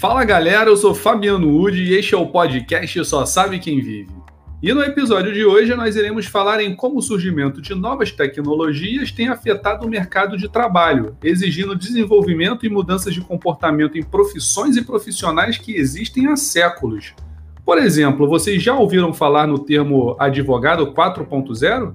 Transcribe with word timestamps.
Fala 0.00 0.24
galera, 0.24 0.70
eu 0.70 0.78
sou 0.78 0.94
Fabiano 0.94 1.54
Udi 1.60 1.82
e 1.82 1.92
este 1.92 2.14
é 2.14 2.16
o 2.16 2.26
podcast 2.26 3.04
Só 3.04 3.26
Sabe 3.26 3.58
Quem 3.58 3.82
Vive. 3.82 4.08
E 4.62 4.72
no 4.72 4.82
episódio 4.82 5.30
de 5.30 5.44
hoje 5.44 5.74
nós 5.74 5.94
iremos 5.94 6.24
falar 6.24 6.58
em 6.62 6.74
como 6.74 6.96
o 6.96 7.02
surgimento 7.02 7.60
de 7.60 7.74
novas 7.74 8.10
tecnologias 8.10 9.12
tem 9.12 9.28
afetado 9.28 9.84
o 9.86 9.90
mercado 9.90 10.38
de 10.38 10.48
trabalho, 10.48 11.18
exigindo 11.22 11.76
desenvolvimento 11.76 12.64
e 12.64 12.70
mudanças 12.70 13.12
de 13.12 13.20
comportamento 13.20 13.98
em 13.98 14.02
profissões 14.02 14.74
e 14.78 14.82
profissionais 14.82 15.58
que 15.58 15.76
existem 15.76 16.28
há 16.28 16.34
séculos. 16.34 17.12
Por 17.62 17.76
exemplo, 17.76 18.26
vocês 18.26 18.62
já 18.62 18.74
ouviram 18.74 19.12
falar 19.12 19.46
no 19.46 19.58
termo 19.58 20.16
advogado 20.18 20.94
4.0? 20.94 21.94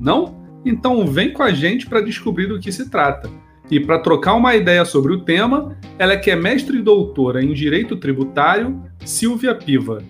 Não? 0.00 0.34
Então 0.64 1.06
vem 1.06 1.34
com 1.34 1.42
a 1.42 1.52
gente 1.52 1.86
para 1.86 2.00
descobrir 2.00 2.46
do 2.46 2.58
que 2.58 2.72
se 2.72 2.88
trata. 2.88 3.28
E 3.70 3.80
para 3.80 3.98
trocar 3.98 4.34
uma 4.34 4.54
ideia 4.54 4.84
sobre 4.84 5.12
o 5.12 5.20
tema, 5.20 5.76
ela 5.98 6.12
é 6.12 6.16
que 6.16 6.30
é 6.30 6.36
mestre 6.36 6.78
e 6.78 6.82
doutora 6.82 7.42
em 7.42 7.52
Direito 7.52 7.96
Tributário, 7.96 8.82
Silvia 9.04 9.54
Piva. 9.54 10.02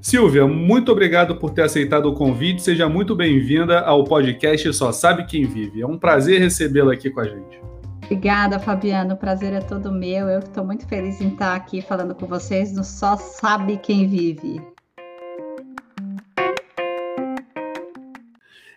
Silvia, 0.00 0.46
muito 0.46 0.90
obrigado 0.90 1.36
por 1.36 1.50
ter 1.50 1.62
aceitado 1.62 2.06
o 2.06 2.14
convite. 2.14 2.62
Seja 2.62 2.88
muito 2.88 3.14
bem-vinda 3.14 3.80
ao 3.80 4.04
podcast 4.04 4.72
Só 4.72 4.92
Sabe 4.92 5.26
Quem 5.26 5.44
Vive. 5.44 5.82
É 5.82 5.86
um 5.86 5.98
prazer 5.98 6.40
recebê-la 6.40 6.94
aqui 6.94 7.10
com 7.10 7.20
a 7.20 7.24
gente. 7.24 7.60
Obrigada, 8.04 8.58
Fabiano. 8.58 9.14
O 9.14 9.16
prazer 9.16 9.52
é 9.52 9.60
todo 9.60 9.92
meu. 9.92 10.28
Eu 10.28 10.38
estou 10.38 10.64
muito 10.64 10.88
feliz 10.88 11.20
em 11.20 11.28
estar 11.28 11.54
aqui 11.54 11.82
falando 11.82 12.14
com 12.14 12.26
vocês 12.26 12.72
no 12.72 12.82
Só 12.82 13.16
Sabe 13.16 13.76
Quem 13.76 14.08
Vive. 14.08 14.60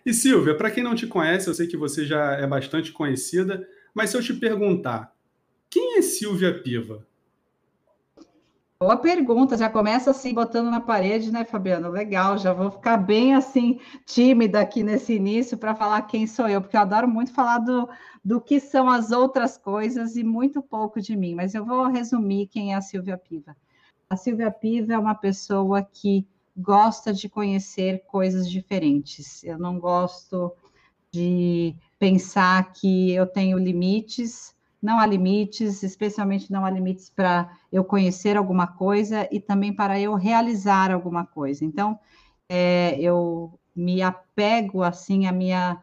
E 0.05 0.13
Silvia, 0.13 0.53
para 0.55 0.70
quem 0.70 0.84
não 0.84 0.94
te 0.94 1.08
conhece, 1.08 1.47
eu 1.47 1.53
sei 1.53 1.66
que 1.66 1.77
você 1.77 2.05
já 2.05 2.34
é 2.34 2.45
bastante 2.45 2.91
conhecida, 2.91 3.66
mas 3.93 4.09
se 4.09 4.17
eu 4.17 4.23
te 4.23 4.33
perguntar, 4.33 5.15
quem 5.70 5.97
é 5.97 6.02
Silvia 6.02 6.61
Piva? 6.61 7.05
Boa 8.80 8.97
pergunta, 8.97 9.55
já 9.55 9.69
começa 9.69 10.11
assim 10.11 10.33
botando 10.33 10.69
na 10.69 10.81
parede, 10.81 11.31
né, 11.31 11.45
Fabiano? 11.45 11.89
Legal, 11.89 12.38
já 12.38 12.52
vou 12.52 12.69
ficar 12.69 12.97
bem 12.97 13.33
assim 13.33 13.80
tímida 14.05 14.59
aqui 14.59 14.83
nesse 14.83 15.13
início 15.13 15.58
para 15.58 15.73
falar 15.73 16.02
quem 16.02 16.27
sou 16.27 16.50
eu, 16.50 16.59
porque 16.59 16.75
eu 16.75 16.81
adoro 16.81 17.08
muito 17.08 17.31
falar 17.31 17.59
do, 17.59 17.88
do 18.25 18.41
que 18.41 18.59
são 18.59 18.89
as 18.89 19.11
outras 19.11 19.58
coisas 19.58 20.17
e 20.17 20.23
muito 20.23 20.61
pouco 20.61 21.00
de 21.00 21.16
mim, 21.16 21.33
mas 21.33 21.55
eu 21.55 21.63
vou 21.63 21.88
resumir 21.88 22.47
quem 22.47 22.73
é 22.73 22.75
a 22.75 22.81
Silvia 22.81 23.17
Piva. 23.17 23.55
A 24.09 24.17
Silvia 24.17 24.52
Piva 24.52 24.94
é 24.94 24.97
uma 24.97 25.16
pessoa 25.16 25.81
que 25.81 26.28
gosta 26.55 27.13
de 27.13 27.30
conhecer 27.30 28.03
coisas 28.05 28.50
diferentes. 28.50 29.44
Eu 29.44 29.57
não 29.57 29.80
gosto 29.80 30.52
de 31.14 31.75
pensar 32.00 32.73
que 32.73 33.11
eu 33.14 33.28
tenho 33.28 33.58
limites 33.58 34.53
não 34.83 35.00
há 35.00 35.06
limites, 35.06 35.81
especialmente 35.81 36.52
não 36.52 36.66
há 36.66 36.69
limites 36.69 37.09
para 37.09 37.50
eu 37.72 37.86
conhecer 37.86 38.36
alguma 38.36 38.67
coisa 38.67 39.25
e 39.31 39.39
também 39.39 39.72
para 39.72 39.97
eu 39.97 40.14
realizar 40.16 40.91
alguma 40.91 41.25
coisa. 41.25 41.64
Então, 41.64 41.97
é, 42.50 43.00
eu 43.00 43.58
me 43.73 44.02
apego 44.02 44.84
assim 44.84 45.25
à 45.25 45.31
minha 45.31 45.81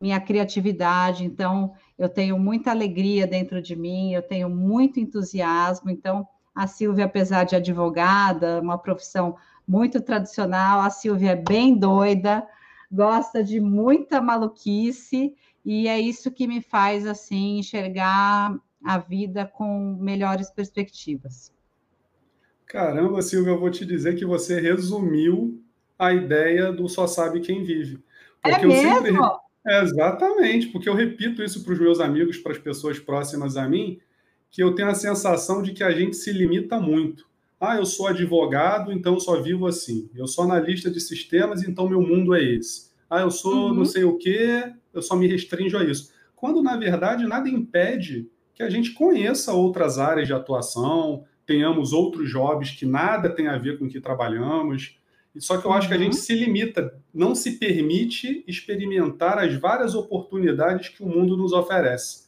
minha 0.00 0.20
criatividade. 0.20 1.24
Então, 1.24 1.74
eu 1.98 2.08
tenho 2.08 2.38
muita 2.38 2.70
alegria 2.70 3.26
dentro 3.26 3.60
de 3.60 3.74
mim, 3.74 4.12
eu 4.14 4.22
tenho 4.22 4.48
muito 4.48 5.00
entusiasmo. 5.00 5.90
Então, 5.90 6.26
a 6.54 6.68
Silvia, 6.68 7.04
apesar 7.04 7.44
de 7.44 7.56
advogada, 7.56 8.60
uma 8.60 8.78
profissão 8.78 9.36
muito 9.66 10.00
tradicional, 10.00 10.80
a 10.80 10.88
Silvia 10.88 11.32
é 11.32 11.36
bem 11.36 11.74
doida, 11.74 12.46
gosta 12.90 13.42
de 13.42 13.60
muita 13.60 14.20
maluquice 14.20 15.34
e 15.64 15.86
é 15.86 16.00
isso 16.00 16.30
que 16.30 16.46
me 16.46 16.62
faz 16.62 17.06
assim 17.06 17.58
enxergar 17.58 18.58
a 18.82 18.98
vida 18.98 19.46
com 19.46 19.96
melhores 20.00 20.50
perspectivas. 20.50 21.52
Caramba, 22.66 23.22
Silvia, 23.22 23.52
eu 23.52 23.58
vou 23.58 23.70
te 23.70 23.84
dizer 23.84 24.14
que 24.14 24.24
você 24.24 24.60
resumiu 24.60 25.62
a 25.98 26.12
ideia 26.12 26.72
do 26.72 26.88
só 26.88 27.06
sabe 27.06 27.40
quem 27.40 27.64
vive. 27.64 28.02
É 28.44 28.50
porque 28.50 28.66
é 28.66 28.68
mesmo? 28.68 29.06
Sempre... 29.06 29.38
É, 29.66 29.82
exatamente, 29.82 30.68
porque 30.68 30.88
eu 30.88 30.94
repito 30.94 31.42
isso 31.42 31.62
para 31.62 31.74
os 31.74 31.78
meus 31.80 32.00
amigos, 32.00 32.38
para 32.38 32.52
as 32.52 32.58
pessoas 32.58 32.98
próximas 32.98 33.56
a 33.56 33.68
mim, 33.68 34.00
que 34.50 34.62
eu 34.62 34.74
tenho 34.74 34.88
a 34.88 34.94
sensação 34.94 35.62
de 35.62 35.72
que 35.72 35.84
a 35.84 35.90
gente 35.90 36.16
se 36.16 36.32
limita 36.32 36.80
muito. 36.80 37.27
Ah, 37.60 37.76
eu 37.76 37.84
sou 37.84 38.06
advogado, 38.06 38.92
então 38.92 39.18
só 39.18 39.40
vivo 39.42 39.66
assim. 39.66 40.08
Eu 40.14 40.26
sou 40.28 40.44
analista 40.44 40.90
de 40.90 41.00
sistemas, 41.00 41.62
então 41.62 41.88
meu 41.88 42.00
mundo 42.00 42.34
é 42.34 42.42
esse. 42.42 42.90
Ah, 43.10 43.20
eu 43.20 43.30
sou 43.30 43.68
uhum. 43.68 43.74
não 43.74 43.84
sei 43.84 44.04
o 44.04 44.16
quê, 44.16 44.72
eu 44.92 45.02
só 45.02 45.16
me 45.16 45.26
restringo 45.26 45.76
a 45.76 45.84
isso. 45.84 46.12
Quando, 46.36 46.62
na 46.62 46.76
verdade, 46.76 47.26
nada 47.26 47.48
impede 47.48 48.30
que 48.54 48.62
a 48.62 48.70
gente 48.70 48.92
conheça 48.92 49.52
outras 49.52 49.98
áreas 49.98 50.28
de 50.28 50.34
atuação, 50.34 51.24
tenhamos 51.44 51.92
outros 51.92 52.30
jobs 52.30 52.70
que 52.70 52.86
nada 52.86 53.30
tem 53.30 53.48
a 53.48 53.58
ver 53.58 53.78
com 53.78 53.86
o 53.86 53.88
que 53.88 54.00
trabalhamos. 54.00 54.96
Só 55.38 55.58
que 55.58 55.66
eu 55.66 55.72
acho 55.72 55.88
que 55.88 55.94
a 55.94 55.98
gente 55.98 56.14
uhum. 56.14 56.20
se 56.20 56.34
limita, 56.34 57.00
não 57.12 57.34
se 57.34 57.58
permite 57.58 58.44
experimentar 58.46 59.38
as 59.38 59.54
várias 59.54 59.94
oportunidades 59.94 60.90
que 60.90 61.02
o 61.02 61.08
mundo 61.08 61.36
nos 61.36 61.52
oferece. 61.52 62.27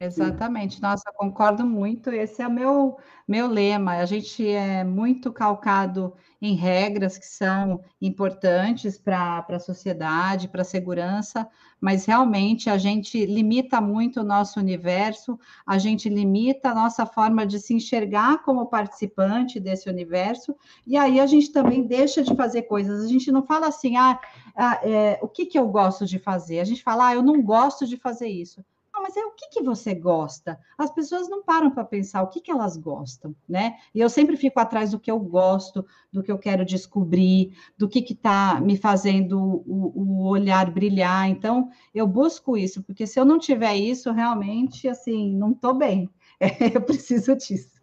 Exatamente, 0.00 0.82
nossa, 0.82 1.04
concordo 1.16 1.64
muito. 1.64 2.10
Esse 2.10 2.42
é 2.42 2.48
o 2.48 2.52
meu, 2.52 2.98
meu 3.26 3.46
lema. 3.46 3.92
A 3.92 4.04
gente 4.04 4.46
é 4.46 4.82
muito 4.82 5.32
calcado 5.32 6.12
em 6.42 6.54
regras 6.54 7.16
que 7.16 7.26
são 7.26 7.80
importantes 8.02 8.98
para 8.98 9.46
a 9.48 9.58
sociedade, 9.60 10.48
para 10.48 10.62
a 10.62 10.64
segurança, 10.64 11.48
mas 11.80 12.04
realmente 12.04 12.68
a 12.68 12.76
gente 12.76 13.24
limita 13.24 13.80
muito 13.80 14.20
o 14.20 14.24
nosso 14.24 14.58
universo, 14.58 15.38
a 15.64 15.78
gente 15.78 16.08
limita 16.08 16.70
a 16.70 16.74
nossa 16.74 17.06
forma 17.06 17.46
de 17.46 17.60
se 17.60 17.72
enxergar 17.72 18.42
como 18.42 18.66
participante 18.66 19.60
desse 19.60 19.88
universo, 19.88 20.54
e 20.86 20.96
aí 20.96 21.20
a 21.20 21.26
gente 21.26 21.52
também 21.52 21.86
deixa 21.86 22.22
de 22.22 22.34
fazer 22.34 22.62
coisas. 22.62 23.04
A 23.04 23.08
gente 23.08 23.30
não 23.30 23.46
fala 23.46 23.68
assim, 23.68 23.96
ah, 23.96 24.20
ah 24.56 24.80
é, 24.82 25.18
o 25.22 25.28
que, 25.28 25.46
que 25.46 25.58
eu 25.58 25.68
gosto 25.68 26.04
de 26.04 26.18
fazer? 26.18 26.58
A 26.60 26.64
gente 26.64 26.82
fala, 26.82 27.08
ah, 27.08 27.14
eu 27.14 27.22
não 27.22 27.40
gosto 27.40 27.86
de 27.86 27.96
fazer 27.96 28.28
isso 28.28 28.62
mas 29.04 29.18
é 29.18 29.20
o 29.26 29.32
que, 29.32 29.48
que 29.50 29.62
você 29.62 29.94
gosta? 29.94 30.58
As 30.78 30.90
pessoas 30.90 31.28
não 31.28 31.44
param 31.44 31.70
para 31.70 31.84
pensar 31.84 32.22
o 32.22 32.28
que, 32.28 32.40
que 32.40 32.50
elas 32.50 32.78
gostam, 32.78 33.36
né? 33.46 33.74
E 33.94 34.00
eu 34.00 34.08
sempre 34.08 34.34
fico 34.34 34.58
atrás 34.58 34.92
do 34.92 34.98
que 34.98 35.10
eu 35.10 35.20
gosto, 35.20 35.84
do 36.10 36.22
que 36.22 36.32
eu 36.32 36.38
quero 36.38 36.64
descobrir, 36.64 37.54
do 37.76 37.86
que 37.86 37.98
está 37.98 38.58
me 38.62 38.78
fazendo 38.78 39.38
o, 39.38 39.92
o, 39.94 40.26
olhar 40.26 40.70
brilhar. 40.70 41.28
Então, 41.28 41.68
eu 41.94 42.06
busco 42.06 42.56
isso, 42.56 42.82
porque 42.82 43.06
se 43.06 43.20
eu 43.20 43.26
não 43.26 43.38
tiver 43.38 43.76
isso, 43.76 44.10
realmente, 44.10 44.88
assim, 44.88 45.36
não 45.36 45.52
estou 45.52 45.74
bem. 45.74 46.08
É, 46.40 46.76
eu 46.76 46.82
preciso 46.82 47.36
disso. 47.36 47.80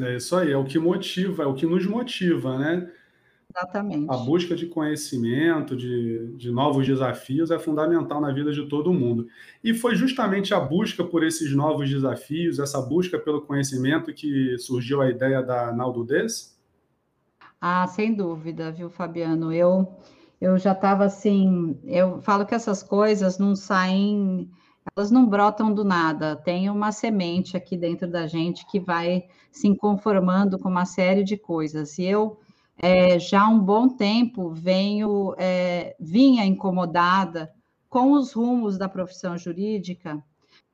É 0.00 0.16
isso 0.16 0.34
aí, 0.34 0.50
é 0.50 0.56
o 0.56 0.64
que 0.64 0.78
motiva, 0.78 1.42
é 1.42 1.46
o 1.46 1.54
que 1.54 1.66
nos 1.66 1.86
motiva, 1.86 2.58
né? 2.58 2.90
Exatamente. 3.56 4.06
A 4.10 4.16
busca 4.16 4.56
de 4.56 4.66
conhecimento, 4.66 5.76
de, 5.76 6.34
de 6.36 6.50
novos 6.50 6.84
desafios 6.84 7.52
é 7.52 7.58
fundamental 7.58 8.20
na 8.20 8.32
vida 8.32 8.50
de 8.50 8.68
todo 8.68 8.92
mundo. 8.92 9.28
E 9.62 9.72
foi 9.72 9.94
justamente 9.94 10.52
a 10.52 10.58
busca 10.58 11.04
por 11.04 11.22
esses 11.22 11.54
novos 11.54 11.88
desafios, 11.88 12.58
essa 12.58 12.82
busca 12.82 13.16
pelo 13.16 13.42
conhecimento 13.42 14.12
que 14.12 14.58
surgiu 14.58 15.00
a 15.00 15.08
ideia 15.08 15.40
da 15.40 15.72
Naldo 15.72 16.04
Des? 16.04 16.58
Ah, 17.60 17.86
sem 17.86 18.12
dúvida, 18.12 18.72
viu, 18.72 18.90
Fabiano? 18.90 19.52
Eu, 19.52 19.88
eu 20.40 20.58
já 20.58 20.72
estava 20.72 21.04
assim, 21.04 21.78
eu 21.84 22.20
falo 22.22 22.44
que 22.44 22.56
essas 22.56 22.82
coisas 22.82 23.38
não 23.38 23.54
saem, 23.54 24.50
elas 24.96 25.12
não 25.12 25.28
brotam 25.28 25.72
do 25.72 25.84
nada. 25.84 26.34
Tem 26.34 26.68
uma 26.68 26.90
semente 26.90 27.56
aqui 27.56 27.76
dentro 27.76 28.10
da 28.10 28.26
gente 28.26 28.66
que 28.66 28.80
vai 28.80 29.28
se 29.52 29.72
conformando 29.76 30.58
com 30.58 30.68
uma 30.68 30.84
série 30.84 31.22
de 31.22 31.36
coisas. 31.36 31.96
E 31.98 32.04
eu 32.04 32.36
é, 32.78 33.18
já 33.18 33.42
há 33.42 33.48
um 33.48 33.58
bom 33.58 33.88
tempo 33.88 34.50
venho, 34.50 35.34
é, 35.38 35.96
vinha 35.98 36.44
incomodada 36.44 37.52
com 37.88 38.12
os 38.12 38.32
rumos 38.32 38.76
da 38.76 38.88
profissão 38.88 39.38
jurídica, 39.38 40.22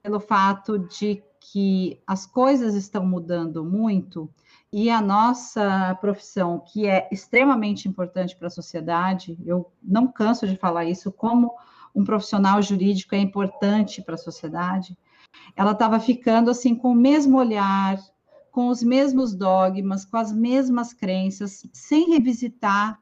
pelo 0.02 0.18
fato 0.18 0.78
de 0.78 1.22
que 1.40 2.00
as 2.06 2.26
coisas 2.26 2.74
estão 2.74 3.04
mudando 3.04 3.64
muito 3.64 4.30
e 4.72 4.88
a 4.88 5.00
nossa 5.00 5.96
profissão, 6.00 6.60
que 6.60 6.86
é 6.86 7.08
extremamente 7.10 7.88
importante 7.88 8.36
para 8.36 8.46
a 8.46 8.50
sociedade, 8.50 9.36
eu 9.44 9.70
não 9.82 10.06
canso 10.06 10.46
de 10.46 10.56
falar 10.56 10.84
isso, 10.84 11.10
como 11.10 11.52
um 11.94 12.04
profissional 12.04 12.62
jurídico 12.62 13.14
é 13.14 13.18
importante 13.18 14.00
para 14.00 14.14
a 14.14 14.18
sociedade, 14.18 14.96
ela 15.56 15.72
estava 15.72 15.98
ficando 15.98 16.50
assim 16.50 16.74
com 16.74 16.92
o 16.92 16.94
mesmo 16.94 17.36
olhar, 17.36 17.98
com 18.50 18.68
os 18.68 18.82
mesmos 18.82 19.34
dogmas, 19.34 20.04
com 20.04 20.16
as 20.16 20.32
mesmas 20.32 20.92
crenças, 20.92 21.66
sem 21.72 22.10
revisitar 22.10 22.98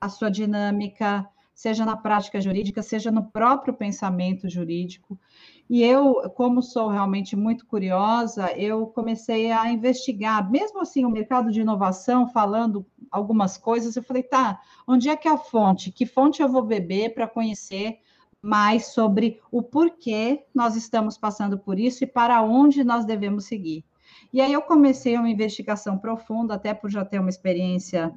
a 0.00 0.08
sua 0.08 0.30
dinâmica, 0.30 1.28
seja 1.54 1.84
na 1.84 1.96
prática 1.96 2.40
jurídica, 2.40 2.82
seja 2.82 3.10
no 3.10 3.24
próprio 3.24 3.74
pensamento 3.74 4.48
jurídico. 4.48 5.18
E 5.68 5.82
eu, 5.82 6.14
como 6.34 6.62
sou 6.62 6.88
realmente 6.88 7.36
muito 7.36 7.66
curiosa, 7.66 8.50
eu 8.56 8.86
comecei 8.86 9.52
a 9.52 9.70
investigar, 9.70 10.50
mesmo 10.50 10.80
assim, 10.80 11.04
o 11.04 11.10
mercado 11.10 11.52
de 11.52 11.60
inovação, 11.60 12.26
falando 12.26 12.84
algumas 13.10 13.58
coisas, 13.58 13.94
eu 13.94 14.02
falei, 14.02 14.22
tá, 14.22 14.58
onde 14.86 15.08
é 15.08 15.16
que 15.16 15.28
é 15.28 15.32
a 15.32 15.36
fonte? 15.36 15.92
Que 15.92 16.06
fonte 16.06 16.42
eu 16.42 16.48
vou 16.48 16.62
beber 16.62 17.14
para 17.14 17.28
conhecer 17.28 17.98
mais 18.42 18.86
sobre 18.86 19.38
o 19.52 19.62
porquê 19.62 20.44
nós 20.54 20.76
estamos 20.76 21.18
passando 21.18 21.58
por 21.58 21.78
isso 21.78 22.04
e 22.04 22.06
para 22.06 22.42
onde 22.42 22.82
nós 22.82 23.04
devemos 23.04 23.44
seguir. 23.44 23.84
E 24.32 24.40
aí 24.40 24.52
eu 24.52 24.62
comecei 24.62 25.16
uma 25.16 25.28
investigação 25.28 25.98
profunda, 25.98 26.54
até 26.54 26.72
por 26.72 26.90
já 26.90 27.04
ter 27.04 27.18
uma 27.18 27.30
experiência 27.30 28.12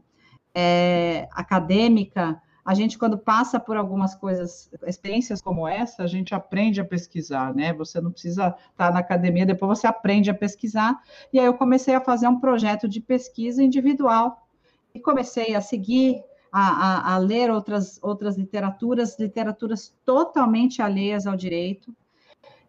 é, 0.53 1.27
acadêmica, 1.31 2.39
a 2.65 2.73
gente, 2.73 2.97
quando 2.97 3.17
passa 3.17 3.59
por 3.59 3.75
algumas 3.75 4.15
coisas, 4.15 4.69
experiências 4.87 5.41
como 5.41 5.67
essa, 5.67 6.03
a 6.03 6.07
gente 6.07 6.33
aprende 6.33 6.79
a 6.79 6.85
pesquisar, 6.85 7.53
né? 7.53 7.73
Você 7.73 7.99
não 7.99 8.09
precisa 8.09 8.55
estar 8.71 8.93
na 8.93 8.99
academia, 8.99 9.45
depois 9.45 9.79
você 9.79 9.87
aprende 9.87 10.29
a 10.29 10.33
pesquisar. 10.33 11.01
E 11.33 11.39
aí 11.39 11.45
eu 11.45 11.55
comecei 11.55 11.93
a 11.93 11.99
fazer 11.99 12.27
um 12.27 12.39
projeto 12.39 12.87
de 12.87 13.01
pesquisa 13.01 13.61
individual 13.61 14.47
e 14.95 14.99
comecei 14.99 15.55
a 15.55 15.61
seguir, 15.61 16.23
a, 16.49 16.61
a, 16.61 17.15
a 17.15 17.17
ler 17.17 17.51
outras, 17.51 17.99
outras 18.01 18.37
literaturas, 18.37 19.19
literaturas 19.19 19.93
totalmente 20.05 20.81
alheias 20.81 21.27
ao 21.27 21.35
direito 21.35 21.93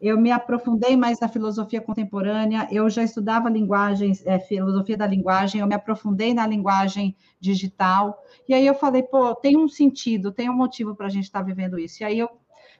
eu 0.07 0.21
me 0.21 0.31
aprofundei 0.31 0.97
mais 0.99 1.19
na 1.19 1.29
filosofia 1.29 1.81
contemporânea, 1.81 2.69
eu 2.71 2.91
já 2.91 3.03
estudava 3.03 3.49
linguagens, 3.49 4.23
é, 4.27 4.39
filosofia 4.39 4.99
da 4.99 5.07
linguagem, 5.07 5.63
eu 5.63 5.67
me 5.67 5.75
aprofundei 5.75 6.35
na 6.35 6.47
linguagem 6.47 7.17
digital, 7.41 8.23
e 8.47 8.53
aí 8.53 8.67
eu 8.67 8.75
falei, 8.75 9.03
pô, 9.03 9.35
tem 9.35 9.57
um 9.57 9.67
sentido, 9.67 10.31
tem 10.31 10.51
um 10.51 10.57
motivo 10.57 10.95
para 10.95 11.07
a 11.07 11.09
gente 11.11 11.25
estar 11.25 11.39
tá 11.39 11.45
vivendo 11.47 11.79
isso. 11.79 12.03
E 12.03 12.05
aí 12.05 12.19
eu 12.19 12.29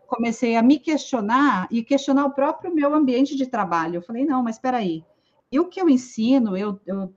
comecei 0.07 0.55
a 0.55 0.63
me 0.63 0.79
questionar 0.79 1.67
e 1.71 1.83
questionar 1.83 2.27
o 2.27 2.35
próprio 2.35 2.75
meu 2.75 2.95
ambiente 2.95 3.35
de 3.35 3.47
trabalho. 3.47 3.97
Eu 3.97 4.03
falei, 4.03 4.27
não, 4.27 4.43
mas 4.43 4.57
espera 4.57 4.77
aí, 4.77 5.03
e 5.51 5.59
o 5.59 5.67
que 5.67 5.81
eu 5.81 5.89
ensino, 5.89 6.55
eu, 6.59 6.79
eu, 6.85 7.11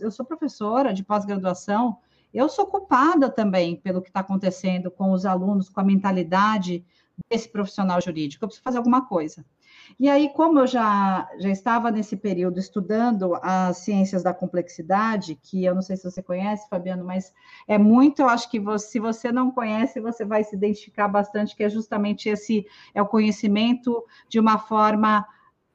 eu 0.00 0.10
sou 0.10 0.24
professora 0.24 0.94
de 0.94 1.04
pós-graduação, 1.04 1.98
eu 2.32 2.48
sou 2.48 2.64
culpada 2.64 3.28
também 3.28 3.76
pelo 3.76 4.00
que 4.00 4.08
está 4.08 4.20
acontecendo 4.20 4.90
com 4.90 5.12
os 5.12 5.26
alunos, 5.26 5.68
com 5.68 5.80
a 5.80 5.84
mentalidade 5.84 6.82
desse 7.28 7.48
profissional 7.48 8.00
jurídico, 8.00 8.44
eu 8.44 8.48
preciso 8.48 8.62
fazer 8.62 8.78
alguma 8.78 9.06
coisa. 9.06 9.44
E 9.98 10.08
aí, 10.08 10.30
como 10.32 10.60
eu 10.60 10.66
já, 10.66 11.28
já 11.38 11.48
estava 11.48 11.90
nesse 11.90 12.16
período 12.16 12.58
estudando 12.58 13.34
as 13.42 13.78
ciências 13.78 14.22
da 14.22 14.32
complexidade, 14.32 15.38
que 15.42 15.64
eu 15.64 15.74
não 15.74 15.82
sei 15.82 15.96
se 15.96 16.10
você 16.10 16.22
conhece, 16.22 16.68
Fabiano, 16.68 17.04
mas 17.04 17.32
é 17.66 17.76
muito, 17.76 18.20
eu 18.22 18.28
acho 18.28 18.50
que 18.50 18.58
você, 18.58 18.88
se 18.88 19.00
você 19.00 19.32
não 19.32 19.50
conhece, 19.50 20.00
você 20.00 20.24
vai 20.24 20.44
se 20.44 20.54
identificar 20.56 21.08
bastante, 21.08 21.56
que 21.56 21.64
é 21.64 21.68
justamente 21.68 22.28
esse, 22.28 22.66
é 22.94 23.02
o 23.02 23.06
conhecimento 23.06 24.04
de 24.28 24.38
uma 24.38 24.58
forma 24.58 25.26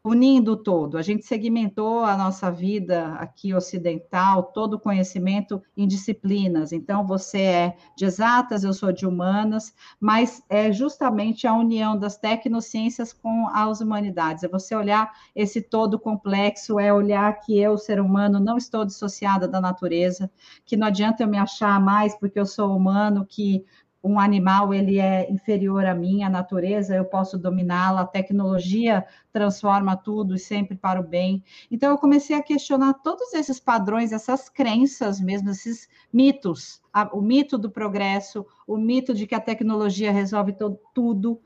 unindo 0.06 0.56
todo. 0.56 1.00
A 1.00 1.02
gente 1.02 1.25
segmentou 1.25 2.06
a 2.06 2.16
nossa 2.16 2.52
vida 2.52 3.16
aqui 3.16 3.56
ocidental, 3.56 4.44
todo 4.44 4.75
o 4.75 4.80
conhecimento 4.80 5.60
em 5.75 5.88
disciplinas. 5.88 6.72
Então, 6.72 7.07
você 7.07 7.42
é 7.42 7.78
de 7.98 8.06
exatas, 8.06 8.63
eu 8.63 8.72
sou 8.72 8.92
de 8.92 9.07
humanas, 9.07 9.74
mas 10.00 10.44
é 10.48 10.72
justamente 10.72 11.48
a 11.48 11.56
união 11.56 11.98
das 11.98 12.18
tecnociências 12.18 13.12
com 13.12 13.48
as 13.50 13.81
humanidades. 13.81 14.44
É 14.44 14.48
você 14.48 14.75
olhar 14.75 15.12
esse 15.36 15.60
todo 15.60 15.98
complexo, 15.98 16.80
é 16.80 16.94
olhar 16.94 17.40
que 17.40 17.60
eu, 17.60 17.75
ser 17.75 18.00
humano, 18.00 18.40
não 18.40 18.57
estou 18.57 18.86
dissociada 18.86 19.48
da 19.48 19.60
natureza, 19.60 20.30
que 20.63 20.78
não 20.78 20.86
adianta 20.86 21.24
eu 21.24 21.28
me 21.28 21.40
achar 21.40 21.81
mais 21.81 22.13
porque 22.16 22.40
eu 22.40 22.46
sou 22.46 22.78
humano, 22.78 23.25
que 23.28 23.66
um 24.06 24.19
animal 24.19 24.72
ele 24.72 25.00
é 25.00 25.30
inferior 25.31 25.84
a 25.84 25.96
mim, 25.96 26.22
a 26.22 26.30
natureza, 26.30 26.96
eu 26.96 27.04
posso 27.04 27.40
dominá-la, 27.40 28.02
a 28.02 28.06
tecnologia 28.06 29.04
transforma 29.34 29.98
tudo 29.98 30.36
e 30.36 30.40
sempre 30.40 30.78
para 30.78 31.00
o 31.00 31.04
bem. 31.04 31.44
Então 31.72 31.90
eu 31.90 31.98
comecei 31.98 32.36
a 32.36 32.44
questionar 32.44 32.94
todos 32.94 33.34
esses 33.34 33.60
padrões, 33.60 34.12
essas 34.12 34.48
crenças 34.48 35.19
mesmo, 35.19 35.50
esses 35.50 35.90
mitos, 36.13 36.81
o 37.12 37.19
mito 37.19 37.57
do 37.57 37.72
progresso, 37.72 38.46
o 38.68 38.78
mito 38.78 39.12
de 39.12 39.25
que 39.25 39.34
a 39.34 39.40
tecnologia 39.40 40.12
resolve 40.12 40.54
todo, 40.54 40.80
tudo. 40.94 41.42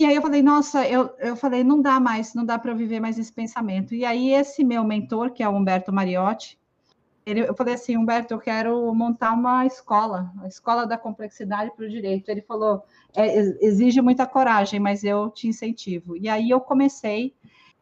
E 0.00 0.04
aí 0.04 0.16
eu 0.16 0.22
falei, 0.22 0.42
nossa, 0.42 0.86
eu, 0.86 1.10
eu 1.18 1.36
falei, 1.36 1.62
não 1.62 1.80
dá 1.80 2.00
mais, 2.00 2.34
não 2.34 2.44
dá 2.44 2.58
para 2.58 2.74
viver 2.74 2.98
mais 2.98 3.18
esse 3.18 3.32
pensamento. 3.32 3.94
E 3.94 4.04
aí 4.04 4.32
esse 4.32 4.64
meu 4.64 4.82
mentor, 4.82 5.30
que 5.30 5.44
é 5.44 5.48
o 5.48 5.52
Humberto 5.52 5.92
Mariotti, 5.92 6.58
ele, 7.28 7.40
eu 7.40 7.54
falei 7.54 7.74
assim, 7.74 7.96
Humberto, 7.96 8.32
eu 8.32 8.38
quero 8.38 8.94
montar 8.94 9.32
uma 9.32 9.66
escola, 9.66 10.32
a 10.42 10.48
escola 10.48 10.86
da 10.86 10.96
complexidade 10.96 11.70
para 11.76 11.84
o 11.84 11.88
direito. 11.88 12.28
Ele 12.30 12.40
falou, 12.40 12.82
é, 13.14 13.38
exige 13.60 14.00
muita 14.00 14.26
coragem, 14.26 14.80
mas 14.80 15.04
eu 15.04 15.28
te 15.30 15.46
incentivo. 15.46 16.16
E 16.16 16.28
aí 16.28 16.48
eu 16.48 16.60
comecei. 16.60 17.34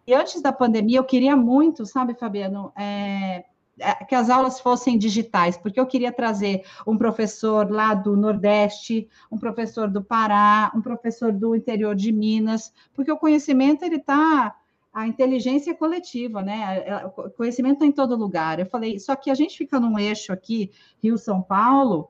E 0.07 0.15
antes 0.15 0.43
da 0.43 0.53
pandemia, 0.53 0.99
eu 0.99 1.05
queria 1.05 1.37
muito, 1.37 1.87
sabe, 1.87 2.15
Fabiano, 2.15 2.73
é, 2.77 3.45
é, 3.79 3.93
que 4.05 4.15
as 4.15 4.31
aulas 4.31 4.59
fossem 4.59 4.99
digitais, 4.99 5.57
porque 5.57 5.79
eu 5.79 5.87
queria 5.87 6.11
trazer 6.11 6.65
um 6.87 6.97
professor 6.97 7.71
lá 7.71 7.95
do 7.95 8.17
Nordeste, 8.17 9.09
um 9.31 9.39
professor 9.39 9.89
do 9.89 10.03
Pará, 10.03 10.73
um 10.75 10.81
professor 10.81 11.31
do 11.33 11.55
interior 11.55 11.95
de 11.95 12.11
Minas, 12.11 12.73
porque 12.95 13.13
o 13.13 13.19
conhecimento 13.19 13.85
ele 13.85 13.97
está 13.97 14.57
a 14.97 15.07
inteligência 15.07 15.75
coletiva, 15.75 16.41
né? 16.41 17.05
O 17.05 17.29
conhecimento 17.29 17.75
está 17.75 17.85
em 17.85 17.93
todo 17.93 18.17
lugar. 18.17 18.59
Eu 18.59 18.65
falei, 18.65 18.99
só 18.99 19.15
que 19.15 19.31
a 19.31 19.35
gente 19.35 19.59
fica 19.59 19.79
num 19.79 19.99
eixo 19.99 20.33
aqui, 20.33 20.71
Rio-São 21.03 21.43
Paulo, 21.43 22.09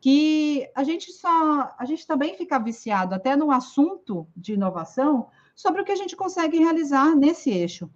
que 0.00 0.70
a 0.76 0.84
gente 0.84 1.10
só, 1.10 1.74
a 1.76 1.84
gente 1.84 2.06
também 2.06 2.36
fica 2.36 2.56
viciado 2.56 3.16
até 3.16 3.34
no 3.34 3.50
assunto 3.50 4.28
de 4.36 4.52
inovação 4.52 5.26
sobre 5.56 5.82
o 5.82 5.84
que 5.84 5.90
a 5.90 5.96
gente 5.96 6.14
consegue 6.14 6.56
realizar 6.56 7.16
nesse 7.16 7.50
eixo. 7.50 7.90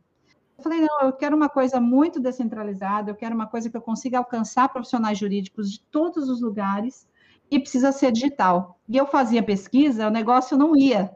Eu 0.58 0.64
falei, 0.64 0.80
não, 0.80 1.02
eu 1.02 1.12
quero 1.12 1.36
uma 1.36 1.48
coisa 1.48 1.80
muito 1.80 2.18
descentralizada, 2.18 3.12
eu 3.12 3.14
quero 3.14 3.36
uma 3.36 3.46
coisa 3.46 3.70
que 3.70 3.76
eu 3.76 3.82
consiga 3.82 4.18
alcançar 4.18 4.68
profissionais 4.68 5.16
jurídicos 5.16 5.70
de 5.70 5.80
todos 5.92 6.28
os 6.28 6.42
lugares 6.42 7.06
e 7.48 7.60
precisa 7.60 7.92
ser 7.92 8.10
digital. 8.10 8.80
E 8.88 8.96
eu 8.96 9.06
fazia 9.06 9.44
pesquisa, 9.44 10.08
o 10.08 10.10
negócio 10.10 10.58
não 10.58 10.74
ia 10.74 11.14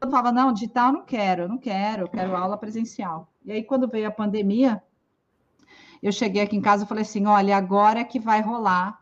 eu 0.00 0.10
falava, 0.10 0.32
não, 0.32 0.52
digital 0.52 0.92
não 0.92 1.04
quero, 1.04 1.48
não 1.48 1.58
quero, 1.58 2.08
quero 2.08 2.36
aula 2.36 2.56
presencial. 2.56 3.32
E 3.44 3.52
aí, 3.52 3.62
quando 3.62 3.88
veio 3.88 4.08
a 4.08 4.10
pandemia, 4.10 4.82
eu 6.02 6.12
cheguei 6.12 6.42
aqui 6.42 6.56
em 6.56 6.60
casa 6.60 6.84
e 6.84 6.88
falei 6.88 7.02
assim: 7.02 7.26
olha, 7.26 7.56
agora 7.56 8.04
que 8.04 8.18
vai 8.18 8.40
rolar 8.40 9.00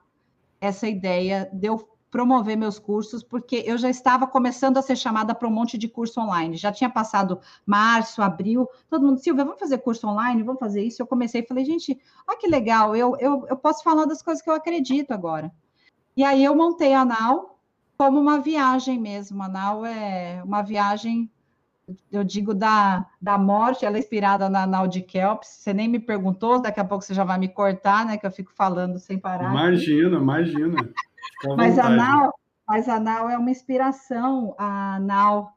essa 0.61 0.89
ideia 0.89 1.49
de 1.53 1.67
eu 1.67 1.89
promover 2.11 2.57
meus 2.57 2.79
cursos, 2.79 3.25
porque 3.25 3.65
eu 3.67 3.77
já 3.77 3.91
estava 3.91 4.25
começando 4.25 4.79
a 4.79 4.83
ser 4.83 4.95
chamada 4.95 5.35
para 5.35 5.49
um 5.49 5.51
monte 5.51 5.77
de 5.77 5.89
curso 5.89 6.21
online. 6.21 6.57
Já 6.57 6.71
tinha 6.71 6.89
passado 6.89 7.41
março, 7.67 8.23
abril, 8.23 8.69
todo 8.89 9.05
mundo, 9.05 9.19
Silvia, 9.19 9.45
vamos 9.45 9.59
fazer 9.59 9.79
curso 9.79 10.07
online, 10.07 10.45
vamos 10.45 10.61
fazer 10.61 10.85
isso. 10.85 11.03
Eu 11.03 11.09
comecei 11.09 11.41
e 11.41 11.47
falei, 11.47 11.65
gente, 11.65 11.99
olha 12.29 12.39
que 12.39 12.47
legal, 12.47 12.95
eu, 12.95 13.17
eu, 13.19 13.45
eu 13.49 13.57
posso 13.57 13.83
falar 13.83 14.05
das 14.05 14.23
coisas 14.23 14.41
que 14.41 14.49
eu 14.49 14.55
acredito 14.55 15.11
agora. 15.11 15.53
E 16.17 16.23
aí 16.23 16.45
eu 16.45 16.55
montei 16.55 16.95
a 16.95 17.05
NAU, 17.05 17.54
como 17.97 18.21
uma 18.21 18.41
viagem 18.41 18.99
mesmo. 18.99 19.39
Manaus 19.39 19.87
é 19.87 20.43
uma 20.45 20.63
viagem, 20.63 21.31
eu 22.11 22.25
digo, 22.25 22.55
da, 22.55 23.07
da 23.21 23.39
morte, 23.39 23.85
ela 23.85 23.97
é 23.97 24.01
inspirada 24.01 24.49
na 24.49 24.67
Nau 24.67 24.87
de 24.87 25.01
Kelps. 25.01 25.49
Você 25.49 25.73
nem 25.73 25.89
me 25.89 25.99
perguntou, 25.99 26.61
daqui 26.61 26.81
a 26.81 26.85
pouco 26.85 27.05
você 27.05 27.15
já 27.15 27.25
vai 27.25 27.39
me 27.39 27.49
cortar, 27.49 28.07
né? 28.07 28.17
Que 28.17 28.27
eu 28.27 28.31
fico 28.31 28.53
falando 28.53 28.99
sem 28.99 29.19
parar. 29.19 29.51
Imagina, 29.51 30.19
imagina. 30.19 30.91
mas, 31.57 31.79
a 31.79 31.89
Nau, 31.89 32.35
mas 32.67 32.89
a 32.89 32.99
Nau 32.99 33.29
é 33.29 33.39
uma 33.39 33.51
inspiração, 33.51 34.55
a 34.59 34.99
Nau, 35.01 35.53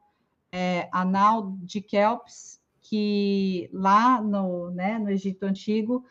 é, 0.52 0.88
a 0.92 1.04
Nau 1.04 1.56
de 1.60 1.80
Kelps, 1.80 2.60
que 2.80 3.68
lá 3.72 4.20
no, 4.20 4.70
né, 4.70 4.98
no 4.98 5.10
Egito 5.10 5.44
Antigo 5.44 6.04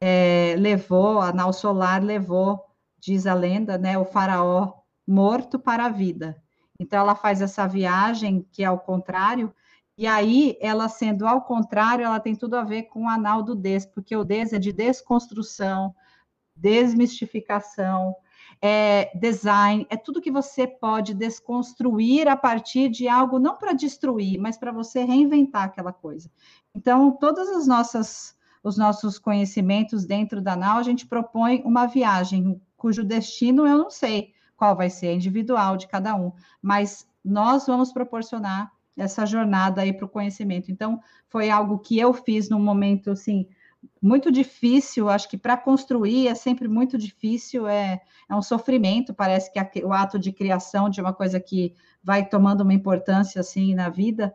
é, 0.00 0.54
levou, 0.58 1.20
a 1.20 1.32
Nau 1.32 1.52
Solar 1.52 2.02
levou, 2.02 2.62
diz 3.00 3.26
a 3.26 3.32
lenda, 3.32 3.78
né, 3.78 3.96
o 3.96 4.04
faraó 4.04 4.77
morto 5.08 5.58
para 5.58 5.86
a 5.86 5.88
vida. 5.88 6.36
Então, 6.78 7.00
ela 7.00 7.14
faz 7.14 7.40
essa 7.40 7.66
viagem 7.66 8.46
que 8.52 8.62
é 8.62 8.66
ao 8.66 8.78
contrário, 8.78 9.54
e 9.96 10.06
aí, 10.06 10.56
ela 10.60 10.88
sendo 10.88 11.26
ao 11.26 11.40
contrário, 11.42 12.04
ela 12.04 12.20
tem 12.20 12.36
tudo 12.36 12.54
a 12.54 12.62
ver 12.62 12.84
com 12.84 13.04
o 13.04 13.08
anal 13.08 13.42
do 13.42 13.56
des, 13.56 13.84
porque 13.86 14.14
o 14.14 14.22
des 14.22 14.52
é 14.52 14.58
de 14.58 14.72
desconstrução, 14.72 15.92
desmistificação, 16.54 18.14
é 18.60 19.10
design, 19.18 19.86
é 19.90 19.96
tudo 19.96 20.20
que 20.20 20.30
você 20.30 20.66
pode 20.66 21.14
desconstruir 21.14 22.28
a 22.28 22.36
partir 22.36 22.88
de 22.88 23.08
algo, 23.08 23.38
não 23.38 23.56
para 23.56 23.72
destruir, 23.72 24.38
mas 24.38 24.56
para 24.56 24.70
você 24.70 25.02
reinventar 25.04 25.64
aquela 25.64 25.92
coisa. 25.92 26.30
Então, 26.74 27.10
todas 27.12 27.48
as 27.48 27.66
nossas 27.66 28.36
os 28.60 28.76
nossos 28.76 29.20
conhecimentos 29.20 30.04
dentro 30.04 30.42
da 30.42 30.56
NAU, 30.56 30.78
a 30.78 30.82
gente 30.82 31.06
propõe 31.06 31.62
uma 31.64 31.86
viagem 31.86 32.60
cujo 32.76 33.04
destino 33.04 33.66
eu 33.66 33.78
não 33.78 33.88
sei, 33.88 34.32
qual 34.58 34.76
vai 34.76 34.90
ser 34.90 35.06
a 35.06 35.14
individual 35.14 35.78
de 35.78 35.86
cada 35.86 36.14
um, 36.14 36.32
mas 36.60 37.08
nós 37.24 37.66
vamos 37.66 37.92
proporcionar 37.92 38.70
essa 38.96 39.24
jornada 39.24 39.82
aí 39.82 39.92
para 39.92 40.04
o 40.04 40.08
conhecimento. 40.08 40.72
Então, 40.72 41.00
foi 41.28 41.48
algo 41.48 41.78
que 41.78 41.96
eu 41.96 42.12
fiz 42.12 42.50
num 42.50 42.60
momento 42.60 43.12
assim 43.12 43.46
muito 44.02 44.32
difícil, 44.32 45.08
acho 45.08 45.28
que 45.28 45.38
para 45.38 45.56
construir 45.56 46.26
é 46.26 46.34
sempre 46.34 46.66
muito 46.66 46.98
difícil, 46.98 47.68
é, 47.68 48.00
é 48.28 48.34
um 48.34 48.42
sofrimento, 48.42 49.14
parece 49.14 49.52
que 49.52 49.58
a, 49.60 49.70
o 49.84 49.92
ato 49.92 50.18
de 50.18 50.32
criação 50.32 50.90
de 50.90 51.00
uma 51.00 51.12
coisa 51.12 51.38
que 51.38 51.74
vai 52.02 52.28
tomando 52.28 52.62
uma 52.62 52.74
importância 52.74 53.40
assim 53.40 53.76
na 53.76 53.88
vida, 53.88 54.34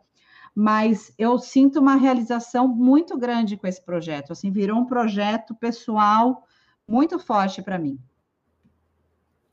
mas 0.55 1.13
eu 1.17 1.37
sinto 1.39 1.79
uma 1.81 1.95
realização 1.95 2.69
muito 2.69 3.17
grande 3.17 3.57
com 3.57 3.67
esse 3.67 3.83
projeto, 3.83 4.31
assim, 4.31 4.49
virou 4.49 4.77
um 4.77 4.85
projeto 4.85 5.53
pessoal 5.53 6.47
muito 6.87 7.19
forte 7.19 7.61
para 7.61 7.77
mim. 7.77 7.99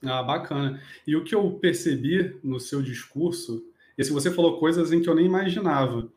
Ah, 0.05 0.23
bacana. 0.23 0.81
E 1.07 1.15
o 1.15 1.25
que 1.25 1.35
eu 1.35 1.51
percebi 1.53 2.39
no 2.43 2.59
seu 2.59 2.81
discurso, 2.81 3.63
e 3.97 4.05
se 4.05 4.13
você 4.13 4.31
falou 4.31 4.59
coisas 4.59 4.93
em 4.93 5.01
que 5.01 5.09
eu 5.09 5.15
nem 5.15 5.27
imaginava. 5.27 6.11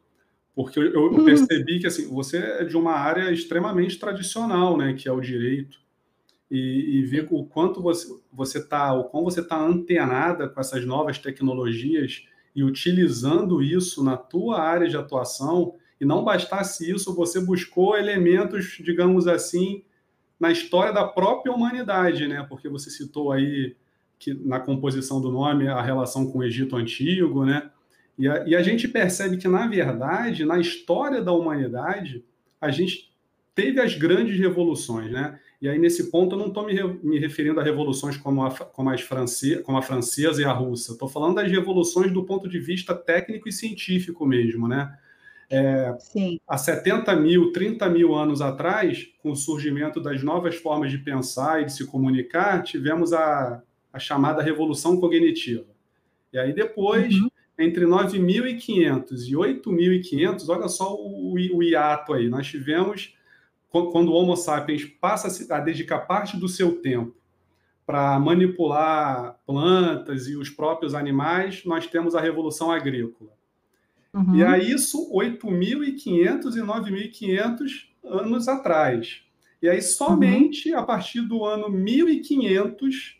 Porque 0.55 0.79
eu, 0.79 0.85
eu 0.85 1.11
uhum. 1.11 1.25
percebi 1.25 1.79
que 1.79 1.87
assim, 1.87 2.07
você 2.07 2.37
é 2.37 2.63
de 2.63 2.77
uma 2.77 2.93
área 2.93 3.31
extremamente 3.31 3.99
tradicional, 3.99 4.77
né, 4.77 4.93
que 4.93 5.09
é 5.09 5.11
o 5.11 5.19
direito, 5.19 5.79
e, 6.49 6.99
e 6.99 7.03
ver 7.03 7.27
o 7.31 7.43
quanto 7.45 7.81
você 7.81 8.07
você 8.31 8.59
está, 8.59 8.93
o 8.93 9.05
quão 9.05 9.23
você 9.23 9.41
está 9.41 9.59
antenada 9.59 10.47
com 10.47 10.59
essas 10.59 10.85
novas 10.85 11.17
tecnologias 11.17 12.25
e 12.55 12.63
utilizando 12.63 13.61
isso 13.61 14.03
na 14.03 14.15
tua 14.17 14.61
área 14.61 14.87
de 14.87 14.97
atuação. 14.97 15.75
E 15.99 16.05
não 16.05 16.23
bastasse 16.23 16.89
isso, 16.89 17.15
você 17.15 17.39
buscou 17.39 17.97
elementos, 17.97 18.77
digamos 18.83 19.27
assim, 19.27 19.83
na 20.43 20.51
história 20.51 20.91
da 20.91 21.07
própria 21.07 21.53
humanidade, 21.53 22.27
né? 22.27 22.45
Porque 22.49 22.67
você 22.67 22.89
citou 22.89 23.31
aí 23.31 23.77
que 24.19 24.33
na 24.33 24.59
composição 24.59 25.21
do 25.21 25.31
nome 25.31 25.69
a 25.69 25.81
relação 25.81 26.29
com 26.29 26.39
o 26.39 26.43
Egito 26.43 26.75
antigo, 26.75 27.45
né? 27.45 27.71
E 28.17 28.27
a, 28.27 28.45
e 28.45 28.53
a 28.53 28.61
gente 28.61 28.85
percebe 28.89 29.37
que, 29.37 29.47
na 29.47 29.65
verdade, 29.67 30.43
na 30.43 30.59
história 30.59 31.21
da 31.21 31.31
humanidade, 31.31 32.25
a 32.59 32.69
gente 32.71 33.09
teve 33.55 33.79
as 33.79 33.95
grandes 33.95 34.37
revoluções, 34.37 35.09
né? 35.09 35.39
E 35.61 35.69
aí, 35.69 35.79
nesse 35.79 36.11
ponto, 36.11 36.35
eu 36.35 36.39
não 36.39 36.47
estou 36.47 36.65
me, 36.65 36.73
me, 37.01 37.17
referindo 37.19 37.61
a 37.61 37.63
revoluções 37.63 38.17
como 38.17 38.43
a, 38.43 38.51
como, 38.51 38.89
as 38.89 38.99
france, 38.99 39.63
como 39.63 39.77
a 39.77 39.81
francesa 39.81 40.41
e 40.41 40.45
a 40.45 40.51
russa. 40.51 40.91
Estou 40.91 41.07
falando 41.07 41.35
das 41.35 41.49
revoluções 41.49 42.11
do 42.11 42.25
ponto 42.25 42.49
de 42.49 42.59
vista 42.59 42.93
técnico 42.93 43.47
e 43.47 43.53
científico 43.53 44.25
mesmo, 44.25 44.67
né? 44.67 44.93
É. 45.55 45.95
Há 46.47 46.57
70 46.57 47.15
mil, 47.15 47.51
30 47.51 47.87
mil 47.89 48.15
anos 48.15 48.41
atrás, 48.41 49.07
com 49.21 49.31
o 49.31 49.35
surgimento 49.35 50.01
das 50.01 50.23
novas 50.23 50.55
formas 50.55 50.91
de 50.91 50.97
pensar 50.97 51.61
e 51.61 51.65
de 51.65 51.73
se 51.73 51.85
comunicar, 51.85 52.63
tivemos 52.63 53.13
a, 53.13 53.61
a 53.91 53.99
chamada 53.99 54.41
revolução 54.41 54.99
cognitiva. 54.99 55.65
E 56.31 56.39
aí, 56.39 56.53
depois, 56.53 57.13
uhum 57.13 57.29
entre 57.57 57.85
9.500 57.85 59.27
e 59.27 59.33
8.500, 59.33 60.49
olha 60.49 60.67
só 60.67 60.95
o, 60.95 61.33
o 61.33 61.63
hiato 61.63 62.13
aí. 62.13 62.27
Nós 62.27 62.47
tivemos, 62.47 63.15
quando 63.69 64.09
o 64.09 64.13
Homo 64.13 64.35
sapiens 64.35 64.85
passa 64.85 65.53
a 65.53 65.59
dedicar 65.59 65.99
parte 65.99 66.37
do 66.37 66.47
seu 66.47 66.81
tempo 66.81 67.15
para 67.85 68.17
manipular 68.19 69.37
plantas 69.45 70.27
e 70.27 70.35
os 70.35 70.49
próprios 70.49 70.95
animais, 70.95 71.63
nós 71.65 71.85
temos 71.85 72.15
a 72.15 72.21
Revolução 72.21 72.71
Agrícola. 72.71 73.31
Uhum. 74.13 74.35
E 74.35 74.43
a 74.43 74.57
isso 74.57 75.11
8.500 75.11 76.55
e 76.55 76.61
9.500 76.61 77.87
anos 78.03 78.47
atrás. 78.47 79.21
E 79.61 79.69
aí, 79.69 79.81
somente 79.81 80.71
uhum. 80.71 80.79
a 80.79 80.83
partir 80.83 81.21
do 81.21 81.45
ano 81.45 81.69
1500 81.69 83.17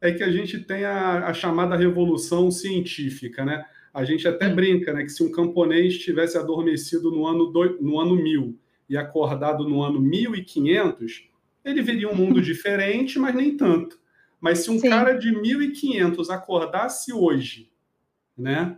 é 0.00 0.12
que 0.12 0.22
a 0.22 0.30
gente 0.30 0.58
tem 0.58 0.84
a, 0.84 1.26
a 1.26 1.34
chamada 1.34 1.76
revolução 1.76 2.50
científica, 2.50 3.44
né? 3.44 3.64
A 3.92 4.04
gente 4.04 4.26
até 4.26 4.48
brinca, 4.48 4.92
né, 4.92 5.04
que 5.04 5.08
se 5.08 5.22
um 5.22 5.30
camponês 5.30 5.98
tivesse 5.98 6.36
adormecido 6.36 7.10
no 7.10 7.26
ano, 7.26 7.46
do, 7.46 7.80
no 7.80 7.98
ano 8.00 8.16
1000 8.16 8.58
e 8.88 8.96
acordado 8.96 9.68
no 9.68 9.82
ano 9.82 10.00
1500, 10.00 11.30
ele 11.64 11.80
veria 11.80 12.10
um 12.10 12.14
mundo 12.14 12.42
diferente, 12.42 13.18
mas 13.18 13.34
nem 13.34 13.56
tanto. 13.56 13.98
Mas 14.40 14.58
se 14.58 14.70
um 14.70 14.78
Sim. 14.78 14.88
cara 14.88 15.14
de 15.14 15.32
1500 15.32 16.28
acordasse 16.28 17.12
hoje, 17.12 17.70
né, 18.36 18.76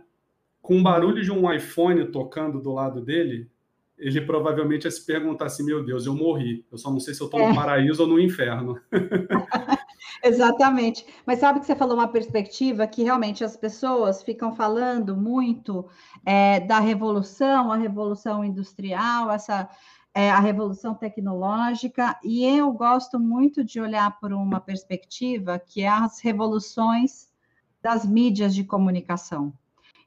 com 0.67 0.77
o 0.77 0.83
barulho 0.83 1.23
de 1.23 1.31
um 1.31 1.49
iPhone 1.49 2.11
tocando 2.11 2.59
do 2.59 2.73
lado 2.73 2.99
dele, 2.99 3.49
ele 3.97 4.19
provavelmente 4.19 4.83
ia 4.83 4.91
se 4.91 5.05
perguntar 5.05 5.45
assim: 5.45 5.63
meu 5.63 5.81
Deus, 5.81 6.05
eu 6.05 6.13
morri. 6.13 6.65
Eu 6.69 6.77
só 6.77 6.91
não 6.91 6.99
sei 6.99 7.13
se 7.13 7.21
eu 7.21 7.27
estou 7.27 7.39
é. 7.39 7.47
no 7.47 7.55
paraíso 7.55 8.03
ou 8.03 8.09
no 8.09 8.19
inferno. 8.19 8.77
Exatamente. 10.21 11.05
Mas 11.25 11.39
sabe 11.39 11.61
que 11.61 11.65
você 11.65 11.73
falou 11.73 11.95
uma 11.95 12.09
perspectiva 12.09 12.85
que 12.85 13.01
realmente 13.01 13.45
as 13.45 13.55
pessoas 13.55 14.21
ficam 14.21 14.53
falando 14.53 15.15
muito 15.15 15.87
é, 16.25 16.59
da 16.59 16.81
revolução, 16.81 17.71
a 17.71 17.77
revolução 17.77 18.43
industrial, 18.43 19.31
essa 19.31 19.69
é, 20.13 20.29
a 20.29 20.39
revolução 20.39 20.93
tecnológica, 20.95 22.19
e 22.25 22.43
eu 22.43 22.73
gosto 22.73 23.17
muito 23.17 23.63
de 23.63 23.79
olhar 23.79 24.19
por 24.19 24.33
uma 24.33 24.59
perspectiva 24.59 25.59
que 25.59 25.83
é 25.83 25.87
as 25.87 26.19
revoluções 26.19 27.29
das 27.81 28.05
mídias 28.05 28.53
de 28.53 28.65
comunicação. 28.65 29.53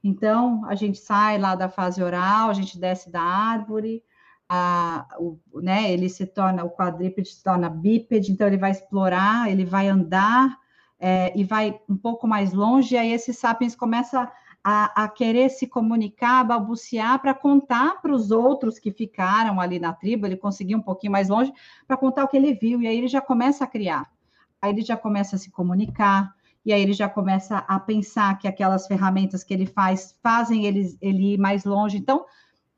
Então, 0.02 0.64
a 0.66 0.74
gente 0.74 0.98
sai 0.98 1.38
lá 1.38 1.54
da 1.54 1.68
fase 1.68 2.02
oral, 2.02 2.48
a 2.48 2.54
gente 2.54 2.78
desce 2.78 3.10
da 3.10 3.20
árvore, 3.20 4.02
a, 4.48 5.06
o, 5.18 5.38
né, 5.60 5.92
ele 5.92 6.08
se 6.08 6.26
torna, 6.26 6.64
o 6.64 6.70
quadrípede 6.70 7.28
se 7.28 7.42
torna 7.42 7.68
bípede, 7.68 8.32
então 8.32 8.46
ele 8.46 8.56
vai 8.56 8.72
explorar, 8.72 9.50
ele 9.50 9.64
vai 9.64 9.88
andar 9.88 10.58
é, 10.98 11.32
e 11.38 11.44
vai 11.44 11.80
um 11.88 11.96
pouco 11.96 12.26
mais 12.26 12.52
longe, 12.52 12.94
e 12.94 12.98
aí 12.98 13.12
esse 13.12 13.32
sapiens 13.32 13.76
começa 13.76 14.30
a, 14.64 15.04
a 15.04 15.08
querer 15.08 15.50
se 15.50 15.66
comunicar, 15.66 16.44
balbuciar 16.44 17.20
para 17.20 17.32
contar 17.32 18.02
para 18.02 18.12
os 18.12 18.30
outros 18.30 18.78
que 18.78 18.90
ficaram 18.90 19.60
ali 19.60 19.78
na 19.78 19.92
tribo, 19.92 20.26
ele 20.26 20.36
conseguiu 20.36 20.78
um 20.78 20.82
pouquinho 20.82 21.12
mais 21.12 21.28
longe, 21.28 21.52
para 21.86 21.96
contar 21.96 22.24
o 22.24 22.28
que 22.28 22.36
ele 22.36 22.54
viu, 22.54 22.82
e 22.82 22.88
aí 22.88 22.98
ele 22.98 23.08
já 23.08 23.20
começa 23.20 23.64
a 23.64 23.68
criar, 23.68 24.10
aí 24.60 24.72
ele 24.72 24.82
já 24.82 24.96
começa 24.96 25.36
a 25.36 25.38
se 25.38 25.50
comunicar, 25.50 26.34
e 26.64 26.72
aí 26.72 26.82
ele 26.82 26.92
já 26.92 27.08
começa 27.08 27.58
a 27.58 27.80
pensar 27.80 28.38
que 28.38 28.46
aquelas 28.46 28.86
ferramentas 28.86 29.42
que 29.42 29.54
ele 29.54 29.66
faz 29.66 30.16
fazem 30.22 30.66
ele, 30.66 30.96
ele 31.00 31.34
ir 31.34 31.38
mais 31.38 31.64
longe. 31.64 31.96
Então, 31.96 32.24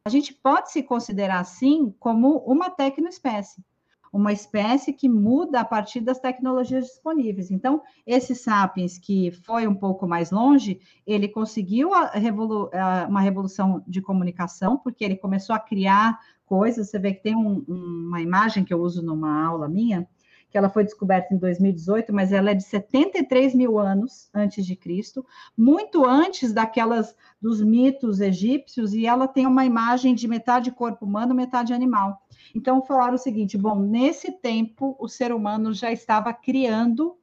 a 0.05 0.11
gente 0.11 0.35
pode 0.35 0.71
se 0.71 0.83
considerar 0.83 1.41
assim 1.41 1.95
como 1.99 2.39
uma 2.39 2.71
tecnoespécie, 2.71 3.65
uma 4.13 4.33
espécie 4.33 4.93
que 4.93 5.09
muda 5.09 5.61
a 5.61 5.65
partir 5.65 6.01
das 6.01 6.19
tecnologias 6.19 6.87
disponíveis. 6.87 7.51
Então, 7.51 7.83
esse 8.07 8.35
Sapiens, 8.35 8.99
que 8.99 9.31
foi 9.31 9.67
um 9.67 9.75
pouco 9.75 10.07
mais 10.07 10.31
longe, 10.31 10.81
ele 11.07 11.29
conseguiu 11.29 11.95
a 11.95 12.07
revolu 12.09 12.71
uma 13.09 13.21
revolução 13.21 13.83
de 13.87 14.03
comunicação, 14.03 14.77
porque 14.77 15.05
ele 15.05 15.17
começou 15.17 15.57
a 15.57 15.61
criar 15.61 16.21
coisas. 16.45 16.91
Você 16.91 16.99
vê 16.99 17.15
que 17.15 17.23
tem 17.23 17.35
um, 17.35 17.65
uma 17.67 18.21
imagem 18.21 18.65
que 18.65 18.75
eu 18.75 18.81
uso 18.81 19.03
numa 19.03 19.45
aula 19.45 19.69
minha, 19.69 20.07
que 20.53 20.59
ela 20.59 20.69
foi 20.69 20.85
descoberta 20.85 21.33
em 21.33 21.39
2018, 21.39 22.13
mas 22.13 22.31
ela 22.31 22.51
é 22.51 22.55
de 22.55 22.63
73 22.63 23.55
mil 23.55 23.79
anos 23.79 24.29
antes 24.35 24.67
de 24.67 24.77
Cristo, 24.77 25.25
muito 25.57 26.05
antes 26.05 26.53
daquelas 26.53 27.17
dos 27.41 27.63
mitos 27.63 28.21
egípcios, 28.21 28.93
e 28.93 29.07
ela 29.07 29.27
tem 29.27 29.47
uma 29.47 29.65
imagem 29.65 30.15
de 30.15 30.29
metade 30.29 30.71
corpo 30.71 31.07
humano, 31.07 31.35
metade 31.35 31.73
animal. 31.73 32.21
Então 32.55 32.83
falaram 32.83 33.15
o 33.15 33.19
seguinte: 33.19 33.57
bom, 33.57 33.79
nesse 33.81 34.31
tempo 34.31 34.95
o 35.01 35.09
ser 35.09 35.33
humano 35.33 35.73
já 35.73 35.91
estava 35.91 36.35
criando 36.35 37.17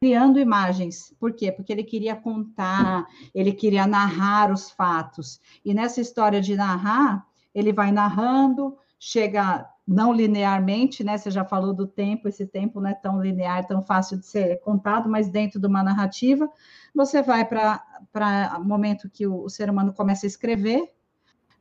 criando 0.00 0.40
imagens. 0.40 1.14
Por 1.20 1.34
quê? 1.34 1.52
Porque 1.52 1.70
ele 1.70 1.84
queria 1.84 2.16
contar, 2.16 3.06
ele 3.34 3.52
queria 3.52 3.86
narrar 3.86 4.50
os 4.50 4.70
fatos. 4.70 5.38
E 5.62 5.74
nessa 5.74 6.00
história 6.00 6.40
de 6.40 6.56
narrar, 6.56 7.26
ele 7.54 7.70
vai 7.70 7.92
narrando, 7.92 8.78
chega 9.02 9.66
não 9.88 10.12
linearmente, 10.12 11.02
né? 11.02 11.16
Você 11.16 11.30
já 11.30 11.42
falou 11.42 11.72
do 11.72 11.86
tempo, 11.86 12.28
esse 12.28 12.46
tempo 12.46 12.80
não 12.80 12.90
é 12.90 12.94
tão 12.94 13.20
linear, 13.20 13.66
tão 13.66 13.82
fácil 13.82 14.18
de 14.18 14.26
ser 14.26 14.60
contado, 14.60 15.08
mas 15.08 15.28
dentro 15.30 15.58
de 15.58 15.66
uma 15.66 15.82
narrativa, 15.82 16.48
você 16.94 17.22
vai 17.22 17.46
para 17.46 18.58
o 18.60 18.64
momento 18.64 19.08
que 19.08 19.26
o, 19.26 19.42
o, 19.42 19.48
ser 19.48 19.70
humano 19.70 19.94
começa 19.94 20.26
a 20.26 20.28
escrever. 20.28 20.92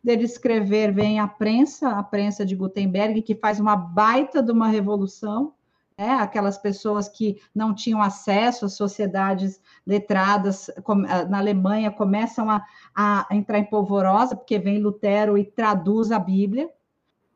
Dele 0.03 0.25
escrever 0.25 0.93
vem 0.93 1.19
a 1.19 1.27
prensa, 1.27 1.89
a 1.89 2.03
prensa 2.03 2.45
de 2.45 2.55
Gutenberg, 2.55 3.21
que 3.21 3.35
faz 3.35 3.59
uma 3.59 3.75
baita 3.75 4.43
de 4.43 4.51
uma 4.51 4.67
revolução, 4.67 5.53
né? 5.97 6.11
aquelas 6.11 6.57
pessoas 6.57 7.07
que 7.07 7.41
não 7.55 7.73
tinham 7.73 8.01
acesso 8.01 8.65
às 8.65 8.73
sociedades 8.73 9.61
letradas 9.87 10.69
na 11.29 11.37
Alemanha 11.39 11.89
começam 11.89 12.49
a, 12.49 12.63
a 12.93 13.27
entrar 13.31 13.59
em 13.59 13.65
polvorosa, 13.65 14.35
porque 14.35 14.59
vem 14.59 14.79
Lutero 14.79 15.37
e 15.37 15.45
traduz 15.45 16.11
a 16.11 16.19
Bíblia, 16.19 16.69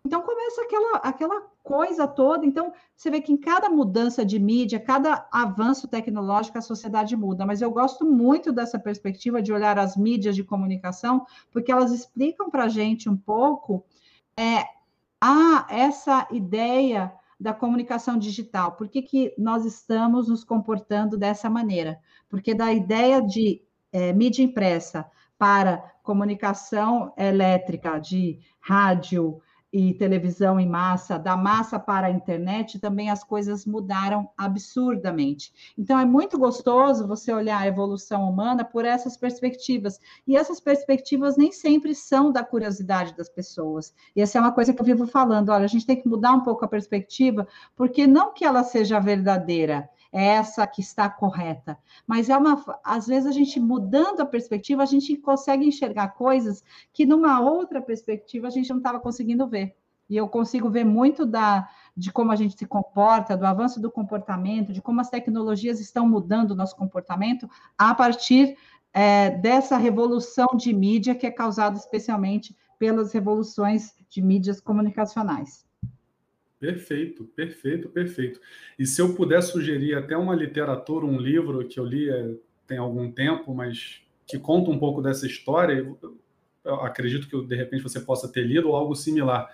então 0.06 0.22
começa 0.22 0.62
aquela, 0.62 0.98
aquela 0.98 1.42
coisa 1.64 2.06
toda. 2.06 2.46
Então, 2.46 2.74
você 2.96 3.10
vê 3.10 3.22
que 3.22 3.32
em 3.32 3.38
cada 3.38 3.70
mudança 3.70 4.26
de 4.26 4.38
mídia, 4.38 4.80
cada 4.80 5.28
avanço 5.32 5.88
tecnológico, 5.88 6.58
a 6.58 6.62
sociedade 6.62 7.16
muda. 7.16 7.46
Mas 7.46 7.62
eu 7.62 7.72
gosto 7.72 8.06
muito 8.06 8.52
dessa 8.52 8.78
perspectiva 8.78 9.42
de 9.42 9.54
olhar 9.54 9.80
as 9.80 9.96
mídias 9.96 10.36
de 10.36 10.44
comunicação, 10.44 11.26
porque 11.52 11.72
elas 11.72 11.92
explicam 11.92 12.50
para 12.50 12.66
a 12.66 12.70
gente 12.70 13.10
um 13.10 13.16
pouco 13.16 13.86
é, 14.38 14.66
a, 15.22 15.66
essa 15.70 16.28
ideia 16.32 17.14
da 17.40 17.54
comunicação 17.54 18.18
digital. 18.18 18.74
Por 18.74 18.90
que, 18.90 19.02
que 19.02 19.34
nós 19.38 19.66
estamos 19.66 20.28
nos 20.28 20.44
comportando 20.44 21.18
dessa 21.18 21.50
maneira? 21.50 21.98
Porque 22.30 22.54
da 22.54 22.74
ideia 22.74 23.22
de 23.22 23.62
é, 23.92 24.12
mídia 24.12 24.44
impressa 24.44 25.10
para 25.38 25.94
comunicação 26.04 27.14
elétrica, 27.18 28.00
de 28.00 28.40
rádio, 28.60 29.42
e 29.74 29.92
televisão 29.96 30.60
em 30.60 30.70
massa, 30.70 31.18
da 31.18 31.36
massa 31.36 31.80
para 31.80 32.06
a 32.06 32.12
internet, 32.12 32.78
também 32.78 33.10
as 33.10 33.24
coisas 33.24 33.66
mudaram 33.66 34.30
absurdamente. 34.38 35.52
Então, 35.76 36.00
é 36.00 36.06
muito 36.06 36.38
gostoso 36.38 37.08
você 37.08 37.34
olhar 37.34 37.60
a 37.60 37.68
evolução 37.68 38.30
humana 38.30 38.64
por 38.64 38.86
essas 38.86 39.18
perspectivas. 39.18 40.00
E 40.28 40.38
essas 40.38 40.60
perspectivas 40.60 41.36
nem 41.38 41.52
sempre 41.52 41.96
são 41.96 42.32
da 42.32 42.44
curiosidade 42.44 43.18
das 43.18 43.28
pessoas. 43.28 43.96
E 44.16 44.22
essa 44.22 44.38
é 44.38 44.42
uma 44.42 44.52
coisa 44.52 44.72
que 44.72 44.80
eu 44.80 44.86
vivo 44.86 45.08
falando: 45.08 45.50
olha, 45.50 45.66
a 45.66 45.68
gente 45.68 45.88
tem 45.88 46.00
que 46.00 46.08
mudar 46.08 46.34
um 46.34 46.42
pouco 46.42 46.64
a 46.64 46.68
perspectiva, 46.68 47.48
porque 47.76 48.06
não 48.06 48.32
que 48.32 48.46
ela 48.46 48.64
seja 48.64 49.00
verdadeira, 49.00 49.90
é 50.14 50.28
essa 50.28 50.66
que 50.68 50.80
está 50.80 51.10
correta. 51.10 51.78
Mas 52.06 52.30
é 52.30 52.38
uma, 52.38 52.64
às 52.84 53.08
vezes 53.08 53.26
a 53.26 53.32
gente 53.32 53.60
mudando 53.60 54.22
a 54.22 54.26
perspectiva, 54.26 54.84
a 54.84 54.86
gente 54.86 55.18
consegue 55.18 55.66
enxergar 55.66 56.10
coisas 56.10 56.64
que 56.94 57.06
numa 57.06 57.42
outra 57.42 57.82
perspectiva 57.82 58.48
a 58.48 58.52
gente 58.52 58.70
não 58.70 58.78
estava 58.78 59.00
conseguindo 59.00 59.48
ver. 59.48 59.76
E 60.08 60.16
eu 60.16 60.30
consigo 60.30 60.70
ver 60.70 60.84
muito 60.84 61.26
da, 61.26 61.68
de 61.98 62.12
como 62.12 62.32
a 62.32 62.36
gente 62.36 62.58
se 62.58 62.66
comporta, 62.68 63.36
do 63.36 63.46
avanço 63.46 63.82
do 63.82 63.90
comportamento, 63.90 64.72
de 64.72 64.82
como 64.82 65.02
as 65.02 65.10
tecnologias 65.10 65.80
estão 65.80 66.08
mudando 66.08 66.52
o 66.52 66.56
nosso 66.56 66.76
comportamento 66.76 67.50
a 67.76 67.96
partir 67.96 68.56
é, 68.94 69.32
dessa 69.32 69.78
revolução 69.78 70.48
de 70.56 70.72
mídia 70.72 71.16
que 71.16 71.26
é 71.26 71.32
causada 71.32 71.78
especialmente 71.78 72.56
pelas 72.78 73.12
revoluções 73.12 73.96
de 74.08 74.22
mídias 74.22 74.62
comunicacionais. 74.62 75.66
Perfeito, 76.64 77.26
perfeito, 77.26 77.90
perfeito. 77.90 78.40
E 78.80 78.86
se 78.86 79.02
eu 79.02 79.14
puder 79.14 79.44
sugerir 79.44 79.96
até 79.96 80.16
uma 80.16 80.34
literatura, 80.34 81.06
um 81.06 81.18
livro 81.18 81.68
que 81.68 81.78
eu 81.78 81.86
li 81.86 82.10
é, 82.10 82.36
tem 82.66 82.78
algum 82.78 83.12
tempo, 83.12 83.54
mas 83.54 84.02
que 84.26 84.40
conta 84.40 84.72
um 84.72 84.80
pouco 84.80 85.02
dessa 85.02 85.28
história, 85.28 85.86
acredito 86.82 87.28
que 87.28 87.46
de 87.46 87.54
repente 87.54 87.84
você 87.84 88.00
possa 88.00 88.32
ter 88.32 88.44
lido 88.44 88.70
ou 88.70 88.78
algo 88.78 88.96
similar, 88.96 89.50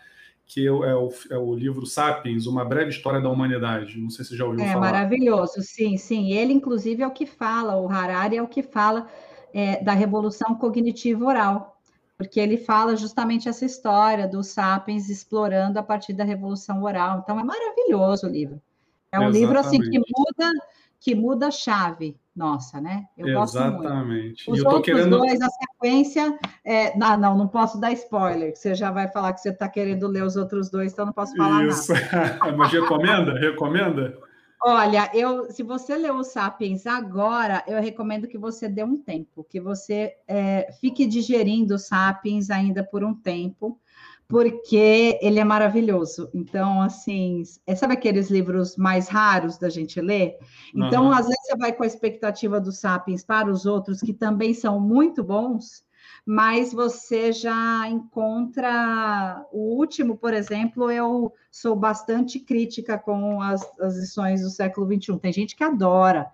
que 0.46 0.68
é 0.68 0.72
o, 0.72 1.10
é 1.32 1.38
o 1.38 1.56
livro 1.56 1.84
Sapiens, 1.88 2.46
Uma 2.46 2.64
Breve 2.64 2.92
História 2.92 3.20
da 3.20 3.30
Humanidade. 3.30 3.98
Não 3.98 4.12
sei 4.12 4.24
se 4.24 4.30
você 4.30 4.38
já 4.38 4.46
ouviu 4.46 4.64
é, 4.64 4.74
falar. 4.74 4.90
É 4.90 4.92
maravilhoso, 4.92 5.64
sim, 5.64 5.98
sim. 5.98 6.32
Ele, 6.32 6.54
inclusive, 6.54 7.02
é 7.02 7.08
o 7.08 7.12
que 7.12 7.26
fala, 7.26 7.76
o 7.76 7.90
Harari 7.90 8.38
é 8.38 8.44
o 8.44 8.48
que 8.48 8.62
fala 8.62 9.08
é, 9.52 9.84
da 9.84 9.94
revolução 9.94 10.54
cognitiva 10.54 11.26
oral 11.26 11.79
porque 12.20 12.38
ele 12.38 12.58
fala 12.58 12.98
justamente 12.98 13.48
essa 13.48 13.64
história 13.64 14.28
dos 14.28 14.48
sapiens 14.48 15.10
explorando 15.10 15.80
a 15.80 15.84
partir 15.84 16.12
da 16.12 16.26
revolução 16.26 16.84
oral. 16.84 17.22
Então 17.24 17.40
é 17.40 17.44
maravilhoso 17.46 18.28
o 18.28 18.30
livro. 18.30 18.62
É 19.10 19.18
um 19.18 19.30
Exatamente. 19.30 19.40
livro 19.40 19.60
assim 19.60 19.80
que 19.80 19.98
muda 19.98 20.52
que 21.00 21.16
muda 21.16 21.48
a 21.48 21.52
chave 21.52 22.20
nossa, 22.36 22.82
né? 22.82 23.06
Eu 23.18 23.30
Exatamente. 23.30 23.84
gosto 23.84 24.06
muito. 24.06 24.52
Os 24.52 24.66
outros 24.66 24.86
querendo... 24.86 25.18
dois, 25.18 25.40
a 25.42 25.48
sequência, 25.48 26.38
é... 26.66 26.98
não, 26.98 27.18
não, 27.18 27.38
não 27.38 27.48
posso 27.48 27.80
dar 27.80 27.94
spoiler, 27.94 28.54
você 28.54 28.76
já 28.76 28.92
vai 28.92 29.08
falar 29.08 29.32
que 29.32 29.40
você 29.40 29.50
está 29.52 29.70
querendo 29.70 30.06
ler 30.06 30.26
os 30.26 30.36
outros 30.36 30.70
dois, 30.70 30.92
então 30.92 31.06
não 31.06 31.14
posso 31.14 31.34
falar 31.38 31.66
Isso. 31.68 31.94
nada. 31.94 32.52
Mas 32.58 32.70
recomenda? 32.74 33.40
Recomenda? 33.40 34.18
Olha, 34.62 35.10
eu, 35.14 35.50
se 35.50 35.64
você 35.64 35.96
leu 35.96 36.16
o 36.16 36.24
Sapiens 36.24 36.86
agora, 36.86 37.64
eu 37.66 37.82
recomendo 37.82 38.28
que 38.28 38.38
você 38.38 38.68
dê 38.68 38.84
um 38.84 38.98
tempo, 38.98 39.44
que 39.44 39.60
você 39.60 40.18
é, 40.28 40.70
fique 40.82 41.06
digerindo 41.06 41.76
o 41.76 41.80
Sapiens 41.80 42.50
ainda 42.50 42.84
por 42.84 43.02
um 43.02 43.14
tempo, 43.14 43.80
porque 44.28 45.18
ele 45.22 45.40
é 45.40 45.44
maravilhoso. 45.46 46.30
Então, 46.34 46.82
assim, 46.82 47.42
é, 47.66 47.74
sabe 47.74 47.94
aqueles 47.94 48.30
livros 48.30 48.76
mais 48.76 49.08
raros 49.08 49.58
da 49.58 49.70
gente 49.70 50.02
ler? 50.02 50.38
Então, 50.76 51.06
uhum. 51.06 51.12
às 51.12 51.26
vezes 51.26 51.42
você 51.48 51.58
vai 51.58 51.72
com 51.72 51.84
a 51.84 51.88
expectativa 51.88 52.60
do 52.60 52.72
Sapiens 52.72 53.24
para 53.24 53.50
os 53.50 53.66
outros, 53.66 54.02
que 54.02 54.14
também 54.14 54.54
são 54.54 54.80
muito 54.80 55.24
bons, 55.24 55.84
mas 56.32 56.72
você 56.72 57.32
já 57.32 57.90
encontra 57.90 59.44
o 59.52 59.76
último, 59.80 60.16
por 60.16 60.32
exemplo, 60.32 60.92
eu 60.92 61.34
sou 61.50 61.76
bastante 61.76 62.40
crítica 62.40 63.00
com 63.00 63.42
as, 63.42 63.68
as 63.80 63.98
lições 63.98 64.44
do 64.44 64.52
século 64.52 64.86
XXI. 64.86 65.18
Tem 65.18 65.34
gente 65.34 65.56
que 65.56 65.64
adora. 65.64 66.28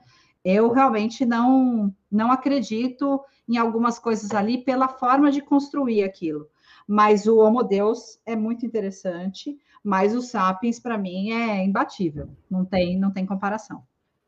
Eu 0.44 0.70
realmente 0.74 1.25
não, 1.25 1.96
não 2.12 2.30
acredito 2.30 3.22
em 3.48 3.56
algumas 3.56 3.98
coisas 3.98 4.32
ali 4.32 4.58
pela 4.58 4.90
forma 4.90 5.32
de 5.32 5.40
construir 5.40 6.04
aquilo. 6.04 6.50
Mas 6.86 7.25
o 7.25 7.38
Homo 7.38 7.64
Deus 7.64 8.20
é 8.25 8.36
muito 8.36 8.66
interessante, 8.66 9.58
mas 9.82 10.14
o 10.14 10.22
Sapiens, 10.22 10.78
para 10.78 10.98
mim, 10.98 11.32
é 11.32 11.64
imbatível. 11.64 12.28
Não 12.52 12.66
tem, 12.66 13.00
não 13.00 13.12
tem 13.12 13.25
comparação. 13.25 13.82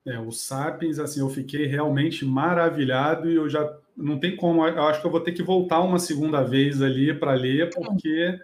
É, 0.05 0.17
o 0.17 0.31
Sapiens, 0.31 0.97
assim, 0.97 1.19
eu 1.19 1.27
fiquei 1.27 1.67
realmente 1.67 2.23
maravilhado 2.23 3.29
e 3.29 3.35
eu 3.35 3.49
já 3.49 3.65
não 3.97 4.19
tem 4.19 4.35
como, 4.35 4.65
eu 4.65 4.83
acho 4.83 5.01
que 5.01 5.07
eu 5.07 5.11
vou 5.11 5.19
ter 5.19 5.31
que 5.31 5.41
voltar 5.41 5.81
uma 5.81 5.97
segunda 5.97 6.43
vez 6.43 6.81
ali 6.81 7.13
para 7.13 7.33
ler, 7.33 7.71
porque 7.73 8.39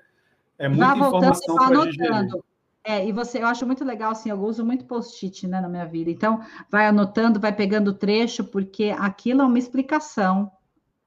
é 0.58 0.68
muita 0.68 0.98
informação 0.98 1.56
para 1.56 1.86
digerir. 1.86 2.44
É, 2.86 3.08
e 3.08 3.14
você, 3.14 3.38
eu 3.38 3.48
acho 3.48 3.66
muito 3.66 3.86
legal, 3.86 4.12
assim, 4.12 4.30
eu 4.30 4.42
uso 4.42 4.66
muito 4.66 4.84
post-it, 4.84 5.48
né, 5.48 5.62
na 5.62 5.70
minha 5.70 5.86
vida. 5.86 6.12
Então, 6.12 6.42
vai 6.70 6.86
anotando, 6.86 7.40
vai 7.40 7.56
pegando 7.56 7.94
trecho, 7.94 8.44
porque 8.44 8.94
aquilo 8.98 9.42
é 9.42 9.46
uma 9.46 9.60
explicação 9.60 10.52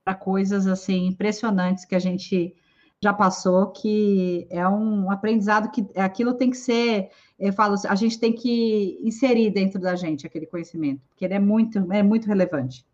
para 0.03 0.15
coisas, 0.15 0.67
assim, 0.67 1.07
impressionantes 1.07 1.85
que 1.85 1.95
a 1.95 1.99
gente 1.99 2.55
já 3.03 3.13
passou, 3.13 3.73
que 3.73 4.47
é 4.49 4.67
um 4.67 5.11
aprendizado 5.11 5.71
que 5.71 5.87
aquilo 5.99 6.33
tem 6.33 6.49
que 6.49 6.57
ser, 6.57 7.11
eu 7.39 7.53
falo, 7.53 7.77
a 7.87 7.95
gente 7.95 8.19
tem 8.19 8.33
que 8.33 8.99
inserir 9.03 9.51
dentro 9.51 9.79
da 9.79 9.95
gente 9.95 10.27
aquele 10.27 10.47
conhecimento, 10.47 11.03
porque 11.09 11.27
ele 11.27 11.35
é 11.35 11.39
muito, 11.39 11.93
é 11.93 12.03
muito 12.03 12.27
relevante. 12.27 12.87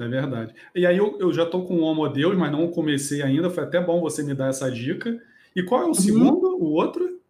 É 0.00 0.08
verdade. 0.08 0.54
E 0.74 0.86
aí 0.86 0.96
eu, 0.96 1.18
eu 1.18 1.32
já 1.32 1.44
estou 1.44 1.66
com 1.66 1.76
o 1.76 1.82
Homo 1.82 2.08
Deus, 2.08 2.36
mas 2.36 2.50
não 2.50 2.68
comecei 2.68 3.22
ainda. 3.22 3.50
Foi 3.50 3.64
até 3.64 3.80
bom 3.80 4.00
você 4.00 4.22
me 4.22 4.34
dar 4.34 4.48
essa 4.48 4.70
dica. 4.70 5.20
E 5.54 5.62
qual 5.62 5.82
é 5.82 5.84
o 5.84 5.88
uhum. 5.88 5.94
segundo, 5.94 6.56
o 6.56 6.72
outro? 6.72 7.20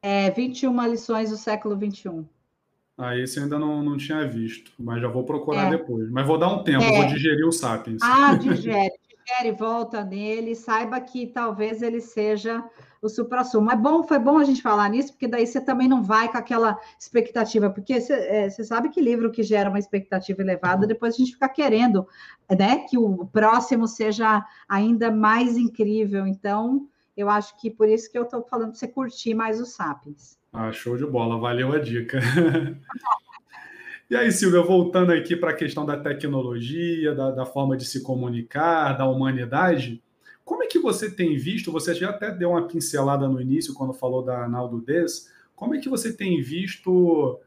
É 0.00 0.30
21 0.30 0.86
lições 0.86 1.30
do 1.30 1.36
século 1.36 1.76
XXI. 1.76 2.24
Ah, 2.98 3.16
esse 3.16 3.38
eu 3.38 3.42
ainda 3.42 3.58
não, 3.58 3.82
não 3.82 3.96
tinha 3.96 4.26
visto, 4.26 4.72
mas 4.78 5.02
já 5.02 5.08
vou 5.08 5.24
procurar 5.24 5.66
é. 5.66 5.76
depois. 5.76 6.08
Mas 6.10 6.26
vou 6.26 6.38
dar 6.38 6.48
um 6.48 6.62
tempo, 6.62 6.82
é. 6.82 7.02
vou 7.02 7.06
digerir 7.06 7.46
o 7.46 7.52
Sapiens. 7.52 8.00
Ah, 8.02 8.34
digere, 8.40 8.94
digere, 9.08 9.52
volta 9.52 10.02
nele, 10.02 10.54
saiba 10.54 10.98
que 11.00 11.26
talvez 11.26 11.82
ele 11.82 12.00
seja 12.00 12.64
o 13.06 13.08
supra-sumo. 13.08 13.70
É 13.70 13.76
bom, 13.76 14.02
foi 14.02 14.18
bom 14.18 14.38
a 14.38 14.44
gente 14.44 14.60
falar 14.60 14.88
nisso, 14.90 15.12
porque 15.12 15.26
daí 15.26 15.46
você 15.46 15.60
também 15.60 15.88
não 15.88 16.02
vai 16.02 16.30
com 16.30 16.36
aquela 16.36 16.78
expectativa, 16.98 17.70
porque 17.70 18.00
você, 18.00 18.12
é, 18.12 18.50
sabe 18.50 18.90
que 18.90 19.00
livro 19.00 19.30
que 19.30 19.42
gera 19.42 19.68
uma 19.70 19.78
expectativa 19.78 20.42
elevada, 20.42 20.86
depois 20.86 21.14
a 21.14 21.18
gente 21.18 21.32
fica 21.32 21.48
querendo, 21.48 22.06
né, 22.50 22.78
que 22.88 22.98
o 22.98 23.26
próximo 23.26 23.86
seja 23.88 24.44
ainda 24.68 25.10
mais 25.10 25.56
incrível. 25.56 26.26
Então, 26.26 26.86
eu 27.16 27.30
acho 27.30 27.58
que 27.58 27.70
por 27.70 27.88
isso 27.88 28.10
que 28.10 28.18
eu 28.18 28.24
estou 28.24 28.42
falando 28.42 28.70
para 28.70 28.78
você 28.78 28.88
curtir 28.88 29.34
mais 29.34 29.60
os 29.60 29.70
Sapiens. 29.70 30.36
Ah, 30.52 30.70
show 30.72 30.96
de 30.96 31.06
bola, 31.06 31.38
valeu 31.38 31.72
a 31.72 31.78
dica. 31.78 32.18
e 34.10 34.16
aí, 34.16 34.30
Silvia, 34.32 34.62
voltando 34.62 35.12
aqui 35.12 35.36
para 35.36 35.50
a 35.50 35.56
questão 35.56 35.84
da 35.84 35.96
tecnologia, 35.96 37.14
da, 37.14 37.30
da 37.30 37.46
forma 37.46 37.76
de 37.76 37.84
se 37.84 38.02
comunicar, 38.02 38.96
da 38.96 39.06
humanidade, 39.06 40.02
como 40.46 40.62
é 40.62 40.68
que 40.68 40.78
você 40.78 41.10
tem 41.10 41.36
visto? 41.36 41.72
Você 41.72 41.92
já 41.92 42.10
até 42.10 42.30
deu 42.30 42.50
uma 42.50 42.68
pincelada 42.68 43.28
no 43.28 43.40
início 43.40 43.74
quando 43.74 43.92
falou 43.92 44.24
da 44.24 44.48
Naldo 44.48 44.80
Des. 44.80 45.28
Como 45.56 45.74
é 45.74 45.80
que 45.80 45.88
você 45.88 46.16
tem 46.16 46.40
visto 46.40 47.40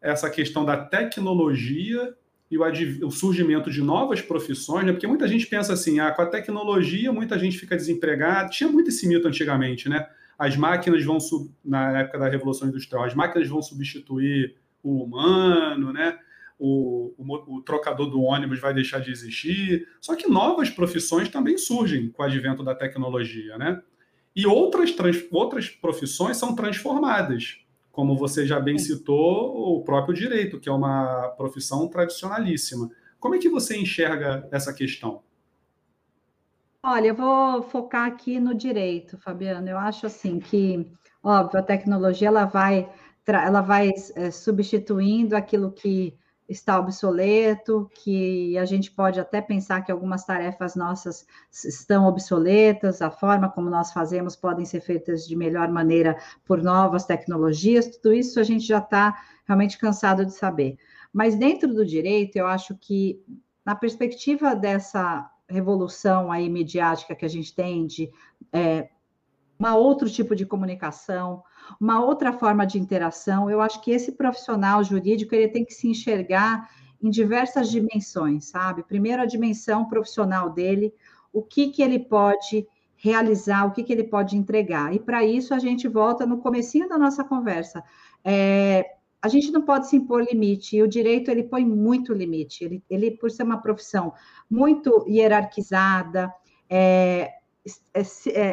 essa 0.00 0.28
questão 0.28 0.64
da 0.64 0.76
tecnologia 0.76 2.12
e 2.50 2.58
o, 2.58 2.62
o, 3.06 3.12
surgimento 3.12 3.70
de 3.70 3.80
novas 3.80 4.20
profissões? 4.20 4.84
Né? 4.84 4.92
Porque 4.92 5.06
muita 5.06 5.28
gente 5.28 5.46
pensa 5.46 5.72
assim, 5.72 6.00
ah, 6.00 6.10
com 6.10 6.22
a 6.22 6.26
tecnologia 6.26 7.12
muita 7.12 7.38
gente 7.38 7.56
fica 7.56 7.76
desempregada. 7.76 8.50
Tinha 8.50 8.68
muito 8.68 8.88
esse 8.88 9.06
mito 9.06 9.28
antigamente, 9.28 9.88
né? 9.88 10.08
As 10.36 10.56
máquinas 10.56 11.04
vão 11.04 11.18
na 11.64 12.00
época 12.00 12.18
da 12.18 12.28
Revolução 12.28 12.66
Industrial, 12.66 13.04
as 13.04 13.14
máquinas 13.14 13.46
vão 13.46 13.62
substituir 13.62 14.56
o 14.82 15.04
humano, 15.04 15.92
né? 15.92 16.18
O, 16.60 17.14
o, 17.16 17.56
o, 17.56 17.62
trocador 17.62 18.10
do 18.10 18.20
ônibus 18.20 18.60
vai 18.60 18.74
deixar 18.74 19.00
de 19.00 19.10
existir. 19.10 19.88
Só 20.00 20.14
que 20.14 20.28
novas 20.28 20.68
profissões 20.68 21.30
também 21.30 21.56
surgem 21.56 22.10
com 22.10 22.22
o 22.22 22.26
advento 22.26 22.62
da 22.62 22.74
tecnologia, 22.74 23.56
né? 23.56 23.82
E 24.36 24.46
outras, 24.46 24.92
trans, 24.92 25.24
outras 25.32 25.68
profissões 25.70 26.36
são 26.36 26.54
transformadas, 26.54 27.64
como 27.90 28.16
você 28.16 28.46
já 28.46 28.60
bem 28.60 28.78
citou, 28.78 29.78
o 29.78 29.82
próprio 29.82 30.14
direito, 30.14 30.60
que 30.60 30.68
é 30.68 30.72
uma 30.72 31.28
profissão 31.36 31.88
tradicionalíssima. 31.88 32.90
Como 33.18 33.34
é 33.34 33.38
que 33.38 33.48
você 33.48 33.76
enxerga 33.76 34.46
essa 34.52 34.72
questão? 34.72 35.22
Olha, 36.82 37.08
eu 37.08 37.14
vou 37.14 37.62
focar 37.62 38.06
aqui 38.06 38.38
no 38.38 38.54
direito, 38.54 39.18
Fabiano. 39.18 39.68
Eu 39.68 39.78
acho 39.78 40.06
assim 40.06 40.38
que, 40.38 40.90
óbvio, 41.22 41.58
a 41.58 41.62
tecnologia 41.62 42.28
ela 42.28 42.44
vai, 42.44 42.88
ela 43.26 43.60
vai 43.60 43.90
é, 44.14 44.30
substituindo 44.30 45.36
aquilo 45.36 45.72
que 45.72 46.14
está 46.50 46.80
obsoleto, 46.80 47.88
que 47.94 48.58
a 48.58 48.64
gente 48.64 48.90
pode 48.90 49.20
até 49.20 49.40
pensar 49.40 49.82
que 49.82 49.92
algumas 49.92 50.24
tarefas 50.24 50.74
nossas 50.74 51.24
estão 51.50 52.06
obsoletas, 52.06 53.00
a 53.00 53.10
forma 53.10 53.48
como 53.48 53.70
nós 53.70 53.92
fazemos 53.92 54.34
podem 54.34 54.64
ser 54.64 54.80
feitas 54.80 55.26
de 55.26 55.36
melhor 55.36 55.70
maneira 55.70 56.18
por 56.44 56.60
novas 56.60 57.06
tecnologias, 57.06 57.96
tudo 57.96 58.12
isso 58.12 58.40
a 58.40 58.42
gente 58.42 58.66
já 58.66 58.78
está 58.78 59.16
realmente 59.46 59.78
cansado 59.78 60.26
de 60.26 60.34
saber. 60.34 60.76
Mas 61.12 61.36
dentro 61.36 61.72
do 61.72 61.86
direito, 61.86 62.34
eu 62.36 62.48
acho 62.48 62.76
que 62.76 63.22
na 63.64 63.76
perspectiva 63.76 64.54
dessa 64.54 65.30
revolução 65.48 66.32
aí 66.32 66.48
midiática 66.48 67.14
que 67.14 67.24
a 67.24 67.28
gente 67.28 67.54
tem 67.54 67.86
de 67.86 68.10
é, 68.52 68.88
uma 69.60 69.76
outro 69.76 70.08
tipo 70.08 70.34
de 70.34 70.46
comunicação, 70.46 71.42
uma 71.78 72.02
outra 72.02 72.32
forma 72.32 72.66
de 72.66 72.78
interação. 72.78 73.50
Eu 73.50 73.60
acho 73.60 73.82
que 73.82 73.90
esse 73.90 74.12
profissional 74.12 74.82
jurídico 74.82 75.34
ele 75.34 75.48
tem 75.48 75.66
que 75.66 75.74
se 75.74 75.86
enxergar 75.86 76.70
em 77.02 77.10
diversas 77.10 77.70
dimensões, 77.70 78.46
sabe? 78.46 78.82
Primeiro 78.82 79.20
a 79.20 79.26
dimensão 79.26 79.84
profissional 79.84 80.48
dele, 80.48 80.94
o 81.30 81.42
que 81.42 81.68
que 81.68 81.82
ele 81.82 81.98
pode 81.98 82.66
realizar, 82.96 83.66
o 83.66 83.72
que 83.72 83.82
que 83.82 83.92
ele 83.92 84.04
pode 84.04 84.34
entregar. 84.34 84.94
E 84.94 84.98
para 84.98 85.22
isso 85.24 85.52
a 85.52 85.58
gente 85.58 85.86
volta 85.86 86.24
no 86.24 86.38
comecinho 86.38 86.88
da 86.88 86.98
nossa 86.98 87.22
conversa. 87.22 87.84
É, 88.24 88.94
a 89.20 89.28
gente 89.28 89.50
não 89.50 89.60
pode 89.60 89.88
se 89.88 89.96
impor 89.96 90.22
limite, 90.22 90.76
e 90.76 90.82
o 90.82 90.88
direito 90.88 91.30
ele 91.30 91.42
põe 91.42 91.64
muito 91.64 92.14
limite, 92.14 92.64
ele, 92.64 92.82
ele 92.88 93.10
por 93.10 93.30
ser 93.30 93.42
uma 93.42 93.60
profissão 93.60 94.14
muito 94.50 95.04
hierarquizada, 95.06 96.32
é, 96.68 97.30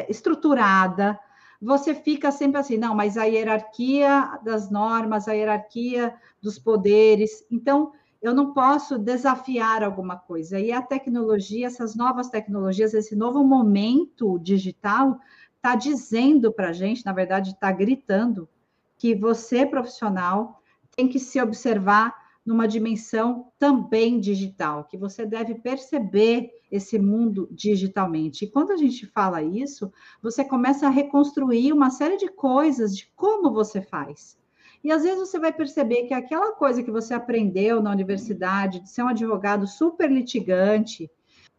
estruturada, 0.08 1.18
você 1.60 1.94
fica 1.94 2.30
sempre 2.30 2.60
assim, 2.60 2.76
não, 2.76 2.94
mas 2.94 3.16
a 3.16 3.24
hierarquia 3.24 4.38
das 4.44 4.70
normas, 4.70 5.26
a 5.26 5.32
hierarquia 5.32 6.14
dos 6.40 6.58
poderes, 6.58 7.44
então 7.50 7.92
eu 8.20 8.34
não 8.34 8.52
posso 8.52 8.98
desafiar 8.98 9.82
alguma 9.82 10.16
coisa. 10.16 10.58
E 10.58 10.72
a 10.72 10.82
tecnologia, 10.82 11.66
essas 11.66 11.94
novas 11.94 12.28
tecnologias, 12.28 12.94
esse 12.94 13.14
novo 13.14 13.44
momento 13.44 14.38
digital, 14.38 15.18
está 15.56 15.74
dizendo 15.74 16.52
para 16.52 16.70
a 16.70 16.72
gente, 16.72 17.04
na 17.04 17.12
verdade, 17.12 17.50
está 17.50 17.70
gritando, 17.70 18.48
que 18.96 19.14
você, 19.14 19.64
profissional, 19.64 20.60
tem 20.96 21.08
que 21.08 21.20
se 21.20 21.40
observar 21.40 22.14
numa 22.48 22.66
dimensão 22.66 23.52
também 23.58 24.18
digital, 24.18 24.84
que 24.84 24.96
você 24.96 25.26
deve 25.26 25.56
perceber 25.56 26.48
esse 26.72 26.98
mundo 26.98 27.46
digitalmente. 27.52 28.46
E 28.46 28.50
quando 28.50 28.70
a 28.70 28.76
gente 28.78 29.04
fala 29.04 29.42
isso, 29.42 29.92
você 30.22 30.42
começa 30.42 30.86
a 30.86 30.90
reconstruir 30.90 31.74
uma 31.74 31.90
série 31.90 32.16
de 32.16 32.28
coisas 32.28 32.96
de 32.96 33.06
como 33.14 33.52
você 33.52 33.82
faz. 33.82 34.38
E 34.82 34.90
às 34.90 35.02
vezes 35.02 35.18
você 35.18 35.38
vai 35.38 35.52
perceber 35.52 36.04
que 36.04 36.14
aquela 36.14 36.52
coisa 36.52 36.82
que 36.82 36.90
você 36.90 37.12
aprendeu 37.12 37.82
na 37.82 37.90
universidade, 37.90 38.80
de 38.80 38.88
ser 38.88 39.02
um 39.02 39.08
advogado 39.08 39.66
super 39.66 40.10
litigante, 40.10 41.10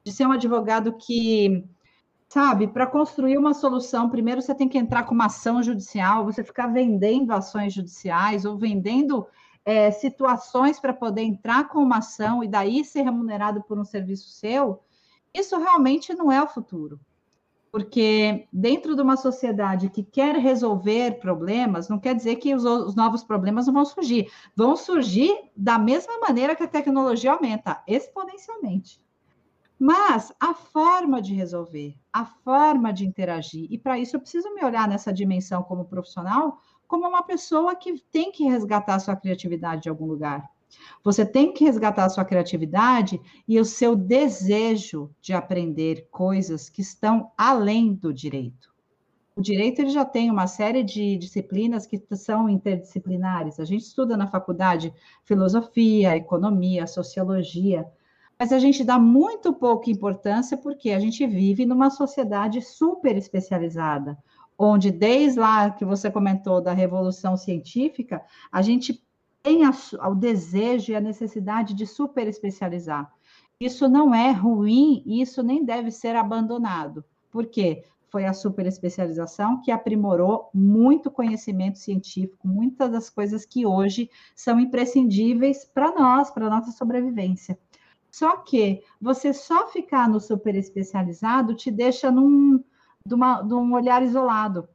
de 0.03 0.11
ser 0.11 0.25
um 0.25 0.31
advogado 0.31 0.93
que, 0.93 1.63
sabe, 2.27 2.67
para 2.67 2.87
construir 2.87 3.37
uma 3.37 3.53
solução, 3.53 4.09
primeiro 4.09 4.41
você 4.41 4.55
tem 4.55 4.67
que 4.67 4.79
entrar 4.79 5.03
com 5.03 5.13
uma 5.13 5.27
ação 5.27 5.61
judicial, 5.61 6.25
você 6.25 6.43
ficar 6.43 6.65
vendendo 6.65 7.31
ações 7.31 7.75
judiciais 7.75 8.43
ou 8.43 8.57
vendendo 8.57 9.27
é, 9.65 9.91
situações 9.91 10.79
para 10.79 10.93
poder 10.93 11.21
entrar 11.21 11.67
com 11.67 11.79
uma 11.79 11.97
ação 11.97 12.43
e 12.43 12.47
daí 12.47 12.83
ser 12.83 13.01
remunerado 13.03 13.61
por 13.63 13.77
um 13.77 13.85
serviço 13.85 14.29
seu, 14.29 14.81
isso 15.33 15.57
realmente 15.57 16.13
não 16.13 16.31
é 16.31 16.41
o 16.41 16.47
futuro. 16.47 16.99
Porque 17.71 18.47
dentro 18.51 18.95
de 18.95 19.01
uma 19.01 19.15
sociedade 19.15 19.89
que 19.89 20.01
quer 20.01 20.35
resolver 20.35 21.19
problemas, 21.19 21.87
não 21.87 21.99
quer 21.99 22.15
dizer 22.15 22.37
que 22.37 22.55
os, 22.55 22.65
os 22.65 22.95
novos 22.95 23.23
problemas 23.23 23.67
não 23.67 23.73
vão 23.75 23.85
surgir. 23.85 24.31
Vão 24.55 24.75
surgir 24.75 25.35
da 25.55 25.77
mesma 25.77 26.19
maneira 26.19 26.55
que 26.55 26.63
a 26.63 26.67
tecnologia 26.67 27.31
aumenta, 27.31 27.83
exponencialmente. 27.87 28.99
Mas 29.77 30.33
a 30.39 30.53
forma 30.53 31.21
de 31.21 31.33
resolver, 31.33 31.95
a 32.11 32.25
forma 32.25 32.91
de 32.91 33.05
interagir, 33.05 33.67
e 33.71 33.77
para 33.77 33.97
isso 33.97 34.15
eu 34.15 34.19
preciso 34.19 34.53
me 34.53 34.65
olhar 34.65 34.87
nessa 34.87 35.13
dimensão 35.13 35.63
como 35.63 35.85
profissional, 35.85 36.59
como 36.89 37.07
uma 37.07 37.21
pessoa 37.21 37.75
que 37.75 37.99
tem 38.11 38.31
que 38.31 38.43
resgatar 38.43 38.97
sua 38.99 39.15
criatividade 39.15 39.83
de 39.83 39.89
algum 39.89 40.07
lugar. 40.07 40.49
Você 41.03 41.23
tem 41.23 41.53
que 41.53 41.63
resgatar 41.63 42.05
a 42.05 42.09
sua 42.09 42.25
criatividade 42.25 43.21
e 43.47 43.59
o 43.59 43.63
seu 43.63 43.95
desejo 43.95 45.11
de 45.21 45.31
aprender 45.31 46.07
coisas 46.09 46.67
que 46.67 46.81
estão 46.81 47.31
além 47.37 47.93
do 47.93 48.11
direito. 48.11 48.73
O 49.35 49.41
direito 49.41 49.79
ele 49.79 49.91
já 49.91 50.03
tem 50.03 50.31
uma 50.31 50.47
série 50.47 50.83
de 50.83 51.15
disciplinas 51.15 51.85
que 51.85 52.03
são 52.15 52.49
interdisciplinares. 52.49 53.59
A 53.59 53.65
gente 53.65 53.83
estuda 53.83 54.17
na 54.17 54.27
faculdade 54.27 54.91
filosofia, 55.23 56.17
economia, 56.17 56.87
sociologia, 56.87 57.87
mas 58.39 58.51
a 58.51 58.57
gente 58.57 58.83
dá 58.83 58.97
muito 58.97 59.53
pouca 59.53 59.91
importância 59.91 60.57
porque 60.57 60.89
a 60.89 60.99
gente 60.99 61.27
vive 61.27 61.65
numa 61.65 61.91
sociedade 61.91 62.61
super 62.61 63.15
especializada, 63.15 64.17
onde 64.59 64.91
desde 64.91 65.39
lá 65.39 65.71
que 65.71 65.85
você 65.85 66.11
comentou 66.11 66.61
da 66.61 66.73
revolução 66.73 67.37
científica, 67.37 68.21
a 68.51 68.61
gente 68.61 69.01
tem 69.41 69.63
a, 69.63 69.71
o 70.09 70.13
desejo 70.13 70.91
e 70.91 70.95
a 70.97 71.01
necessidade 71.01 71.73
de 71.73 71.87
super 71.87 72.27
especializar. 72.27 73.09
Isso 73.57 73.87
não 73.87 74.13
é 74.13 74.31
ruim, 74.31 75.01
isso 75.05 75.41
nem 75.41 75.63
deve 75.63 75.91
ser 75.91 76.13
abandonado. 76.13 77.05
Por 77.31 77.45
quê? 77.45 77.85
Foi 78.09 78.25
a 78.25 78.33
super 78.33 78.65
especialização 78.65 79.61
que 79.61 79.71
aprimorou 79.71 80.49
muito 80.53 81.11
conhecimento 81.11 81.79
científico, 81.79 82.45
muitas 82.45 82.91
das 82.91 83.09
coisas 83.09 83.45
que 83.45 83.65
hoje 83.65 84.09
são 84.35 84.59
imprescindíveis 84.59 85.63
para 85.63 85.93
nós, 85.93 86.31
para 86.31 86.47
a 86.47 86.49
nossa 86.49 86.71
sobrevivência. 86.71 87.57
Só 88.11 88.37
que 88.37 88.81
você 88.99 89.31
só 89.33 89.67
ficar 89.67 90.09
no 90.09 90.19
super 90.19 90.55
especializado 90.55 91.53
te 91.53 91.69
deixa 91.69 92.11
num, 92.11 92.63
de, 93.05 93.13
uma, 93.13 93.41
de 93.41 93.53
um 93.53 93.73
olhar 93.73 94.03
isolado 94.03 94.67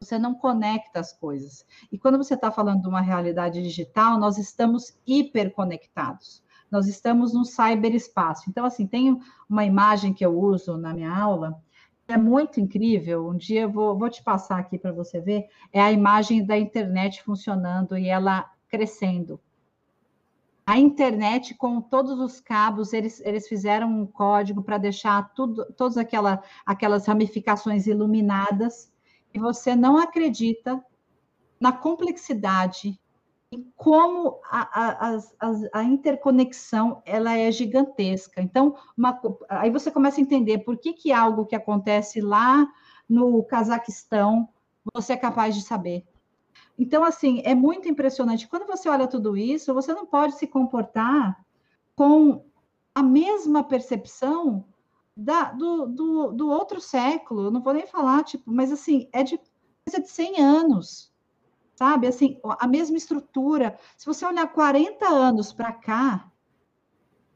você 0.00 0.18
não 0.18 0.34
conecta 0.34 1.00
as 1.00 1.12
coisas. 1.12 1.66
E 1.90 1.98
quando 1.98 2.18
você 2.18 2.34
está 2.34 2.50
falando 2.50 2.82
de 2.82 2.88
uma 2.88 3.00
realidade 3.00 3.62
digital, 3.62 4.18
nós 4.18 4.38
estamos 4.38 4.96
hiperconectados. 5.06 6.42
Nós 6.70 6.86
estamos 6.86 7.32
no 7.32 7.44
cyberespaço. 7.44 8.48
Então, 8.48 8.64
assim, 8.64 8.86
tem 8.86 9.18
uma 9.48 9.64
imagem 9.64 10.12
que 10.12 10.24
eu 10.24 10.38
uso 10.38 10.76
na 10.76 10.92
minha 10.92 11.12
aula, 11.12 11.60
é 12.06 12.16
muito 12.16 12.60
incrível. 12.60 13.28
Um 13.28 13.36
dia 13.36 13.62
eu 13.62 13.70
vou, 13.70 13.98
vou 13.98 14.08
te 14.08 14.22
passar 14.22 14.58
aqui 14.58 14.78
para 14.78 14.92
você 14.92 15.20
ver. 15.20 15.46
É 15.72 15.80
a 15.80 15.92
imagem 15.92 16.44
da 16.44 16.56
internet 16.58 17.22
funcionando 17.22 17.96
e 17.98 18.08
ela 18.08 18.50
crescendo. 18.68 19.40
A 20.68 20.76
internet, 20.76 21.54
com 21.54 21.80
todos 21.80 22.20
os 22.20 22.42
cabos, 22.42 22.92
eles, 22.92 23.20
eles 23.20 23.48
fizeram 23.48 23.88
um 23.88 24.06
código 24.06 24.62
para 24.62 24.76
deixar 24.76 25.32
tudo, 25.32 25.64
todas 25.72 25.96
aquela, 25.96 26.42
aquelas 26.66 27.06
ramificações 27.06 27.86
iluminadas 27.86 28.92
e 29.32 29.38
você 29.38 29.74
não 29.74 29.96
acredita 29.96 30.84
na 31.58 31.72
complexidade 31.72 33.00
e 33.50 33.64
como 33.76 34.42
a, 34.50 34.60
a, 34.60 35.16
a, 35.16 35.20
a, 35.72 35.84
interconexão 35.84 37.02
ela 37.06 37.34
é 37.34 37.50
gigantesca. 37.50 38.42
Então, 38.42 38.76
uma, 38.94 39.18
aí 39.48 39.70
você 39.70 39.90
começa 39.90 40.20
a 40.20 40.22
entender 40.22 40.58
por 40.58 40.76
que, 40.76 40.92
que 40.92 41.10
algo 41.10 41.46
que 41.46 41.56
acontece 41.56 42.20
lá 42.20 42.68
no 43.08 43.42
Cazaquistão 43.42 44.46
você 44.92 45.14
é 45.14 45.16
capaz 45.16 45.54
de 45.54 45.62
saber. 45.62 46.06
Então, 46.78 47.02
assim, 47.02 47.42
é 47.44 47.54
muito 47.54 47.88
impressionante. 47.88 48.46
Quando 48.46 48.66
você 48.66 48.88
olha 48.88 49.08
tudo 49.08 49.36
isso, 49.36 49.74
você 49.74 49.92
não 49.92 50.06
pode 50.06 50.36
se 50.36 50.46
comportar 50.46 51.44
com 51.96 52.44
a 52.94 53.02
mesma 53.02 53.64
percepção 53.64 54.64
da, 55.16 55.50
do, 55.50 55.86
do, 55.86 56.32
do, 56.32 56.48
outro 56.48 56.80
século, 56.80 57.50
não 57.50 57.60
vou 57.60 57.74
nem 57.74 57.86
falar, 57.86 58.22
tipo, 58.22 58.44
mas 58.46 58.70
assim, 58.70 59.08
é 59.12 59.24
de 59.24 59.36
coisa 59.84 60.00
de 60.00 60.08
100 60.08 60.40
anos, 60.40 61.12
sabe? 61.74 62.06
Assim, 62.06 62.40
a 62.44 62.68
mesma 62.68 62.96
estrutura. 62.96 63.76
Se 63.96 64.06
você 64.06 64.24
olhar 64.24 64.46
40 64.46 65.08
anos 65.08 65.52
para 65.52 65.72
cá, 65.72 66.30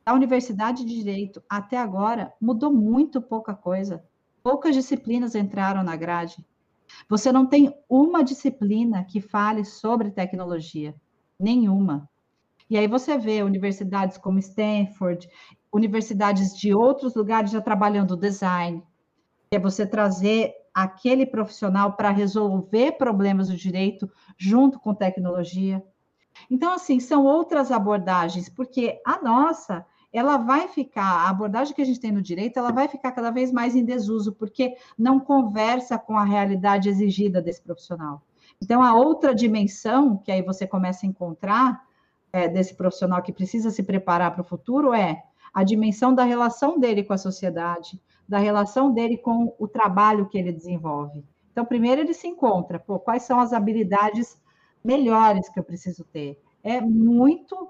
a 0.06 0.14
Universidade 0.14 0.84
de 0.84 0.94
Direito 0.94 1.42
até 1.48 1.76
agora 1.76 2.32
mudou 2.40 2.72
muito 2.72 3.20
pouca 3.20 3.54
coisa. 3.54 4.04
Poucas 4.42 4.74
disciplinas 4.74 5.34
entraram 5.34 5.82
na 5.82 5.96
grade. 5.96 6.44
Você 7.08 7.32
não 7.32 7.46
tem 7.46 7.74
uma 7.88 8.22
disciplina 8.22 9.04
que 9.04 9.20
fale 9.20 9.64
sobre 9.64 10.10
tecnologia, 10.10 10.94
nenhuma. 11.38 12.08
E 12.68 12.78
aí 12.78 12.86
você 12.86 13.18
vê 13.18 13.42
universidades 13.42 14.16
como 14.16 14.38
Stanford 14.38 15.28
universidades 15.72 16.56
de 16.56 16.74
outros 16.74 17.14
lugares 17.14 17.50
já 17.50 17.60
trabalhando 17.60 18.16
design, 18.16 18.82
que 19.50 19.56
é 19.56 19.58
você 19.58 19.86
trazer 19.86 20.52
aquele 20.74 21.24
profissional 21.24 21.94
para 21.94 22.10
resolver 22.10 22.92
problemas 22.92 23.48
do 23.48 23.56
direito 23.56 24.10
junto 24.36 24.78
com 24.78 24.94
tecnologia. 24.94 25.82
Então, 26.50 26.72
assim, 26.72 27.00
são 27.00 27.24
outras 27.24 27.70
abordagens, 27.70 28.48
porque 28.48 29.00
a 29.06 29.20
nossa, 29.22 29.86
ela 30.12 30.36
vai 30.36 30.68
ficar, 30.68 31.02
a 31.02 31.30
abordagem 31.30 31.74
que 31.74 31.82
a 31.82 31.84
gente 31.84 32.00
tem 32.00 32.12
no 32.12 32.20
direito, 32.20 32.58
ela 32.58 32.70
vai 32.70 32.86
ficar 32.86 33.12
cada 33.12 33.30
vez 33.30 33.50
mais 33.50 33.74
em 33.74 33.84
desuso, 33.84 34.32
porque 34.32 34.76
não 34.98 35.18
conversa 35.18 35.96
com 35.96 36.16
a 36.16 36.24
realidade 36.24 36.88
exigida 36.88 37.40
desse 37.40 37.62
profissional. 37.62 38.22
Então, 38.62 38.82
a 38.82 38.94
outra 38.94 39.34
dimensão 39.34 40.18
que 40.18 40.30
aí 40.30 40.42
você 40.42 40.66
começa 40.66 41.06
a 41.06 41.08
encontrar 41.08 41.82
é, 42.32 42.48
desse 42.48 42.74
profissional 42.74 43.22
que 43.22 43.32
precisa 43.32 43.70
se 43.70 43.82
preparar 43.82 44.32
para 44.32 44.42
o 44.42 44.44
futuro 44.44 44.92
é 44.92 45.22
a 45.52 45.62
dimensão 45.62 46.14
da 46.14 46.24
relação 46.24 46.78
dele 46.78 47.02
com 47.02 47.12
a 47.12 47.18
sociedade, 47.18 48.00
da 48.26 48.38
relação 48.38 48.92
dele 48.92 49.18
com 49.18 49.54
o 49.58 49.68
trabalho 49.68 50.28
que 50.28 50.38
ele 50.38 50.52
desenvolve. 50.52 51.24
Então, 51.50 51.64
primeiro 51.64 52.00
ele 52.00 52.14
se 52.14 52.26
encontra, 52.26 52.78
pô, 52.78 52.98
quais 52.98 53.24
são 53.24 53.38
as 53.38 53.52
habilidades 53.52 54.40
melhores 54.82 55.48
que 55.50 55.58
eu 55.58 55.64
preciso 55.64 56.04
ter? 56.04 56.40
É 56.62 56.80
muito, 56.80 57.68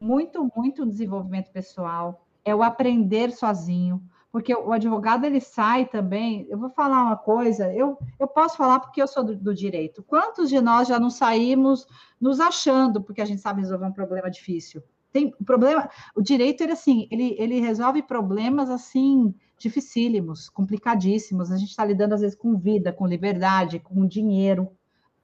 muito, 0.00 0.50
muito 0.56 0.86
desenvolvimento 0.86 1.50
pessoal, 1.50 2.24
é 2.44 2.54
o 2.54 2.62
aprender 2.62 3.32
sozinho, 3.32 4.02
porque 4.30 4.54
o 4.54 4.72
advogado 4.72 5.24
ele 5.24 5.40
sai 5.40 5.86
também. 5.86 6.46
Eu 6.48 6.58
vou 6.58 6.70
falar 6.70 7.02
uma 7.02 7.16
coisa, 7.16 7.72
eu, 7.72 7.98
eu 8.18 8.28
posso 8.28 8.56
falar 8.56 8.80
porque 8.80 9.02
eu 9.02 9.08
sou 9.08 9.24
do, 9.24 9.36
do, 9.36 9.54
direito. 9.54 10.02
Quantos 10.02 10.48
de 10.48 10.60
nós 10.60 10.88
já 10.88 10.98
não 10.98 11.10
saímos 11.10 11.86
nos 12.20 12.40
achando 12.40 13.02
porque 13.02 13.20
a 13.20 13.24
gente 13.24 13.40
sabe 13.40 13.60
resolver 13.60 13.86
um 13.86 13.92
problema 13.92 14.30
difícil? 14.30 14.82
tem 15.12 15.30
problema. 15.44 15.88
O 16.14 16.22
direito, 16.22 16.62
ele 16.62 16.72
assim, 16.72 17.08
ele, 17.10 17.34
ele 17.38 17.60
resolve 17.60 18.02
problemas 18.02 18.70
assim 18.70 19.34
dificílimos, 19.58 20.48
complicadíssimos. 20.48 21.50
A 21.50 21.56
gente 21.56 21.70
está 21.70 21.84
lidando 21.84 22.14
às 22.14 22.20
vezes 22.20 22.36
com 22.36 22.56
vida, 22.56 22.92
com 22.92 23.06
liberdade, 23.06 23.80
com 23.80 24.06
dinheiro, 24.06 24.70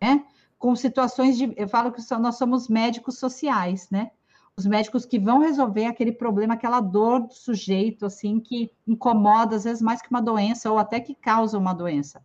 né? 0.01 0.25
com 0.59 0.75
situações 0.75 1.37
de. 1.37 1.53
Eu 1.57 1.69
falo 1.69 1.93
que 1.93 2.03
nós 2.19 2.37
somos 2.37 2.69
médicos 2.69 3.19
sociais, 3.19 3.89
né? 3.91 4.11
Os 4.57 4.67
médicos 4.67 5.05
que 5.05 5.19
vão 5.19 5.41
resolver 5.41 5.87
aquele 5.87 6.13
problema, 6.13 6.55
aquela 6.55 6.81
dor 6.81 7.21
do 7.21 7.35
sujeito, 7.35 8.07
assim, 8.07 8.39
que 8.39 8.71
incomoda, 8.87 9.57
às 9.57 9.65
vezes, 9.65 9.83
mais 9.83 10.01
que 10.01 10.11
uma 10.11 10.23
doença, 10.23 10.71
ou 10.71 10.79
até 10.79 11.01
que 11.01 11.15
causa 11.15 11.59
uma 11.59 11.75
doença. 11.75 12.25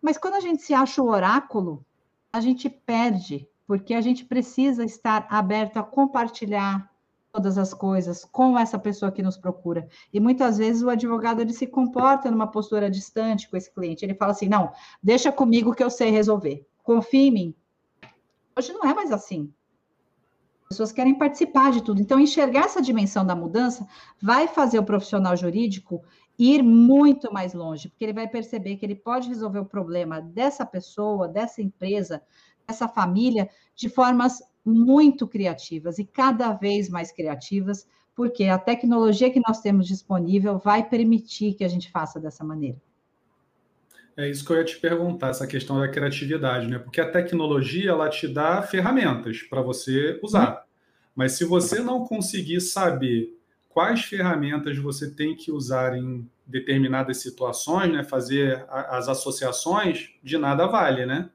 Mas 0.00 0.18
quando 0.18 0.34
a 0.34 0.40
gente 0.40 0.62
se 0.62 0.74
acha 0.74 1.02
o 1.02 1.08
oráculo, 1.08 1.84
a 2.32 2.40
gente 2.40 2.68
perde, 2.68 3.48
porque 3.66 3.94
a 3.94 4.00
gente 4.00 4.24
precisa 4.24 4.84
estar 4.84 5.26
aberto 5.30 5.78
a 5.78 5.82
compartilhar 5.82 6.90
todas 7.32 7.58
as 7.58 7.72
coisas 7.72 8.24
com 8.24 8.58
essa 8.58 8.78
pessoa 8.78 9.12
que 9.12 9.22
nos 9.22 9.36
procura. 9.36 9.88
E 10.12 10.20
muitas 10.20 10.58
vezes 10.58 10.82
o 10.82 10.90
advogado 10.90 11.40
ele 11.40 11.52
se 11.52 11.66
comporta 11.66 12.30
numa 12.30 12.46
postura 12.46 12.90
distante 12.90 13.48
com 13.48 13.56
esse 13.56 13.72
cliente. 13.72 14.04
Ele 14.04 14.14
fala 14.14 14.32
assim: 14.32 14.48
"Não, 14.48 14.72
deixa 15.02 15.30
comigo 15.30 15.74
que 15.74 15.82
eu 15.82 15.90
sei 15.90 16.10
resolver. 16.10 16.66
Confie 16.82 17.28
em 17.28 17.30
mim". 17.30 17.54
Hoje 18.56 18.72
não 18.72 18.82
é 18.82 18.94
mais 18.94 19.12
assim. 19.12 19.52
As 20.70 20.76
pessoas 20.76 20.92
querem 20.92 21.14
participar 21.14 21.72
de 21.72 21.82
tudo. 21.82 22.02
Então, 22.02 22.20
enxergar 22.20 22.66
essa 22.66 22.82
dimensão 22.82 23.24
da 23.24 23.34
mudança 23.34 23.88
vai 24.20 24.46
fazer 24.46 24.78
o 24.78 24.84
profissional 24.84 25.34
jurídico 25.34 26.04
ir 26.38 26.62
muito 26.62 27.32
mais 27.32 27.54
longe, 27.54 27.88
porque 27.88 28.04
ele 28.04 28.12
vai 28.12 28.28
perceber 28.28 28.76
que 28.76 28.84
ele 28.84 28.94
pode 28.94 29.28
resolver 29.28 29.60
o 29.60 29.64
problema 29.64 30.20
dessa 30.20 30.66
pessoa, 30.66 31.26
dessa 31.26 31.62
empresa, 31.62 32.22
dessa 32.66 32.86
família, 32.86 33.48
de 33.74 33.88
formas 33.88 34.42
muito 34.62 35.26
criativas 35.26 35.98
e 35.98 36.04
cada 36.04 36.52
vez 36.52 36.90
mais 36.90 37.10
criativas, 37.10 37.86
porque 38.14 38.44
a 38.44 38.58
tecnologia 38.58 39.30
que 39.30 39.40
nós 39.48 39.62
temos 39.62 39.86
disponível 39.86 40.58
vai 40.58 40.86
permitir 40.86 41.54
que 41.54 41.64
a 41.64 41.68
gente 41.68 41.90
faça 41.90 42.20
dessa 42.20 42.44
maneira. 42.44 42.78
É 44.18 44.28
isso 44.28 44.44
que 44.44 44.50
eu 44.50 44.56
ia 44.56 44.64
te 44.64 44.76
perguntar, 44.78 45.28
essa 45.28 45.46
questão 45.46 45.78
da 45.78 45.86
criatividade, 45.86 46.66
né? 46.66 46.76
Porque 46.76 47.00
a 47.00 47.08
tecnologia 47.08 47.90
ela 47.90 48.08
te 48.10 48.26
dá 48.26 48.60
ferramentas 48.62 49.42
para 49.42 49.62
você 49.62 50.18
usar. 50.20 50.64
Mas 51.14 51.32
se 51.32 51.44
você 51.44 51.78
não 51.78 52.04
conseguir 52.04 52.60
saber 52.60 53.32
quais 53.68 54.00
ferramentas 54.02 54.76
você 54.76 55.08
tem 55.08 55.36
que 55.36 55.52
usar 55.52 55.96
em 55.96 56.28
determinadas 56.44 57.18
situações, 57.18 57.92
né, 57.92 58.02
fazer 58.02 58.66
as 58.68 59.08
associações, 59.08 60.10
de 60.20 60.36
nada 60.36 60.66
vale, 60.66 61.06
né? 61.06 61.30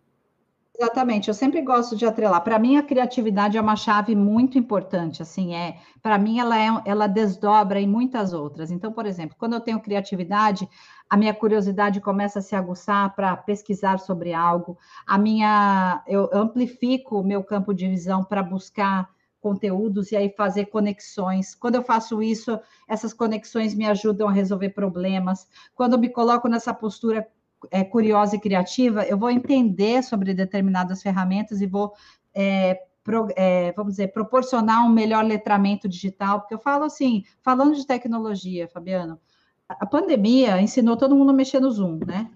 Exatamente, 0.76 1.28
eu 1.28 1.36
sempre 1.36 1.62
gosto 1.62 1.96
de 1.96 2.04
atrelar. 2.04 2.42
Para 2.44 2.58
mim, 2.58 2.78
a 2.78 2.84
criatividade 2.84 3.58
é 3.58 3.62
uma 3.62 3.76
chave 3.76 4.16
muito 4.16 4.58
importante. 4.58 5.22
Assim, 5.22 5.54
é 5.54 5.78
para 6.02 6.18
mim 6.18 6.40
ela 6.40 6.58
é, 6.58 6.68
ela 6.86 7.06
desdobra 7.06 7.80
em 7.80 7.88
muitas 7.88 8.34
outras. 8.34 8.72
Então, 8.72 8.92
por 8.92 9.06
exemplo, 9.06 9.36
quando 9.38 9.54
eu 9.54 9.60
tenho 9.62 9.80
criatividade, 9.80 10.68
a 11.08 11.16
minha 11.16 11.34
curiosidade 11.34 12.02
começa 12.02 12.40
a 12.40 12.42
se 12.42 12.56
aguçar 12.56 13.14
para 13.16 13.38
pesquisar 13.38 14.00
sobre 14.00 14.34
algo. 14.34 14.76
A 15.06 15.16
minha 15.18 16.02
eu 16.08 16.28
amplifico 16.34 17.20
o 17.20 17.24
meu 17.24 17.44
campo 17.44 17.72
de 17.72 17.88
visão 17.88 18.24
para 18.24 18.42
buscar 18.42 19.08
conteúdos 19.40 20.12
e 20.12 20.16
aí 20.16 20.30
fazer 20.36 20.68
conexões. 20.68 21.54
Quando 21.54 21.76
eu 21.76 21.84
faço 21.84 22.24
isso, 22.24 22.60
essas 22.88 23.14
conexões 23.14 23.76
me 23.76 23.86
ajudam 23.86 24.28
a 24.28 24.32
resolver 24.32 24.70
problemas. 24.70 25.48
Quando 25.76 25.94
eu 25.94 26.00
me 26.00 26.10
coloco 26.10 26.48
nessa 26.48 26.74
postura 26.74 27.28
é, 27.72 27.84
curiosa 27.84 28.36
e 28.36 28.40
criativa, 28.40 29.04
eu 29.06 29.18
vou 29.18 29.30
entender 29.30 30.04
sobre 30.04 30.34
determinadas 30.34 31.02
ferramentas 31.02 31.62
e 31.62 31.68
vou, 31.68 31.94
é, 32.34 32.80
pro, 33.04 33.28
é, 33.36 33.72
vamos 33.74 33.94
dizer, 33.94 34.14
proporcionar 34.14 34.86
um 34.86 34.90
melhor 34.90 35.24
letramento 35.24 35.88
digital, 35.88 36.40
porque 36.42 36.54
eu 36.54 36.60
falo 36.60 36.86
assim, 36.86 37.24
falando 37.42 37.76
de 37.76 37.86
tecnologia, 37.86 38.68
Fabiano, 38.68 39.20
a 39.68 39.86
pandemia 39.86 40.62
ensinou 40.62 40.98
todo 40.98 41.16
mundo 41.16 41.32
a 41.32 41.34
mexer 41.34 41.60
no 41.60 41.72
Zoom, 41.72 42.00
né? 42.06 42.30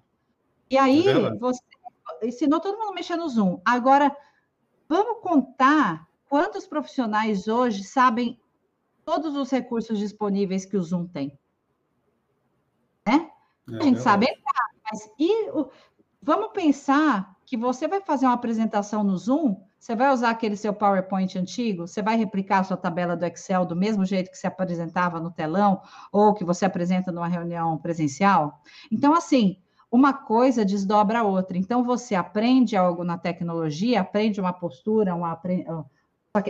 E 0.70 0.78
aí, 0.78 1.08
é 1.08 1.36
você 1.36 1.62
ensinou 2.24 2.60
todo 2.60 2.78
mundo 2.78 2.92
a 2.92 2.96
mexer 2.96 3.16
no 3.16 3.28
Zoom. 3.28 3.62
Agora, 3.64 4.16
vamos 4.88 5.22
contar 5.22 6.08
quantos 6.28 6.68
profissionais 6.68 7.48
hoje 7.48 7.84
sabem 7.84 8.40
todos 9.06 9.36
os 9.36 9.50
recursos 9.50 9.98
disponíveis 10.00 10.66
que 10.66 10.76
o 10.76 10.84
Zoom 10.84 11.08
tem? 11.08 11.38
Né? 13.06 13.32
É, 13.72 13.78
a 13.78 13.84
gente 13.84 14.02
sabe 14.02 14.26
entrar, 14.26 14.70
mas 14.90 15.10
e 15.20 15.52
vamos 16.22 16.52
pensar 16.54 17.36
que 17.46 17.56
você 17.56 17.88
vai 17.88 18.02
fazer 18.02 18.26
uma 18.26 18.34
apresentação 18.34 19.04
no 19.04 19.18
Zoom, 19.18 19.56
você 19.80 19.96
vai 19.96 20.12
usar 20.12 20.32
aquele 20.32 20.58
seu 20.58 20.74
PowerPoint 20.74 21.38
antigo, 21.38 21.88
você 21.88 22.02
vai 22.02 22.18
replicar 22.18 22.60
a 22.60 22.64
sua 22.64 22.76
tabela 22.76 23.16
do 23.16 23.26
Excel 23.26 23.66
do 23.66 23.76
mesmo 23.76 24.04
jeito 24.04 24.30
que 24.30 24.38
se 24.38 24.48
apresentava 24.48 25.20
no 25.20 25.32
telão 25.32 25.82
ou 26.12 26.34
que 26.34 26.44
você 26.44 26.66
apresenta 26.66 27.12
numa 27.12 27.28
reunião 27.28 27.78
presencial? 27.78 28.62
Então, 28.92 29.14
assim, 29.14 29.58
uma 29.90 30.14
coisa 30.14 30.66
desdobra 30.66 31.20
a 31.20 31.24
outra. 31.24 31.58
Então, 31.58 31.84
você 31.84 32.16
aprende 32.16 32.76
algo 32.76 33.04
na 33.04 33.18
tecnologia, 33.18 34.02
aprende 34.02 34.42
uma 34.42 34.52
postura, 34.52 35.16
uma, 35.16 35.40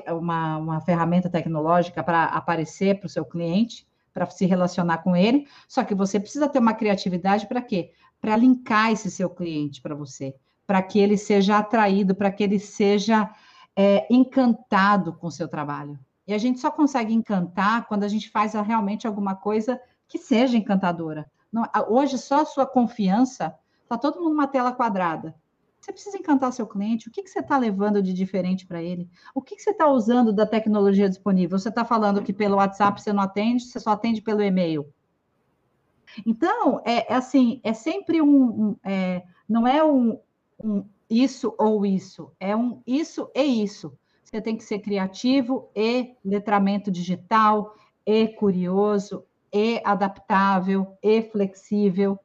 uma, 0.08 0.58
uma 0.58 0.82
ferramenta 0.82 1.30
tecnológica 1.30 2.04
para 2.04 2.26
aparecer 2.26 3.00
para 3.00 3.06
o 3.06 3.10
seu 3.10 3.26
cliente, 3.26 3.86
para 4.18 4.30
se 4.32 4.48
relacionar 4.48 5.00
com 5.04 5.16
ele, 5.16 5.48
só 5.68 5.84
que 5.84 5.94
você 5.94 6.20
precisa 6.20 6.50
ter 6.50 6.58
uma 6.58 6.74
criatividade 6.74 7.46
para 7.46 7.62
quê? 7.62 7.92
para 8.20 8.36
linkar 8.36 8.92
esse 8.92 9.10
seu 9.10 9.30
cliente 9.30 9.82
para 9.82 9.96
você, 9.96 10.36
para 10.66 10.82
que 10.82 11.00
ele 11.00 11.18
seja 11.18 11.58
atraído, 11.58 12.16
para 12.16 12.32
que 12.32 12.44
ele 12.44 12.60
seja 12.60 13.30
é, 13.76 14.08
encantado 14.10 15.14
com 15.14 15.28
o 15.28 15.32
seu 15.32 15.48
trabalho. 15.48 16.00
E 16.26 16.34
a 16.34 16.38
gente 16.38 16.60
só 16.60 16.70
consegue 16.70 17.14
encantar 17.14 17.88
quando 17.88 18.04
a 18.04 18.08
gente 18.08 18.30
faz 18.30 18.54
realmente 18.54 19.08
alguma 19.08 19.36
coisa 19.36 19.80
que 20.08 20.18
seja 20.18 20.58
encantadora. 20.58 21.30
Não, 21.52 21.64
hoje, 21.88 22.18
só 22.18 22.42
a 22.42 22.46
sua 22.46 22.66
confiança, 22.66 23.56
está 23.84 23.98
todo 23.98 24.20
mundo 24.20 24.32
numa 24.32 24.48
tela 24.48 24.74
quadrada. 24.74 25.36
Você 25.88 25.94
precisa 25.94 26.18
encantar 26.18 26.52
seu 26.52 26.68
cliente. 26.68 27.08
O 27.08 27.12
que, 27.12 27.24
que 27.24 27.30
você 27.30 27.40
está 27.40 27.58
levando 27.58 28.04
de 28.04 28.12
diferente 28.12 28.68
para 28.68 28.84
ele? 28.84 29.10
O 29.34 29.42
que, 29.42 29.56
que 29.56 29.62
você 29.62 29.70
está 29.70 29.88
usando 29.88 30.34
da 30.34 30.46
tecnologia 30.46 31.08
disponível? 31.08 31.58
Você 31.58 31.70
está 31.70 31.86
falando 31.86 32.22
que 32.22 32.34
pelo 32.34 32.58
WhatsApp 32.58 33.02
você 33.02 33.14
não 33.14 33.24
atende, 33.24 33.64
você 33.64 33.80
só 33.80 33.92
atende 33.92 34.22
pelo 34.22 34.44
e-mail. 34.44 34.86
Então, 36.26 36.82
é, 36.86 37.14
é 37.14 37.16
assim, 37.16 37.62
é 37.64 37.72
sempre 37.72 38.22
um, 38.22 38.28
um 38.28 38.76
é, 38.84 39.24
não 39.48 39.66
é 39.66 39.82
um, 39.82 40.20
um 40.62 40.86
isso 41.10 41.56
ou 41.58 41.86
isso, 41.86 42.34
é 42.38 42.54
um 42.54 42.82
isso 42.86 43.32
e 43.34 43.64
isso. 43.64 43.98
Você 44.26 44.42
tem 44.42 44.58
que 44.58 44.66
ser 44.66 44.80
criativo 44.80 45.70
e 45.74 46.18
letramento 46.24 46.92
digital, 46.92 47.78
e 48.06 48.28
curioso, 48.28 49.24
e 49.54 49.82
adaptável, 49.86 50.98
e 51.02 51.22
flexível. 51.22 52.20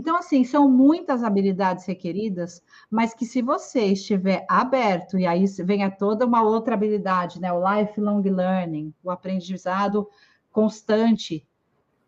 Então, 0.00 0.16
assim, 0.16 0.44
são 0.44 0.66
muitas 0.66 1.22
habilidades 1.22 1.84
requeridas, 1.84 2.62
mas 2.90 3.12
que 3.12 3.26
se 3.26 3.42
você 3.42 3.84
estiver 3.84 4.46
aberto, 4.48 5.18
e 5.18 5.26
aí 5.26 5.44
vem 5.62 5.90
toda 5.90 6.24
uma 6.24 6.42
outra 6.42 6.72
habilidade, 6.72 7.38
né? 7.38 7.52
O 7.52 7.62
lifelong 7.62 8.22
learning, 8.22 8.94
o 9.04 9.10
aprendizado 9.10 10.08
constante, 10.50 11.46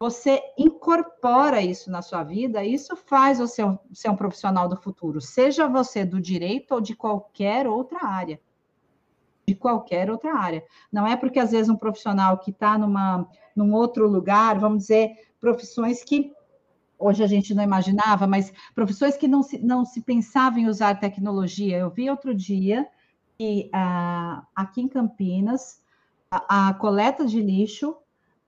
você 0.00 0.40
incorpora 0.56 1.60
isso 1.60 1.90
na 1.90 2.00
sua 2.00 2.24
vida, 2.24 2.64
isso 2.64 2.96
faz 2.96 3.40
você 3.40 3.62
ser 3.92 4.08
um 4.08 4.16
profissional 4.16 4.70
do 4.70 4.76
futuro, 4.78 5.20
seja 5.20 5.68
você 5.68 6.02
do 6.02 6.18
direito 6.18 6.72
ou 6.72 6.80
de 6.80 6.96
qualquer 6.96 7.66
outra 7.66 8.06
área. 8.06 8.40
De 9.46 9.54
qualquer 9.54 10.10
outra 10.10 10.34
área. 10.34 10.64
Não 10.90 11.06
é 11.06 11.14
porque, 11.14 11.38
às 11.38 11.50
vezes, 11.50 11.68
um 11.68 11.76
profissional 11.76 12.38
que 12.38 12.52
está 12.52 12.78
num 12.78 13.74
outro 13.74 14.08
lugar, 14.08 14.58
vamos 14.58 14.84
dizer, 14.84 15.10
profissões 15.38 16.02
que 16.02 16.32
hoje 17.02 17.22
a 17.22 17.26
gente 17.26 17.54
não 17.54 17.62
imaginava, 17.62 18.26
mas 18.26 18.52
profissões 18.74 19.16
que 19.16 19.26
não 19.26 19.42
se, 19.42 19.58
não 19.58 19.84
se 19.84 20.00
pensava 20.00 20.60
em 20.60 20.68
usar 20.68 21.00
tecnologia. 21.00 21.78
Eu 21.78 21.90
vi 21.90 22.08
outro 22.08 22.34
dia 22.34 22.88
que 23.36 23.68
ah, 23.72 24.46
aqui 24.54 24.80
em 24.80 24.88
Campinas, 24.88 25.82
a, 26.30 26.68
a 26.68 26.74
coleta 26.74 27.26
de 27.26 27.40
lixo 27.40 27.96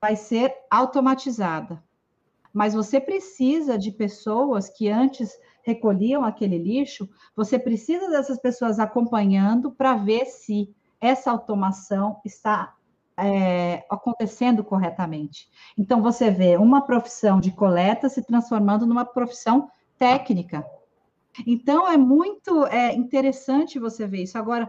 vai 0.01 0.17
ser 0.17 0.55
automatizada. 0.71 1.83
Mas 2.53 2.73
você 2.75 3.01
precisa 3.01 3.77
de 3.77 3.91
pessoas 3.91 4.69
que 4.69 4.89
antes 4.89 5.37
recolhiam 5.65 6.25
aquele 6.25 6.59
lixo, 6.59 7.09
você 7.35 7.59
precisa 7.59 8.09
dessas 8.09 8.39
pessoas 8.39 8.79
acompanhando 8.79 9.73
para 9.73 9.97
ver 9.97 10.27
se 10.27 10.73
essa 11.01 11.31
automação 11.31 12.21
está 12.25 12.75
é, 13.17 13.85
acontecendo 13.91 14.65
corretamente. 14.65 15.49
Então, 15.77 16.03
você 16.03 16.31
vê 16.31 16.57
uma 16.57 16.83
profissão 16.83 17.41
de 17.41 17.53
coleta 17.53 18.09
se 18.09 18.23
transformando 18.23 18.87
numa 18.87 19.05
profissão 19.05 19.71
técnica. 19.99 20.65
Então, 21.47 21.89
é 21.89 21.97
muito 21.97 22.67
é, 22.67 22.95
interessante 22.95 23.79
você 23.79 24.07
ver 24.07 24.23
isso. 24.23 24.39
Agora, 24.39 24.69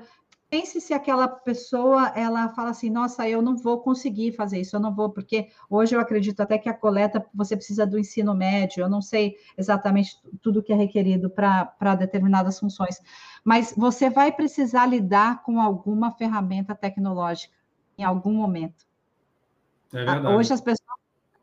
pense 0.50 0.80
se 0.80 0.94
aquela 0.94 1.28
pessoa 1.28 2.14
ela 2.16 2.50
fala 2.50 2.70
assim, 2.70 2.90
nossa, 2.90 3.28
eu 3.28 3.42
não 3.42 3.58
vou 3.58 3.82
conseguir 3.82 4.32
fazer 4.32 4.62
isso, 4.62 4.76
eu 4.76 4.80
não 4.80 4.94
vou, 4.94 5.10
porque 5.10 5.50
hoje 5.70 5.96
eu 5.96 6.00
acredito 6.00 6.40
até 6.40 6.58
que 6.58 6.70
a 6.70 6.74
coleta 6.74 7.26
você 7.34 7.56
precisa 7.56 7.86
do 7.86 8.00
ensino 8.00 8.34
médio, 8.34 8.82
eu 8.82 8.90
não 8.90 9.02
sei 9.02 9.36
exatamente 9.58 10.18
tudo 10.42 10.64
que 10.64 10.72
é 10.72 10.76
requerido 10.76 11.30
para 11.30 11.96
determinadas 11.96 12.60
funções, 12.60 13.02
mas 13.44 13.74
você 13.76 14.10
vai 14.10 14.32
precisar 14.32 14.86
lidar 14.86 15.44
com 15.44 15.60
alguma 15.60 16.12
ferramenta 16.12 16.76
tecnológica 16.76 17.55
em 17.98 18.04
algum 18.04 18.34
momento. 18.34 18.86
É 19.94 20.30
hoje 20.30 20.54
as 20.54 20.62
pessoas 20.62 20.86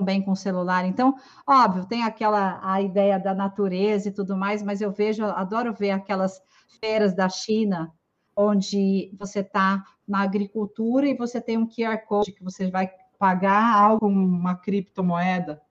bem 0.01 0.21
com 0.23 0.33
o 0.33 0.37
celular. 0.37 0.85
Então, 0.85 1.15
óbvio, 1.47 1.87
tem 1.87 2.03
aquela 2.03 2.61
a 2.63 2.81
ideia 2.81 3.19
da 3.19 3.35
natureza 3.35 4.09
e 4.09 4.13
tudo 4.13 4.37
mais, 4.37 4.63
mas 4.63 4.81
eu 4.81 4.91
vejo, 4.91 5.25
adoro 5.25 5.73
ver 5.73 5.91
aquelas 5.91 6.43
feiras 6.81 7.15
da 7.15 7.29
China, 7.29 7.93
onde 8.35 9.15
você 9.19 9.41
está 9.41 9.85
na 10.07 10.21
agricultura 10.21 11.07
e 11.07 11.17
você 11.17 11.41
tem 11.41 11.57
um 11.57 11.67
QR 11.67 11.99
Code 12.07 12.33
que 12.33 12.43
você 12.43 12.71
vai 12.71 12.91
pagar 13.19 13.77
algo, 13.77 14.07
uma 14.07 14.57
criptomoeda. 14.57 15.63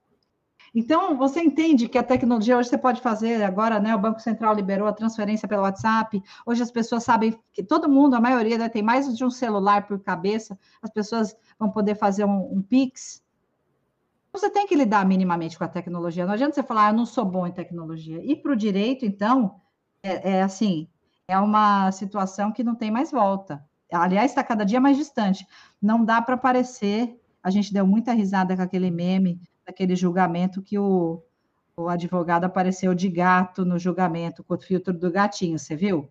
Então, 0.74 1.16
você 1.16 1.40
entende 1.40 1.86
que 1.86 1.98
a 1.98 2.02
tecnologia 2.02 2.56
hoje 2.56 2.70
você 2.70 2.78
pode 2.78 3.00
fazer 3.02 3.42
agora, 3.42 3.78
né? 3.78 3.94
O 3.94 3.98
Banco 3.98 4.20
Central 4.20 4.54
liberou 4.54 4.88
a 4.88 4.92
transferência 4.92 5.46
pelo 5.46 5.62
WhatsApp. 5.62 6.22
Hoje 6.46 6.62
as 6.62 6.70
pessoas 6.70 7.04
sabem 7.04 7.38
que 7.52 7.62
todo 7.62 7.90
mundo, 7.90 8.14
a 8.14 8.20
maioria, 8.20 8.56
né, 8.56 8.68
tem 8.70 8.82
mais 8.82 9.14
de 9.14 9.22
um 9.22 9.30
celular 9.30 9.86
por 9.86 10.00
cabeça. 10.00 10.58
As 10.80 10.90
pessoas 10.90 11.36
vão 11.58 11.70
poder 11.70 11.94
fazer 11.94 12.24
um, 12.24 12.54
um 12.54 12.62
Pix. 12.62 13.22
Você 14.32 14.48
tem 14.48 14.66
que 14.66 14.74
lidar 14.74 15.04
minimamente 15.04 15.58
com 15.58 15.64
a 15.64 15.68
tecnologia. 15.68 16.24
Não 16.24 16.32
adianta 16.32 16.54
você 16.54 16.62
falar, 16.62 16.86
ah, 16.86 16.90
eu 16.90 16.96
não 16.96 17.04
sou 17.04 17.26
bom 17.26 17.46
em 17.46 17.52
tecnologia. 17.52 18.24
E 18.24 18.34
para 18.34 18.52
o 18.52 18.56
direito, 18.56 19.04
então, 19.04 19.60
é, 20.02 20.36
é 20.38 20.42
assim, 20.42 20.88
é 21.28 21.38
uma 21.38 21.92
situação 21.92 22.50
que 22.50 22.64
não 22.64 22.74
tem 22.74 22.90
mais 22.90 23.10
volta. 23.10 23.62
Aliás, 23.92 24.30
está 24.30 24.42
cada 24.42 24.64
dia 24.64 24.80
mais 24.80 24.96
distante. 24.96 25.46
Não 25.82 26.02
dá 26.02 26.22
para 26.22 26.38
parecer. 26.38 27.20
A 27.42 27.50
gente 27.50 27.74
deu 27.74 27.86
muita 27.86 28.14
risada 28.14 28.56
com 28.56 28.62
aquele 28.62 28.90
meme 28.90 29.38
daquele 29.66 29.94
julgamento 29.96 30.62
que 30.62 30.78
o, 30.78 31.22
o 31.76 31.88
advogado 31.88 32.44
apareceu 32.44 32.94
de 32.94 33.08
gato 33.08 33.64
no 33.64 33.78
julgamento 33.78 34.42
com 34.44 34.54
o 34.54 34.60
filtro 34.60 34.92
do 34.92 35.10
gatinho, 35.10 35.58
você 35.58 35.76
viu? 35.76 36.08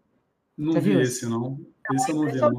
Não 0.58 0.74
você 0.74 0.80
vi 0.80 0.90
viu? 0.92 1.02
esse, 1.02 1.26
não. 1.28 1.60
Esse 1.94 2.12
eu 2.12 2.16
não 2.16 2.26
vi, 2.26 2.40
não. 2.40 2.52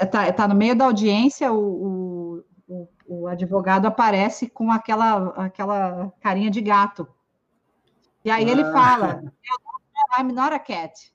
Está 0.00 0.32
tá 0.32 0.48
no 0.48 0.54
meio 0.54 0.74
da 0.76 0.84
audiência, 0.84 1.52
o, 1.52 2.44
o, 2.68 2.88
o, 3.06 3.26
advogado 3.26 3.86
aparece 3.86 4.48
com 4.48 4.70
aquela, 4.70 5.28
aquela 5.36 6.12
carinha 6.20 6.50
de 6.50 6.60
gato. 6.60 7.08
E 8.24 8.30
aí 8.30 8.44
ah. 8.44 8.50
ele 8.50 8.64
fala, 8.64 9.22
I'm 10.18 10.32
not 10.32 10.52
a 10.52 10.58
cat. 10.58 11.12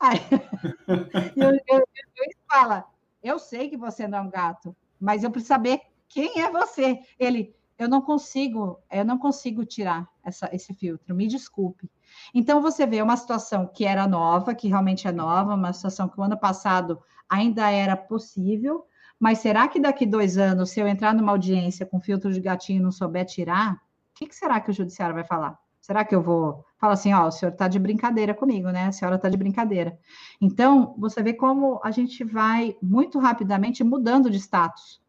Aí, 0.00 0.18
e 1.36 1.74
o 1.74 1.84
juiz 2.16 2.36
fala, 2.50 2.84
eu 3.22 3.38
sei 3.38 3.68
que 3.68 3.76
você 3.76 4.08
não 4.08 4.18
é 4.18 4.20
um 4.22 4.30
gato, 4.30 4.74
mas 4.98 5.22
eu 5.22 5.30
preciso 5.30 5.48
saber 5.48 5.80
quem 6.08 6.40
é 6.40 6.50
você. 6.50 6.98
Ele, 7.18 7.54
eu 7.78 7.88
não 7.88 8.02
consigo, 8.02 8.80
eu 8.90 9.04
não 9.04 9.16
consigo 9.16 9.64
tirar 9.64 10.08
essa, 10.24 10.50
esse 10.52 10.74
filtro, 10.74 11.14
me 11.14 11.28
desculpe. 11.28 11.88
Então 12.34 12.60
você 12.60 12.86
vê 12.86 13.00
uma 13.00 13.16
situação 13.16 13.66
que 13.66 13.84
era 13.84 14.06
nova, 14.06 14.54
que 14.54 14.68
realmente 14.68 15.06
é 15.06 15.12
nova, 15.12 15.54
uma 15.54 15.72
situação 15.72 16.08
que 16.08 16.18
o 16.18 16.22
ano 16.22 16.36
passado 16.36 17.00
ainda 17.28 17.70
era 17.70 17.96
possível, 17.96 18.84
mas 19.20 19.38
será 19.38 19.68
que 19.68 19.78
daqui 19.78 20.04
dois 20.06 20.36
anos, 20.38 20.70
se 20.70 20.80
eu 20.80 20.88
entrar 20.88 21.14
numa 21.14 21.32
audiência 21.32 21.86
com 21.86 22.00
filtro 22.00 22.32
de 22.32 22.40
gatinho 22.40 22.80
e 22.80 22.82
não 22.82 22.90
souber 22.90 23.24
tirar, 23.24 23.74
o 23.74 23.78
que, 24.14 24.26
que 24.26 24.34
será 24.34 24.60
que 24.60 24.70
o 24.70 24.74
judiciário 24.74 25.14
vai 25.14 25.24
falar? 25.24 25.58
Será 25.80 26.04
que 26.04 26.14
eu 26.14 26.22
vou 26.22 26.64
falar 26.78 26.94
assim, 26.94 27.12
ó, 27.14 27.26
o 27.26 27.30
senhor 27.30 27.52
está 27.52 27.68
de 27.68 27.78
brincadeira 27.78 28.34
comigo, 28.34 28.70
né? 28.70 28.86
A 28.86 28.92
senhora 28.92 29.16
está 29.16 29.28
de 29.28 29.36
brincadeira. 29.36 29.98
Então, 30.40 30.94
você 30.98 31.22
vê 31.22 31.32
como 31.32 31.80
a 31.82 31.90
gente 31.90 32.24
vai 32.24 32.76
muito 32.82 33.18
rapidamente 33.18 33.82
mudando 33.82 34.28
de 34.28 34.36
status 34.36 35.00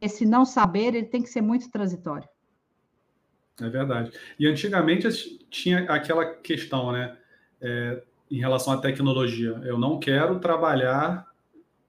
esse 0.00 0.24
não 0.24 0.44
saber 0.44 0.94
ele 0.94 1.06
tem 1.06 1.22
que 1.22 1.28
ser 1.28 1.40
muito 1.40 1.70
transitório. 1.70 2.28
É 3.60 3.68
verdade. 3.68 4.10
E 4.38 4.46
antigamente 4.46 5.08
tinha 5.50 5.80
aquela 5.90 6.24
questão, 6.24 6.92
né, 6.92 7.16
é, 7.60 8.02
em 8.30 8.38
relação 8.38 8.72
à 8.72 8.78
tecnologia. 8.78 9.60
Eu 9.64 9.78
não 9.78 9.98
quero 9.98 10.38
trabalhar, 10.38 11.26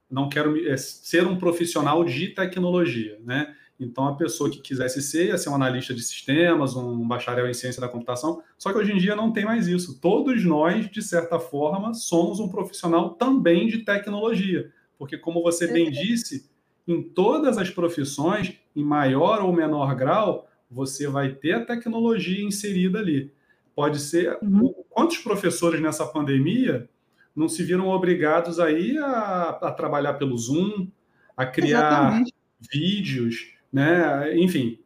não 0.09 0.27
quero 0.27 0.57
é, 0.67 0.75
ser 0.75 1.25
um 1.25 1.37
profissional 1.37 2.03
de 2.03 2.29
tecnologia, 2.29 3.17
né? 3.23 3.55
Então 3.79 4.07
a 4.07 4.15
pessoa 4.15 4.49
que 4.49 4.61
quisesse 4.61 5.01
ser 5.01 5.27
ia 5.27 5.37
ser 5.37 5.49
um 5.49 5.55
analista 5.55 5.93
de 5.93 6.03
sistemas, 6.03 6.75
um 6.75 7.07
bacharel 7.07 7.49
em 7.49 7.53
ciência 7.53 7.81
da 7.81 7.87
computação. 7.87 8.43
Só 8.57 8.71
que 8.71 8.77
hoje 8.77 8.91
em 8.91 8.97
dia 8.97 9.15
não 9.15 9.31
tem 9.31 9.43
mais 9.43 9.67
isso. 9.67 9.99
Todos 9.99 10.43
nós, 10.45 10.89
de 10.89 11.01
certa 11.01 11.39
forma, 11.39 11.93
somos 11.95 12.39
um 12.39 12.47
profissional 12.47 13.11
também 13.11 13.67
de 13.67 13.79
tecnologia, 13.79 14.71
porque 14.99 15.17
como 15.17 15.41
você 15.41 15.65
bem 15.65 15.89
disse 15.89 16.50
em 16.91 17.01
todas 17.01 17.57
as 17.57 17.69
profissões, 17.69 18.53
em 18.75 18.83
maior 18.83 19.41
ou 19.41 19.53
menor 19.53 19.95
grau, 19.95 20.47
você 20.69 21.07
vai 21.07 21.33
ter 21.33 21.53
a 21.53 21.65
tecnologia 21.65 22.43
inserida 22.43 22.99
ali. 22.99 23.31
Pode 23.75 23.99
ser. 23.99 24.37
Uhum. 24.41 24.73
Quantos 24.89 25.17
professores 25.17 25.81
nessa 25.81 26.05
pandemia 26.05 26.89
não 27.35 27.47
se 27.47 27.63
viram 27.63 27.87
obrigados 27.87 28.59
aí 28.59 28.97
a, 28.97 29.57
a 29.61 29.71
trabalhar 29.71 30.13
pelo 30.15 30.37
Zoom, 30.37 30.87
a 31.35 31.45
criar 31.45 31.79
Exatamente. 31.79 32.33
vídeos, 32.71 33.53
né? 33.71 34.37
Enfim. 34.37 34.79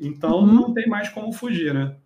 Então 0.00 0.40
uhum. 0.40 0.54
não 0.54 0.74
tem 0.74 0.88
mais 0.88 1.08
como 1.08 1.32
fugir, 1.32 1.74
né? 1.74 1.96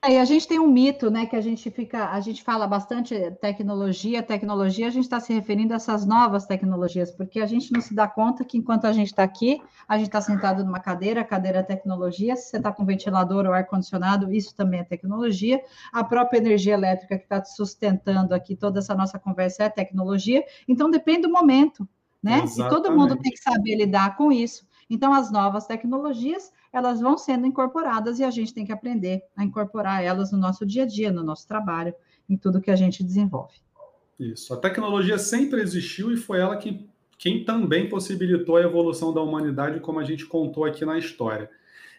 É, 0.00 0.12
e 0.12 0.18
a 0.18 0.24
gente 0.24 0.46
tem 0.46 0.60
um 0.60 0.68
mito, 0.68 1.10
né, 1.10 1.26
que 1.26 1.34
a 1.34 1.40
gente 1.40 1.68
fica, 1.72 2.10
a 2.12 2.20
gente 2.20 2.40
fala 2.44 2.68
bastante 2.68 3.16
tecnologia, 3.40 4.22
tecnologia, 4.22 4.86
a 4.86 4.90
gente 4.90 5.02
está 5.02 5.18
se 5.18 5.32
referindo 5.32 5.72
a 5.72 5.76
essas 5.76 6.06
novas 6.06 6.46
tecnologias, 6.46 7.10
porque 7.10 7.40
a 7.40 7.46
gente 7.46 7.72
não 7.72 7.80
se 7.80 7.92
dá 7.92 8.06
conta 8.06 8.44
que 8.44 8.56
enquanto 8.56 8.84
a 8.84 8.92
gente 8.92 9.08
está 9.08 9.24
aqui, 9.24 9.60
a 9.88 9.96
gente 9.98 10.06
está 10.06 10.20
sentado 10.20 10.64
numa 10.64 10.78
cadeira, 10.78 11.24
cadeira 11.24 11.58
é 11.58 11.62
tecnologia, 11.64 12.36
se 12.36 12.48
você 12.48 12.58
está 12.58 12.70
com 12.72 12.84
ventilador 12.84 13.44
ou 13.44 13.52
ar-condicionado, 13.52 14.32
isso 14.32 14.54
também 14.54 14.78
é 14.80 14.84
tecnologia, 14.84 15.60
a 15.92 16.04
própria 16.04 16.38
energia 16.38 16.74
elétrica 16.74 17.18
que 17.18 17.24
está 17.24 17.44
sustentando 17.44 18.32
aqui 18.36 18.54
toda 18.54 18.78
essa 18.78 18.94
nossa 18.94 19.18
conversa 19.18 19.64
é 19.64 19.68
tecnologia, 19.68 20.44
então 20.68 20.88
depende 20.88 21.22
do 21.22 21.32
momento, 21.32 21.88
né? 22.22 22.42
Exatamente. 22.44 22.60
E 22.60 22.68
todo 22.68 22.96
mundo 22.96 23.16
tem 23.16 23.32
que 23.32 23.38
saber 23.40 23.74
lidar 23.74 24.16
com 24.16 24.30
isso. 24.30 24.67
Então, 24.90 25.12
as 25.12 25.30
novas 25.30 25.66
tecnologias, 25.66 26.52
elas 26.72 27.00
vão 27.00 27.18
sendo 27.18 27.46
incorporadas 27.46 28.18
e 28.18 28.24
a 28.24 28.30
gente 28.30 28.54
tem 28.54 28.64
que 28.64 28.72
aprender 28.72 29.22
a 29.36 29.44
incorporar 29.44 30.02
elas 30.02 30.32
no 30.32 30.38
nosso 30.38 30.64
dia 30.64 30.84
a 30.84 30.86
dia, 30.86 31.12
no 31.12 31.22
nosso 31.22 31.46
trabalho, 31.46 31.94
em 32.28 32.36
tudo 32.36 32.60
que 32.60 32.70
a 32.70 32.76
gente 32.76 33.04
desenvolve. 33.04 33.54
Isso. 34.18 34.52
A 34.52 34.56
tecnologia 34.56 35.18
sempre 35.18 35.60
existiu 35.60 36.12
e 36.12 36.16
foi 36.16 36.40
ela 36.40 36.56
que 36.56 36.88
quem 37.16 37.44
também 37.44 37.88
possibilitou 37.88 38.56
a 38.56 38.62
evolução 38.62 39.12
da 39.12 39.20
humanidade, 39.20 39.80
como 39.80 39.98
a 39.98 40.04
gente 40.04 40.26
contou 40.26 40.64
aqui 40.64 40.84
na 40.84 40.98
história. 40.98 41.50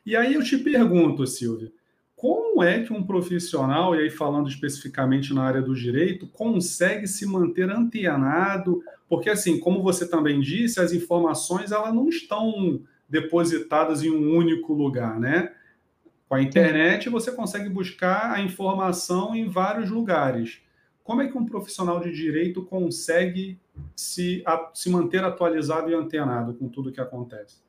E 0.05 0.15
aí 0.15 0.33
eu 0.33 0.43
te 0.43 0.57
pergunto, 0.57 1.27
Silvia, 1.27 1.71
como 2.19 2.61
é 2.61 2.83
que 2.83 2.91
um 2.91 3.01
profissional, 3.01 3.95
e 3.95 3.99
aí 3.99 4.09
falando 4.09 4.49
especificamente 4.49 5.33
na 5.33 5.41
área 5.41 5.61
do 5.61 5.73
direito, 5.73 6.27
consegue 6.27 7.07
se 7.07 7.25
manter 7.25 7.69
antenado? 7.69 8.83
Porque, 9.07 9.29
assim, 9.29 9.57
como 9.57 9.81
você 9.81 10.05
também 10.05 10.41
disse, 10.41 10.81
as 10.81 10.91
informações 10.91 11.71
elas 11.71 11.93
não 11.93 12.09
estão 12.09 12.81
depositadas 13.07 14.03
em 14.03 14.11
um 14.11 14.35
único 14.35 14.73
lugar, 14.73 15.17
né? 15.17 15.53
Com 16.27 16.35
a 16.35 16.41
internet, 16.41 17.07
você 17.07 17.31
consegue 17.31 17.69
buscar 17.69 18.33
a 18.33 18.41
informação 18.41 19.33
em 19.33 19.47
vários 19.47 19.89
lugares. 19.89 20.59
Como 21.01 21.21
é 21.21 21.27
que 21.29 21.37
um 21.37 21.45
profissional 21.45 22.01
de 22.01 22.11
direito 22.11 22.65
consegue 22.65 23.57
se, 23.95 24.43
a, 24.45 24.69
se 24.73 24.89
manter 24.89 25.23
atualizado 25.23 25.89
e 25.89 25.93
antenado 25.93 26.53
com 26.53 26.67
tudo 26.67 26.91
que 26.91 26.99
acontece? 26.99 27.68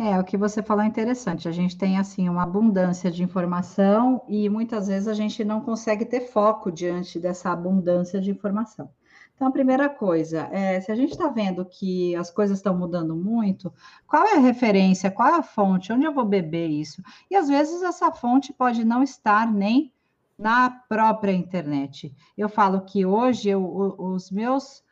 É, 0.00 0.16
o 0.16 0.22
que 0.22 0.36
você 0.36 0.62
falou 0.62 0.84
é 0.84 0.86
interessante. 0.86 1.48
A 1.48 1.52
gente 1.52 1.76
tem 1.76 1.98
assim 1.98 2.28
uma 2.28 2.44
abundância 2.44 3.10
de 3.10 3.24
informação 3.24 4.22
e 4.28 4.48
muitas 4.48 4.86
vezes 4.86 5.08
a 5.08 5.12
gente 5.12 5.44
não 5.44 5.60
consegue 5.60 6.04
ter 6.04 6.20
foco 6.20 6.70
diante 6.70 7.18
dessa 7.18 7.50
abundância 7.50 8.20
de 8.20 8.30
informação. 8.30 8.88
Então, 9.34 9.48
a 9.48 9.52
primeira 9.52 9.88
coisa, 9.88 10.48
é, 10.52 10.80
se 10.80 10.92
a 10.92 10.94
gente 10.94 11.10
está 11.10 11.28
vendo 11.28 11.64
que 11.64 12.14
as 12.14 12.30
coisas 12.30 12.58
estão 12.58 12.76
mudando 12.78 13.16
muito, 13.16 13.72
qual 14.06 14.24
é 14.24 14.34
a 14.34 14.40
referência, 14.40 15.10
qual 15.10 15.28
é 15.28 15.34
a 15.38 15.42
fonte, 15.42 15.92
onde 15.92 16.04
eu 16.04 16.14
vou 16.14 16.24
beber 16.24 16.68
isso? 16.68 17.02
E 17.28 17.34
às 17.34 17.48
vezes 17.48 17.82
essa 17.82 18.12
fonte 18.12 18.52
pode 18.52 18.84
não 18.84 19.02
estar 19.02 19.52
nem 19.52 19.92
na 20.38 20.70
própria 20.70 21.32
internet. 21.32 22.14
Eu 22.36 22.48
falo 22.48 22.82
que 22.82 23.04
hoje 23.04 23.48
eu, 23.48 23.96
os 23.98 24.30
meus. 24.30 24.84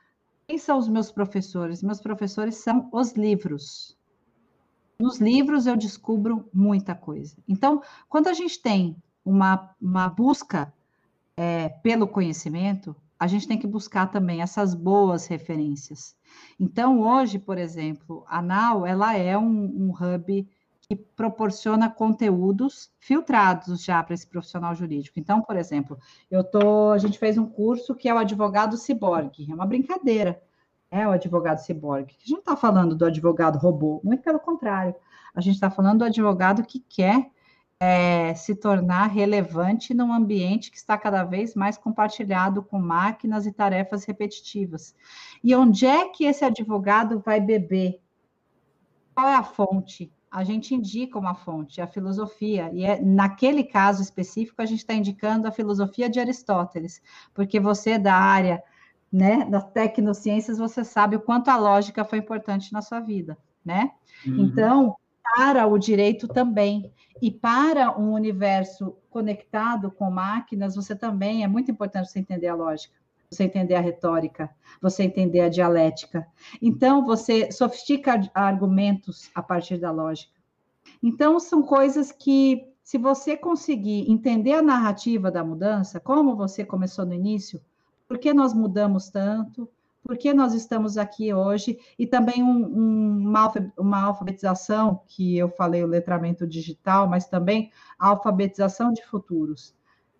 Quem 0.49 0.59
são 0.59 0.79
os 0.79 0.89
meus 0.89 1.13
professores? 1.13 1.83
Meus 1.83 2.01
professores 2.01 2.57
são 2.57 2.89
os 2.93 3.13
livros. 3.13 3.96
Nos 4.99 5.21
livros 5.21 5.67
eu 5.67 5.77
descubro 5.77 6.49
muita 6.53 6.95
coisa. 6.95 7.37
Então, 7.47 7.83
quando 8.09 8.29
a 8.29 8.33
gente 8.33 8.61
tem 8.61 8.97
uma, 9.25 9.71
uma 9.81 10.09
busca 10.09 10.73
é, 11.37 11.69
pelo 11.69 12.09
conhecimento, 12.09 12.97
a 13.19 13.27
gente 13.27 13.49
tem 13.49 13.59
que 13.59 13.67
buscar 13.67 14.07
também 14.07 14.43
essas 14.43 14.75
boas 14.75 15.27
referências. 15.27 16.15
Então, 16.59 17.01
hoje, 17.01 17.39
por 17.39 17.59
exemplo, 17.59 18.25
a 18.27 18.41
NAU 18.41 18.87
ela 18.87 19.17
é 19.17 19.37
um, 19.37 19.45
um 19.45 19.91
hub 19.91 20.49
que 20.89 20.95
proporciona 20.95 21.91
conteúdos 21.91 22.91
filtrados 23.01 23.83
já 23.83 24.03
para 24.03 24.15
esse 24.15 24.27
profissional 24.27 24.75
jurídico. 24.75 25.19
Então, 25.19 25.43
por 25.43 25.57
exemplo, 25.57 25.99
eu 26.31 26.45
tô, 26.45 26.91
a 26.91 26.99
gente 26.99 27.19
fez 27.19 27.37
um 27.37 27.47
curso 27.47 27.95
que 27.95 28.09
é 28.09 28.15
o 28.15 28.19
advogado 28.19 28.77
ciborgue, 28.77 29.51
é 29.51 29.55
uma 29.55 29.67
brincadeira 29.67 30.41
é 30.91 31.07
o 31.07 31.11
advogado 31.11 31.59
ciborgue. 31.59 32.15
A 32.17 32.21
gente 32.21 32.33
não 32.33 32.39
está 32.39 32.57
falando 32.57 32.95
do 32.95 33.05
advogado 33.05 33.59
robô, 33.59 34.01
muito 34.05 34.23
pelo 34.23 34.39
contrário. 34.39 34.95
A 35.35 35.41
gente 35.41 35.55
está 35.55 35.71
falando 35.71 35.99
do 35.99 36.05
advogado 36.05 36.65
que 36.65 36.81
quer 36.81 37.31
é, 37.79 38.35
se 38.35 38.55
tornar 38.55 39.07
relevante 39.07 39.93
num 39.93 40.13
ambiente 40.13 40.71
que 40.71 40.77
está 40.77 40.97
cada 40.97 41.25
vez 41.25 41.55
mais 41.55 41.77
compartilhado 41.77 42.63
com 42.63 42.79
máquinas 42.79 43.47
e 43.47 43.53
tarefas 43.53 44.05
repetitivas. 44.05 44.95
E 45.45 45.55
onde 45.55 45.87
é 45.87 46.09
que 46.09 46.25
esse 46.25 46.45
advogado 46.45 47.21
vai 47.21 47.41
beber? 47.41 48.01
Qual 49.15 49.29
é 49.29 49.35
a 49.35 49.43
fonte? 49.43 50.13
a 50.37 50.45
gente 50.45 50.75
indica 50.75 51.19
uma 51.19 51.35
fonte, 51.35 51.81
a 51.81 51.87
filosofia, 51.87 52.71
e 52.75 52.85
é, 52.85 53.01
naquele 53.01 53.65
caso 53.65 54.03
específico 54.03 54.61
a 54.61 54.67
gente 54.67 54.81
está 54.81 54.93
indicando 54.93 55.49
a 55.49 55.51
filosofia 55.51 56.11
de 56.11 56.21
Aristóteles, 56.21 57.01
porque 57.33 57.59
você 57.59 57.93
é 57.93 57.99
da 57.99 58.15
área 58.15 58.63
né, 59.17 59.47
das 59.47 59.65
tecnociências, 59.71 60.59
você 60.59 60.85
sabe 60.85 61.17
o 61.17 61.21
quanto 61.21 61.49
a 61.49 61.57
lógica 61.57 62.05
foi 62.05 62.19
importante 62.19 62.71
na 62.71 62.83
sua 62.83 63.01
vida, 63.01 63.39
né? 63.65 63.93
Uhum. 64.27 64.45
Então, 64.45 64.97
para 65.35 65.67
o 65.67 65.79
direito 65.79 66.29
também, 66.29 66.93
e 67.23 67.31
para 67.31 67.99
um 67.99 68.13
universo 68.13 68.95
conectado 69.09 69.91
com 69.91 70.11
máquinas, 70.11 70.77
você 70.77 70.95
também 70.95 71.45
é 71.45 71.49
muito 71.49 71.71
importante 71.71 72.11
você 72.11 72.19
entender 72.19 72.49
a 72.49 72.55
lógica 72.55 72.95
você 73.29 73.43
entender 73.43 73.75
a 73.75 73.81
retórica, 73.81 74.49
você 74.81 75.03
entender 75.03 75.41
a 75.41 75.49
dialética. 75.49 76.25
Então, 76.63 77.05
você 77.05 77.51
sofistica 77.51 78.21
argumentos 78.33 79.29
a 79.35 79.43
partir 79.43 79.79
da 79.79 79.91
lógica. 79.91 80.33
Então, 81.03 81.41
são 81.41 81.61
coisas 81.61 82.13
que, 82.13 82.69
se 82.85 82.97
você 82.97 83.37
conseguir 83.37 84.09
entender 84.09 84.53
a 84.53 84.63
narrativa 84.63 85.29
da 85.29 85.43
mudança, 85.43 85.99
como 85.99 86.37
você 86.37 86.65
começou 86.65 87.05
no 87.05 87.15
início, 87.15 87.61
por 88.09 88.19
que 88.19 88.33
nós 88.33 88.55
mudamos 88.55 89.09
tanto, 89.11 89.69
por 90.03 90.17
que 90.17 90.33
nós 90.33 90.55
estamos 90.55 90.97
aqui 90.97 91.35
hoje, 91.35 91.79
e 91.99 92.07
também 92.07 92.43
um, 92.43 92.65
um, 92.65 93.35
uma, 93.77 94.03
alfabetização, 94.03 95.03
que 95.09 95.37
eu 95.37 95.49
falei 95.49 95.83
o 95.83 95.89
letramento 95.89 96.47
digital, 96.47 97.09
mas 97.09 97.27
também 97.27 97.73
a 97.99 98.09
alfabetização 98.09 98.93
de 98.93 99.05
futuros. 99.05 99.75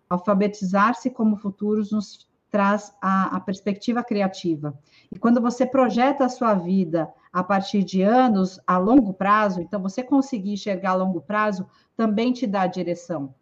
Alfabetizar-se 0.09 1.09
como 1.09 1.37
futuros 1.37 1.91
nos 1.91 2.27
traz 2.49 2.93
a, 3.01 3.35
a, 3.37 3.39
perspectiva 3.39 4.03
criativa. 4.03 4.77
E 5.11 5.17
quando 5.17 5.41
você 5.41 5.65
projeta 5.65 6.25
a 6.25 6.29
sua 6.29 6.53
vida 6.53 7.09
a 7.31 7.43
partir 7.43 7.83
de 7.83 8.01
anos 8.01 8.59
a 8.65 8.77
longo 8.77 9.13
prazo, 9.13 9.61
então 9.61 9.81
você 9.81 10.03
conseguir 10.03 10.53
enxergar 10.53 10.91
a 10.91 10.95
longo 10.95 11.21
prazo 11.21 11.67
também 11.95 12.33
te 12.33 12.47
dá 12.47 12.67
direção. 12.67 13.33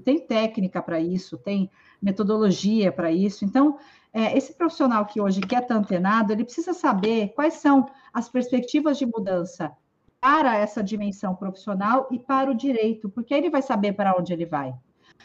Tem 0.00 0.18
técnica 0.18 0.82
para 0.82 1.00
isso, 1.00 1.38
tem 1.38 1.70
metodologia 2.00 2.90
para 2.90 3.12
isso. 3.12 3.44
Então, 3.44 3.78
é, 4.12 4.36
esse 4.36 4.54
profissional 4.54 5.06
que 5.06 5.20
hoje 5.20 5.40
quer 5.40 5.62
estar 5.62 5.76
antenado, 5.76 6.32
ele 6.32 6.44
precisa 6.44 6.72
saber 6.72 7.28
quais 7.34 7.54
são 7.54 7.88
as 8.12 8.28
perspectivas 8.28 8.98
de 8.98 9.06
mudança 9.06 9.72
para 10.20 10.56
essa 10.56 10.82
dimensão 10.82 11.34
profissional 11.34 12.08
e 12.10 12.18
para 12.18 12.50
o 12.50 12.54
direito, 12.54 13.08
porque 13.08 13.32
ele 13.32 13.48
vai 13.48 13.62
saber 13.62 13.92
para 13.94 14.14
onde 14.16 14.32
ele 14.32 14.44
vai. 14.44 14.74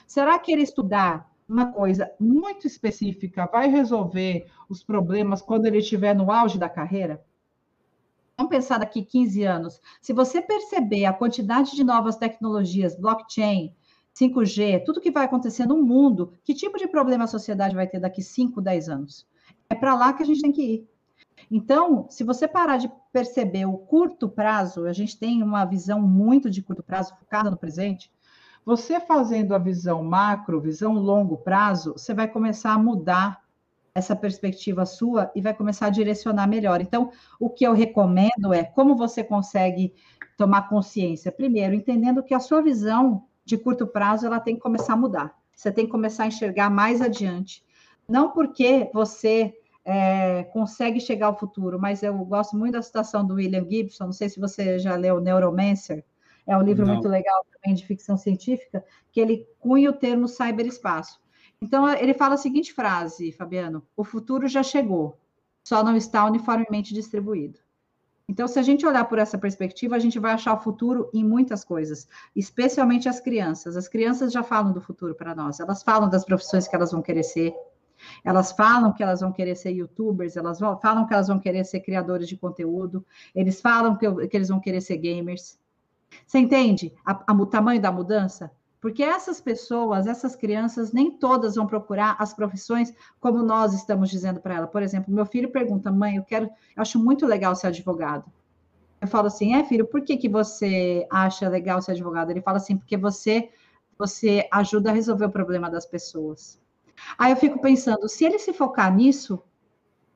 Será 0.07 0.37
que 0.39 0.51
ele 0.51 0.61
estudar 0.61 1.29
uma 1.47 1.71
coisa 1.71 2.11
muito 2.19 2.65
específica 2.65 3.47
vai 3.51 3.69
resolver 3.69 4.47
os 4.67 4.83
problemas 4.83 5.41
quando 5.41 5.65
ele 5.65 5.77
estiver 5.79 6.15
no 6.15 6.31
auge 6.31 6.57
da 6.57 6.69
carreira? 6.69 7.23
Vamos 8.37 8.49
pensar 8.49 8.79
daqui 8.79 9.03
15 9.03 9.43
anos. 9.43 9.81
Se 10.01 10.11
você 10.11 10.41
perceber 10.41 11.05
a 11.05 11.13
quantidade 11.13 11.75
de 11.75 11.83
novas 11.83 12.17
tecnologias, 12.17 12.95
blockchain, 12.99 13.73
5G, 14.17 14.83
tudo 14.85 15.01
que 15.01 15.11
vai 15.11 15.25
acontecer 15.25 15.65
no 15.65 15.83
mundo, 15.83 16.33
que 16.43 16.53
tipo 16.53 16.77
de 16.77 16.87
problema 16.87 17.25
a 17.25 17.27
sociedade 17.27 17.75
vai 17.75 17.85
ter 17.85 17.99
daqui 17.99 18.21
5, 18.21 18.61
10 18.61 18.89
anos? 18.89 19.27
É 19.69 19.75
para 19.75 19.93
lá 19.93 20.13
que 20.13 20.23
a 20.23 20.25
gente 20.25 20.41
tem 20.41 20.51
que 20.51 20.61
ir. 20.61 20.89
Então, 21.51 22.07
se 22.09 22.23
você 22.23 22.47
parar 22.47 22.77
de 22.77 22.89
perceber 23.11 23.65
o 23.65 23.77
curto 23.77 24.29
prazo, 24.29 24.85
a 24.85 24.93
gente 24.93 25.19
tem 25.19 25.43
uma 25.43 25.65
visão 25.65 26.01
muito 26.01 26.49
de 26.49 26.61
curto 26.61 26.81
prazo, 26.81 27.15
focada 27.19 27.51
no 27.51 27.57
presente, 27.57 28.11
você 28.65 28.99
fazendo 28.99 29.53
a 29.53 29.59
visão 29.59 30.03
macro, 30.03 30.61
visão 30.61 30.93
longo 30.93 31.37
prazo, 31.37 31.93
você 31.93 32.13
vai 32.13 32.27
começar 32.27 32.73
a 32.73 32.79
mudar 32.79 33.43
essa 33.93 34.15
perspectiva 34.15 34.85
sua 34.85 35.31
e 35.35 35.41
vai 35.41 35.53
começar 35.53 35.85
a 35.85 35.91
direcionar 35.91 36.47
melhor. 36.47 36.81
Então, 36.81 37.11
o 37.39 37.49
que 37.49 37.65
eu 37.65 37.73
recomendo 37.73 38.53
é 38.53 38.63
como 38.63 38.95
você 38.95 39.23
consegue 39.23 39.93
tomar 40.35 40.67
consciência. 40.67 41.31
Primeiro, 41.31 41.75
entendendo 41.75 42.23
que 42.23 42.33
a 42.33 42.39
sua 42.39 42.61
visão 42.61 43.25
de 43.45 43.57
curto 43.57 43.85
prazo 43.85 44.25
ela 44.25 44.39
tem 44.39 44.55
que 44.55 44.61
começar 44.61 44.93
a 44.93 44.97
mudar. 44.97 45.37
Você 45.55 45.71
tem 45.71 45.85
que 45.85 45.91
começar 45.91 46.23
a 46.23 46.27
enxergar 46.27 46.69
mais 46.69 47.01
adiante. 47.01 47.63
Não 48.07 48.31
porque 48.31 48.89
você 48.93 49.53
é, 49.85 50.43
consegue 50.45 50.99
chegar 50.99 51.27
ao 51.27 51.37
futuro, 51.37 51.79
mas 51.79 52.03
eu 52.03 52.13
gosto 52.25 52.57
muito 52.57 52.73
da 52.73 52.81
citação 52.81 53.25
do 53.25 53.35
William 53.35 53.65
Gibson. 53.69 54.05
Não 54.05 54.11
sei 54.11 54.27
se 54.29 54.39
você 54.39 54.79
já 54.79 54.95
leu 54.95 55.21
Neuromancer 55.21 56.03
é 56.47 56.55
um 56.55 56.61
livro 56.61 56.85
Não. 56.85 56.93
muito 56.93 57.07
legal 57.07 57.45
também 57.51 57.75
de 57.75 57.85
ficção 57.85 58.17
científica, 58.17 58.85
que 59.11 59.19
ele 59.19 59.47
cunha 59.59 59.89
o 59.89 59.93
termo 59.93 60.27
cyberespaço. 60.27 61.19
Então, 61.61 61.89
ele 61.89 62.13
fala 62.13 62.35
a 62.35 62.37
seguinte 62.37 62.73
frase, 62.73 63.31
Fabiano: 63.31 63.85
o 63.95 64.03
futuro 64.03 64.47
já 64.47 64.61
chegou, 64.61 65.17
só 65.63 65.83
não 65.83 65.95
está 65.95 66.25
uniformemente 66.25 66.93
distribuído. 66.93 67.59
Então, 68.27 68.47
se 68.47 68.57
a 68.57 68.63
gente 68.63 68.85
olhar 68.85 69.05
por 69.05 69.19
essa 69.19 69.37
perspectiva, 69.37 69.95
a 69.95 69.99
gente 69.99 70.17
vai 70.17 70.33
achar 70.33 70.53
o 70.53 70.61
futuro 70.61 71.09
em 71.13 71.23
muitas 71.23 71.63
coisas, 71.63 72.07
especialmente 72.35 73.07
as 73.07 73.19
crianças. 73.19 73.77
As 73.77 73.87
crianças 73.87 74.33
já 74.33 74.41
falam 74.41 74.73
do 74.73 74.81
futuro 74.81 75.13
para 75.13 75.35
nós, 75.35 75.59
elas 75.59 75.83
falam 75.83 76.09
das 76.09 76.25
profissões 76.25 76.67
que 76.67 76.75
elas 76.75 76.91
vão 76.91 77.03
querer 77.03 77.23
ser, 77.23 77.53
elas 78.23 78.51
falam 78.51 78.91
que 78.91 79.03
elas 79.03 79.21
vão 79.21 79.31
querer 79.31 79.55
ser 79.55 79.71
youtubers, 79.71 80.35
elas 80.35 80.59
falam 80.59 81.05
que 81.05 81.13
elas 81.13 81.27
vão 81.27 81.39
querer 81.39 81.63
ser 81.65 81.81
criadores 81.81 82.27
de 82.27 82.35
conteúdo, 82.35 83.05
eles 83.33 83.61
falam 83.61 83.95
que, 83.95 84.27
que 84.27 84.35
eles 84.35 84.49
vão 84.49 84.59
querer 84.59 84.81
ser 84.81 84.97
gamers. 84.97 85.59
Você 86.25 86.39
entende 86.39 86.93
a, 87.05 87.31
a, 87.31 87.33
o 87.33 87.45
tamanho 87.45 87.81
da 87.81 87.91
mudança? 87.91 88.51
Porque 88.85 89.01
essas 89.01 89.41
pessoas, 89.41 90.05
essas 90.05 90.35
crianças, 90.35 90.93
nem 90.93 91.09
todas 91.09 91.55
vão 91.55 91.65
procurar 91.65 92.15
as 92.19 92.35
profissões 92.35 92.93
como 93.19 93.41
nós 93.41 93.73
estamos 93.73 94.11
dizendo 94.11 94.39
para 94.39 94.53
ela. 94.53 94.67
Por 94.67 94.83
exemplo, 94.83 95.11
meu 95.11 95.25
filho 95.25 95.51
pergunta, 95.51 95.91
mãe, 95.91 96.17
eu 96.17 96.23
quero, 96.23 96.45
eu 96.45 96.83
acho 96.83 97.03
muito 97.03 97.25
legal 97.25 97.55
ser 97.55 97.65
advogado. 97.65 98.31
Eu 99.01 99.07
falo 99.07 99.25
assim, 99.25 99.55
é 99.55 99.63
filho, 99.63 99.87
por 99.87 100.01
que, 100.01 100.15
que 100.17 100.29
você 100.29 101.07
acha 101.09 101.49
legal 101.49 101.81
ser 101.81 101.93
advogado? 101.93 102.29
Ele 102.29 102.43
fala 102.43 102.57
assim, 102.57 102.77
porque 102.77 102.95
você, 102.95 103.49
você 103.97 104.47
ajuda 104.51 104.91
a 104.91 104.93
resolver 104.93 105.25
o 105.25 105.31
problema 105.31 105.67
das 105.67 105.87
pessoas. 105.87 106.61
Aí 107.17 107.31
eu 107.31 107.37
fico 107.37 107.59
pensando, 107.59 108.07
se 108.07 108.23
ele 108.23 108.37
se 108.37 108.53
focar 108.53 108.95
nisso, 108.95 109.41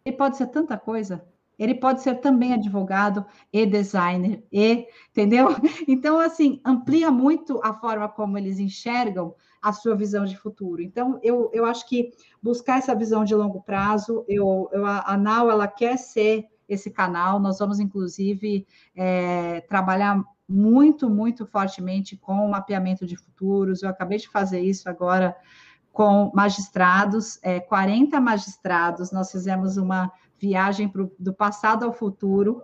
ele 0.05 0.15
pode 0.15 0.37
ser 0.37 0.45
tanta 0.45 0.77
coisa. 0.77 1.25
Ele 1.59 1.75
pode 1.75 2.01
ser 2.01 2.15
também 2.15 2.53
advogado 2.53 3.25
e 3.51 3.65
designer, 3.65 4.43
e, 4.51 4.87
entendeu? 5.11 5.49
Então, 5.87 6.19
assim, 6.19 6.61
amplia 6.65 7.11
muito 7.11 7.59
a 7.63 7.73
forma 7.73 8.07
como 8.07 8.37
eles 8.37 8.57
enxergam 8.57 9.35
a 9.61 9.73
sua 9.73 9.95
visão 9.95 10.25
de 10.25 10.37
futuro. 10.37 10.81
Então, 10.81 11.19
eu, 11.21 11.49
eu 11.53 11.65
acho 11.65 11.87
que 11.87 12.11
buscar 12.41 12.77
essa 12.77 12.95
visão 12.95 13.25
de 13.25 13.35
longo 13.35 13.61
prazo, 13.61 14.23
eu, 14.27 14.69
eu 14.71 14.85
a 14.85 15.17
Nau, 15.17 15.51
ela 15.51 15.67
quer 15.67 15.97
ser 15.97 16.45
esse 16.67 16.89
canal, 16.89 17.39
nós 17.39 17.59
vamos, 17.59 17.79
inclusive, 17.79 18.65
é, 18.95 19.61
trabalhar 19.61 20.23
muito, 20.47 21.09
muito 21.09 21.45
fortemente 21.45 22.15
com 22.15 22.45
o 22.45 22.49
mapeamento 22.51 23.05
de 23.05 23.17
futuros. 23.17 23.83
Eu 23.83 23.89
acabei 23.89 24.17
de 24.17 24.29
fazer 24.29 24.61
isso 24.61 24.87
agora 24.87 25.35
com 25.91 26.31
magistrados, 26.33 27.39
é, 27.41 27.59
40 27.59 28.21
magistrados, 28.21 29.11
nós 29.11 29.31
fizemos 29.31 29.75
uma 29.77 30.11
viagem 30.39 30.87
pro, 30.87 31.11
do 31.19 31.33
passado 31.33 31.85
ao 31.85 31.93
futuro. 31.93 32.61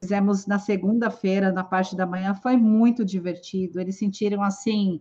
Fizemos 0.00 0.46
na 0.46 0.58
segunda-feira, 0.58 1.52
na 1.52 1.64
parte 1.64 1.96
da 1.96 2.06
manhã, 2.06 2.34
foi 2.34 2.56
muito 2.56 3.04
divertido. 3.04 3.80
Eles 3.80 3.96
sentiram 3.96 4.42
assim 4.42 5.00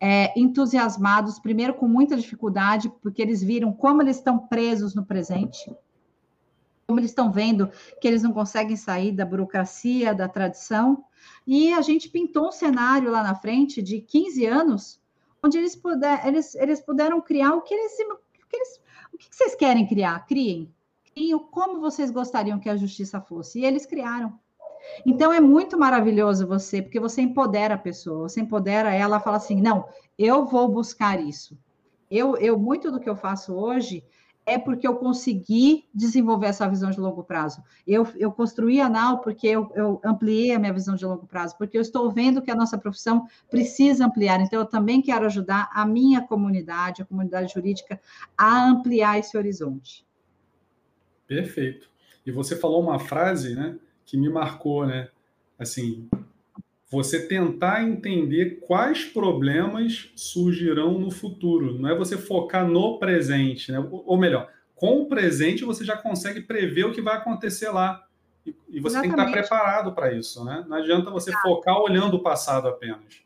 é, 0.00 0.32
entusiasmados, 0.38 1.38
primeiro 1.38 1.74
com 1.74 1.86
muita 1.86 2.16
dificuldade, 2.16 2.90
porque 3.02 3.20
eles 3.20 3.42
viram 3.42 3.72
como 3.72 4.00
eles 4.02 4.16
estão 4.16 4.38
presos 4.38 4.94
no 4.94 5.04
presente, 5.04 5.70
como 6.86 6.98
eles 6.98 7.10
estão 7.10 7.30
vendo 7.30 7.70
que 8.00 8.08
eles 8.08 8.22
não 8.22 8.32
conseguem 8.32 8.76
sair 8.76 9.12
da 9.12 9.24
burocracia, 9.24 10.14
da 10.14 10.28
tradição. 10.28 11.04
E 11.46 11.72
a 11.72 11.82
gente 11.82 12.08
pintou 12.08 12.48
um 12.48 12.52
cenário 12.52 13.10
lá 13.10 13.22
na 13.22 13.34
frente 13.34 13.82
de 13.82 14.00
15 14.00 14.46
anos, 14.46 15.00
onde 15.42 15.58
eles, 15.58 15.76
puder, 15.76 16.26
eles, 16.26 16.54
eles 16.54 16.80
puderam 16.80 17.20
criar 17.20 17.54
o 17.54 17.62
que 17.62 17.74
eles, 17.74 17.92
o 17.92 18.48
que 18.48 18.56
eles. 18.56 18.80
O 19.12 19.18
que 19.18 19.28
vocês 19.30 19.54
querem 19.54 19.86
criar? 19.86 20.26
Criem 20.26 20.72
como 21.50 21.80
vocês 21.80 22.10
gostariam 22.10 22.58
que 22.58 22.68
a 22.68 22.76
justiça 22.76 23.20
fosse. 23.20 23.60
E 23.60 23.64
eles 23.64 23.86
criaram. 23.86 24.38
Então 25.06 25.32
é 25.32 25.40
muito 25.40 25.78
maravilhoso 25.78 26.46
você, 26.46 26.82
porque 26.82 26.98
você 26.98 27.22
empodera 27.22 27.74
a 27.74 27.78
pessoa, 27.78 28.28
você 28.28 28.40
empodera 28.40 28.92
ela, 28.92 29.20
fala 29.20 29.36
assim: 29.36 29.60
não, 29.60 29.86
eu 30.18 30.44
vou 30.44 30.68
buscar 30.68 31.20
isso. 31.20 31.56
Eu, 32.10 32.36
eu 32.36 32.58
muito 32.58 32.90
do 32.90 33.00
que 33.00 33.08
eu 33.08 33.16
faço 33.16 33.54
hoje 33.54 34.04
é 34.44 34.58
porque 34.58 34.86
eu 34.86 34.96
consegui 34.96 35.88
desenvolver 35.94 36.46
essa 36.46 36.68
visão 36.68 36.90
de 36.90 36.98
longo 36.98 37.22
prazo. 37.22 37.62
Eu, 37.86 38.06
eu 38.16 38.32
construí 38.32 38.80
a 38.80 38.88
NAU 38.88 39.18
porque 39.18 39.46
eu, 39.46 39.70
eu 39.74 40.00
ampliei 40.04 40.52
a 40.52 40.58
minha 40.58 40.72
visão 40.72 40.96
de 40.96 41.06
longo 41.06 41.26
prazo, 41.26 41.56
porque 41.56 41.78
eu 41.78 41.82
estou 41.82 42.10
vendo 42.10 42.42
que 42.42 42.50
a 42.50 42.54
nossa 42.54 42.76
profissão 42.76 43.26
precisa 43.48 44.04
ampliar. 44.04 44.40
Então, 44.40 44.58
eu 44.58 44.66
também 44.66 45.00
quero 45.00 45.26
ajudar 45.26 45.70
a 45.72 45.86
minha 45.86 46.20
comunidade, 46.20 47.02
a 47.02 47.04
comunidade 47.04 47.52
jurídica, 47.52 48.00
a 48.36 48.68
ampliar 48.68 49.18
esse 49.18 49.36
horizonte. 49.36 50.04
Perfeito. 51.26 51.88
E 52.24 52.30
você 52.30 52.56
falou 52.56 52.80
uma 52.80 52.98
frase, 52.98 53.54
né, 53.54 53.76
que 54.04 54.16
me 54.16 54.28
marcou, 54.28 54.86
né? 54.86 55.08
Assim, 55.58 56.08
você 56.90 57.26
tentar 57.26 57.82
entender 57.82 58.60
quais 58.66 59.04
problemas 59.04 60.10
surgirão 60.14 60.98
no 60.98 61.10
futuro. 61.10 61.78
Não 61.78 61.88
é 61.88 61.96
você 61.96 62.18
focar 62.18 62.68
no 62.68 62.98
presente, 62.98 63.72
né? 63.72 63.78
Ou 63.90 64.18
melhor, 64.18 64.50
com 64.74 65.00
o 65.00 65.06
presente 65.06 65.64
você 65.64 65.84
já 65.84 65.96
consegue 65.96 66.42
prever 66.42 66.84
o 66.84 66.92
que 66.92 67.00
vai 67.00 67.16
acontecer 67.16 67.70
lá. 67.70 68.06
E, 68.44 68.54
e 68.68 68.80
você 68.80 68.96
Exatamente. 68.98 69.02
tem 69.02 69.10
que 69.10 69.20
estar 69.20 69.32
preparado 69.32 69.94
para 69.94 70.12
isso, 70.12 70.44
né? 70.44 70.64
Não 70.68 70.76
adianta 70.76 71.10
você 71.10 71.32
focar 71.40 71.78
olhando 71.78 72.18
o 72.18 72.22
passado 72.22 72.68
apenas. 72.68 73.22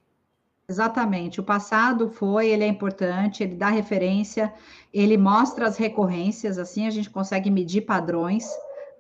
Exatamente. 0.69 1.39
O 1.39 1.45
passado 1.45 2.11
foi, 2.11 2.49
ele 2.49 2.65
é 2.65 2.67
importante, 2.67 3.43
ele 3.43 3.55
dá 3.55 3.69
referência, 3.69 4.53
ele 4.93 5.17
mostra 5.17 5.67
as 5.69 5.77
recorrências, 5.77 6.59
assim 6.59 6.89
a 6.89 6.91
gente 6.91 7.09
consegue 7.09 7.51
medir 7.51 7.83
padrões, 7.83 8.49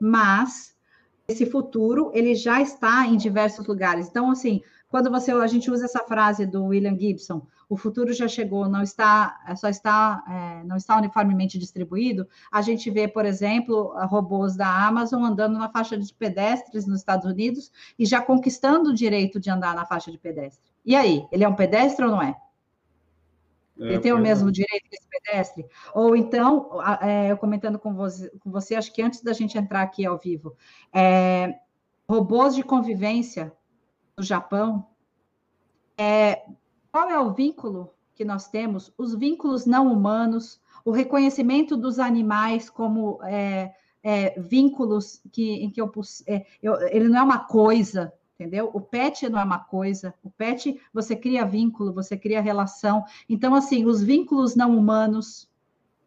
mas 0.01 0.77
esse 1.27 1.45
futuro, 1.45 2.13
ele 2.15 2.37
já 2.37 2.61
está 2.63 3.05
em 3.05 3.17
diversos 3.17 3.67
lugares. 3.67 4.07
Então, 4.09 4.31
assim, 4.31 4.63
quando 4.89 5.11
você 5.11 5.33
a 5.33 5.47
gente 5.49 5.69
usa 5.69 5.87
essa 5.87 6.05
frase 6.05 6.47
do 6.47 6.67
William 6.67 6.97
Gibson, 6.97 7.45
o 7.69 7.77
futuro 7.77 8.13
já 8.13 8.29
chegou, 8.29 8.69
não 8.69 8.83
está, 8.83 9.37
só 9.57 9.69
está, 9.69 10.23
é, 10.29 10.65
não 10.65 10.77
está 10.77 10.97
uniformemente 10.97 11.59
distribuído. 11.59 12.29
A 12.53 12.63
gente 12.63 12.89
vê, 12.93 13.09
por 13.09 13.25
exemplo, 13.25 13.93
robôs 14.07 14.55
da 14.57 14.87
Amazon 14.87 15.25
andando 15.25 15.59
na 15.59 15.69
faixa 15.69 15.99
de 15.99 16.15
pedestres 16.15 16.87
nos 16.87 17.01
Estados 17.01 17.27
Unidos 17.27 17.73
e 17.99 18.07
já 18.07 18.23
conquistando 18.23 18.91
o 18.91 18.95
direito 18.95 19.41
de 19.41 19.51
andar 19.51 19.75
na 19.75 19.85
faixa 19.85 20.13
de 20.13 20.19
pedestre. 20.19 20.76
E 20.87 20.95
aí, 20.95 21.27
ele 21.33 21.43
é 21.43 21.49
um 21.49 21.55
pedestre 21.55 22.05
ou 22.05 22.13
não 22.13 22.23
é? 22.23 22.37
É, 23.79 23.85
ele 23.85 23.99
tem 23.99 24.13
o 24.13 24.19
mesmo 24.19 24.51
direito 24.51 24.89
que 24.89 24.97
esse 24.97 25.09
pedestre? 25.09 25.67
Ou 25.93 26.17
então, 26.17 26.71
é, 27.03 27.31
eu 27.31 27.37
comentando 27.37 27.79
com 27.79 27.93
você, 27.93 28.31
com 28.39 28.51
você, 28.51 28.77
acho 28.77 28.93
que 28.93 29.03
antes 29.03 29.21
da 29.21 29.33
gente 29.33 29.59
entrar 29.59 29.83
aqui 29.83 30.07
ao 30.07 30.17
vivo, 30.17 30.57
é, 30.93 31.59
robôs 32.09 32.55
de 32.55 32.63
convivência 32.63 33.53
no 34.17 34.23
Japão, 34.23 34.87
é, 35.99 36.45
qual 36.91 37.11
é 37.11 37.19
o 37.19 37.35
vínculo 37.35 37.93
que 38.15 38.25
nós 38.25 38.49
temos? 38.49 38.93
Os 38.97 39.15
vínculos 39.15 39.67
não 39.67 39.93
humanos, 39.93 40.61
o 40.85 40.91
reconhecimento 40.91 41.77
dos 41.77 41.99
animais 41.99 42.71
como 42.71 43.19
é, 43.25 43.75
é, 44.03 44.41
vínculos 44.41 45.21
que, 45.33 45.65
em 45.65 45.71
que 45.71 45.81
eu, 45.81 45.91
eu, 46.63 46.81
ele 46.89 47.09
não 47.09 47.19
é 47.19 47.23
uma 47.23 47.41
coisa, 47.41 48.13
entendeu? 48.39 48.71
O 48.73 48.81
pet 48.81 49.29
não 49.29 49.41
é 49.41 49.45
uma 49.45 49.59
coisa, 49.59 50.15
o 50.23 50.31
pet 50.31 50.79
você 50.93 51.17
cria 51.17 51.45
vínculo, 51.45 51.93
você 51.93 52.17
cria 52.17 52.41
relação. 52.41 53.05
Então, 53.29 53.55
assim, 53.55 53.87
os 53.87 54.03
vínculos 54.03 54.55
não 54.55 54.77
humanos, 54.77 55.49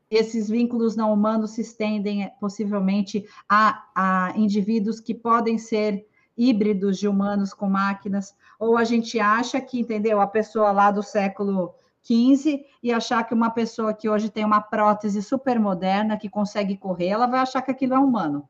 esses 0.09 0.47
vínculos 0.47 0.95
não 0.95 1.11
humanos 1.11 1.51
se 1.51 1.61
estendem 1.61 2.23
eh, 2.23 2.33
possivelmente 2.39 3.25
a, 3.47 3.83
a 3.95 4.33
indivíduos 4.37 4.99
que 4.99 5.13
podem 5.13 5.57
ser 5.57 6.05
híbridos 6.37 6.97
de 6.97 7.07
humanos 7.07 7.53
com 7.53 7.67
máquinas, 7.67 8.33
ou 8.57 8.77
a 8.77 8.83
gente 8.83 9.19
acha 9.19 9.59
que, 9.59 9.79
entendeu, 9.79 10.21
a 10.21 10.27
pessoa 10.27 10.71
lá 10.71 10.89
do 10.89 11.03
século 11.03 11.75
15 12.03 12.65
e 12.81 12.93
achar 12.93 13.23
que 13.25 13.33
uma 13.33 13.49
pessoa 13.49 13.93
que 13.93 14.07
hoje 14.07 14.29
tem 14.29 14.45
uma 14.45 14.61
prótese 14.61 15.21
super 15.21 15.59
moderna 15.59 16.17
que 16.17 16.29
consegue 16.29 16.77
correr, 16.77 17.07
ela 17.07 17.27
vai 17.27 17.41
achar 17.41 17.61
que 17.61 17.71
aquilo 17.71 17.93
é 17.93 17.99
humano. 17.99 18.47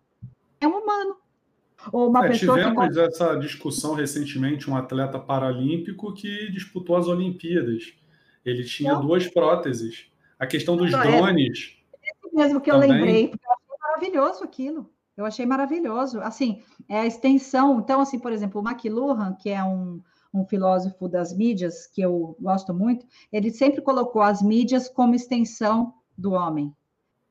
É 0.61 0.67
um 0.67 0.77
humano. 0.77 1.17
Ou 1.91 2.09
uma 2.09 2.25
é, 2.25 2.30
pessoa 2.30 2.57
tivemos 2.57 2.93
que... 2.93 2.99
essa 3.01 3.36
discussão 3.36 3.93
recentemente, 3.93 4.69
um 4.69 4.75
atleta 4.75 5.19
paralímpico 5.19 6.13
que 6.13 6.51
disputou 6.51 6.95
as 6.95 7.07
Olimpíadas. 7.07 7.93
Ele 8.45 8.63
tinha 8.63 8.93
Não. 8.93 9.01
duas 9.01 9.27
próteses. 9.27 10.11
A 10.38 10.45
questão 10.45 10.75
dos 10.75 10.91
Não, 10.91 11.01
drones. 11.01 11.77
É 12.03 12.11
isso 12.11 12.36
mesmo 12.36 12.61
que 12.61 12.71
também... 12.71 12.89
eu 12.89 12.95
lembrei, 12.95 13.27
porque 13.27 13.45
eu 13.45 13.51
achei 13.51 13.77
maravilhoso 13.82 14.43
aquilo. 14.43 14.89
Eu 15.17 15.25
achei 15.25 15.45
maravilhoso. 15.45 16.21
Assim, 16.21 16.61
é 16.88 17.01
a 17.01 17.05
extensão. 17.05 17.80
Então, 17.80 17.99
assim, 17.99 18.19
por 18.19 18.32
exemplo, 18.32 18.61
o 18.61 18.67
McLuhan, 18.67 19.34
que 19.34 19.49
é 19.49 19.61
um, 19.63 20.01
um 20.34 20.45
filósofo 20.45 21.07
das 21.09 21.36
mídias, 21.36 21.88
que 21.88 22.01
eu 22.01 22.38
gosto 22.39 22.73
muito, 22.73 23.05
ele 23.32 23.51
sempre 23.51 23.82
colocou 23.82 24.21
as 24.21 24.41
mídias 24.41 24.88
como 24.88 25.15
extensão 25.15 25.93
do 26.17 26.32
homem. 26.32 26.73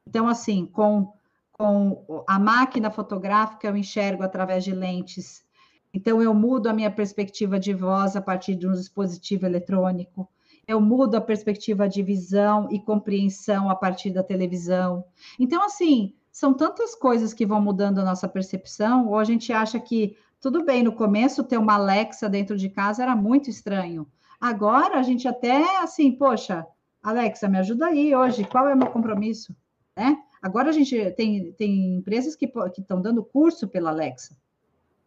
Então, 0.07 0.29
assim, 0.29 0.67
com 0.67 1.13
com 1.59 2.25
a 2.27 2.39
máquina 2.39 2.89
fotográfica, 2.89 3.67
eu 3.67 3.77
enxergo 3.77 4.23
através 4.23 4.63
de 4.63 4.73
lentes. 4.73 5.45
Então, 5.93 6.23
eu 6.23 6.33
mudo 6.33 6.69
a 6.69 6.73
minha 6.73 6.91
perspectiva 6.91 7.59
de 7.59 7.75
voz 7.75 8.15
a 8.15 8.23
partir 8.23 8.55
de 8.55 8.67
um 8.69 8.73
dispositivo 8.73 9.45
eletrônico. 9.45 10.29
Eu 10.67 10.81
mudo 10.81 11.17
a 11.17 11.21
perspectiva 11.21 11.89
de 11.89 12.01
visão 12.03 12.69
e 12.71 12.79
compreensão 12.79 13.69
a 13.69 13.75
partir 13.75 14.11
da 14.11 14.23
televisão. 14.23 15.05
Então, 15.39 15.65
assim, 15.65 16.15
são 16.31 16.55
tantas 16.55 16.95
coisas 16.95 17.35
que 17.35 17.45
vão 17.45 17.61
mudando 17.61 17.99
a 17.99 18.05
nossa 18.05 18.29
percepção, 18.29 19.09
ou 19.09 19.19
a 19.19 19.25
gente 19.25 19.53
acha 19.53 19.81
que 19.81 20.17
tudo 20.41 20.65
bem, 20.65 20.85
no 20.85 20.93
começo 20.93 21.43
ter 21.43 21.59
uma 21.59 21.75
Alexa 21.75 22.29
dentro 22.29 22.57
de 22.57 22.69
casa 22.69 23.03
era 23.03 23.17
muito 23.17 23.51
estranho. 23.51 24.07
Agora 24.41 25.01
a 25.01 25.03
gente 25.03 25.27
até 25.27 25.79
assim, 25.79 26.13
poxa, 26.13 26.65
Alexa, 27.03 27.49
me 27.49 27.59
ajuda 27.59 27.87
aí 27.87 28.15
hoje, 28.15 28.45
qual 28.45 28.69
é 28.69 28.75
o 28.75 28.79
meu 28.79 28.87
compromisso? 28.87 29.57
Né? 29.97 30.17
Agora 30.43 30.71
a 30.71 30.73
gente 30.73 31.11
tem, 31.13 31.53
tem 31.53 31.97
empresas 31.97 32.37
que 32.37 32.51
estão 32.79 33.01
dando 33.01 33.25
curso 33.25 33.67
pela 33.69 33.91
Alexa. 33.91 34.37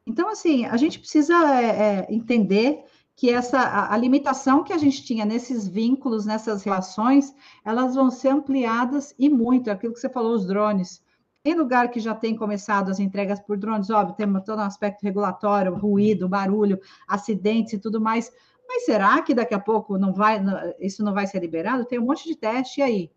Então, 0.05 0.29
assim, 0.29 0.65
a 0.65 0.77
gente 0.77 0.99
precisa 0.99 1.33
é, 1.33 1.65
é, 1.65 2.07
entender 2.09 2.83
que 3.15 3.29
essa 3.29 3.59
a, 3.59 3.93
a, 3.93 3.97
limitação 3.97 4.63
que 4.63 4.73
a 4.73 4.77
gente 4.77 5.03
tinha 5.03 5.25
nesses 5.25 5.67
vínculos, 5.67 6.25
nessas 6.25 6.63
relações, 6.63 7.35
elas 7.63 7.95
vão 7.95 8.09
ser 8.09 8.29
ampliadas 8.29 9.13
e 9.17 9.29
muito. 9.29 9.69
É 9.69 9.73
aquilo 9.73 9.93
que 9.93 9.99
você 9.99 10.09
falou, 10.09 10.33
os 10.33 10.45
drones. 10.45 11.03
Tem 11.43 11.55
lugar 11.55 11.89
que 11.89 11.99
já 11.99 12.13
tem 12.13 12.35
começado 12.35 12.89
as 12.89 12.99
entregas 12.99 13.39
por 13.39 13.57
drones, 13.57 13.89
óbvio, 13.89 14.15
tem 14.15 14.27
todo 14.41 14.59
um 14.59 14.63
aspecto 14.63 15.03
regulatório, 15.03 15.73
ruído, 15.75 16.29
barulho, 16.29 16.79
acidentes 17.07 17.73
e 17.73 17.79
tudo 17.79 17.99
mais. 17.99 18.31
Mas 18.67 18.85
será 18.85 19.21
que 19.21 19.33
daqui 19.33 19.53
a 19.53 19.59
pouco 19.59 19.97
não 19.97 20.13
vai, 20.13 20.41
isso 20.79 21.03
não 21.03 21.13
vai 21.13 21.27
ser 21.27 21.39
liberado? 21.39 21.85
Tem 21.85 21.99
um 21.99 22.05
monte 22.05 22.27
de 22.27 22.35
teste 22.35 22.81
aí 22.81 23.11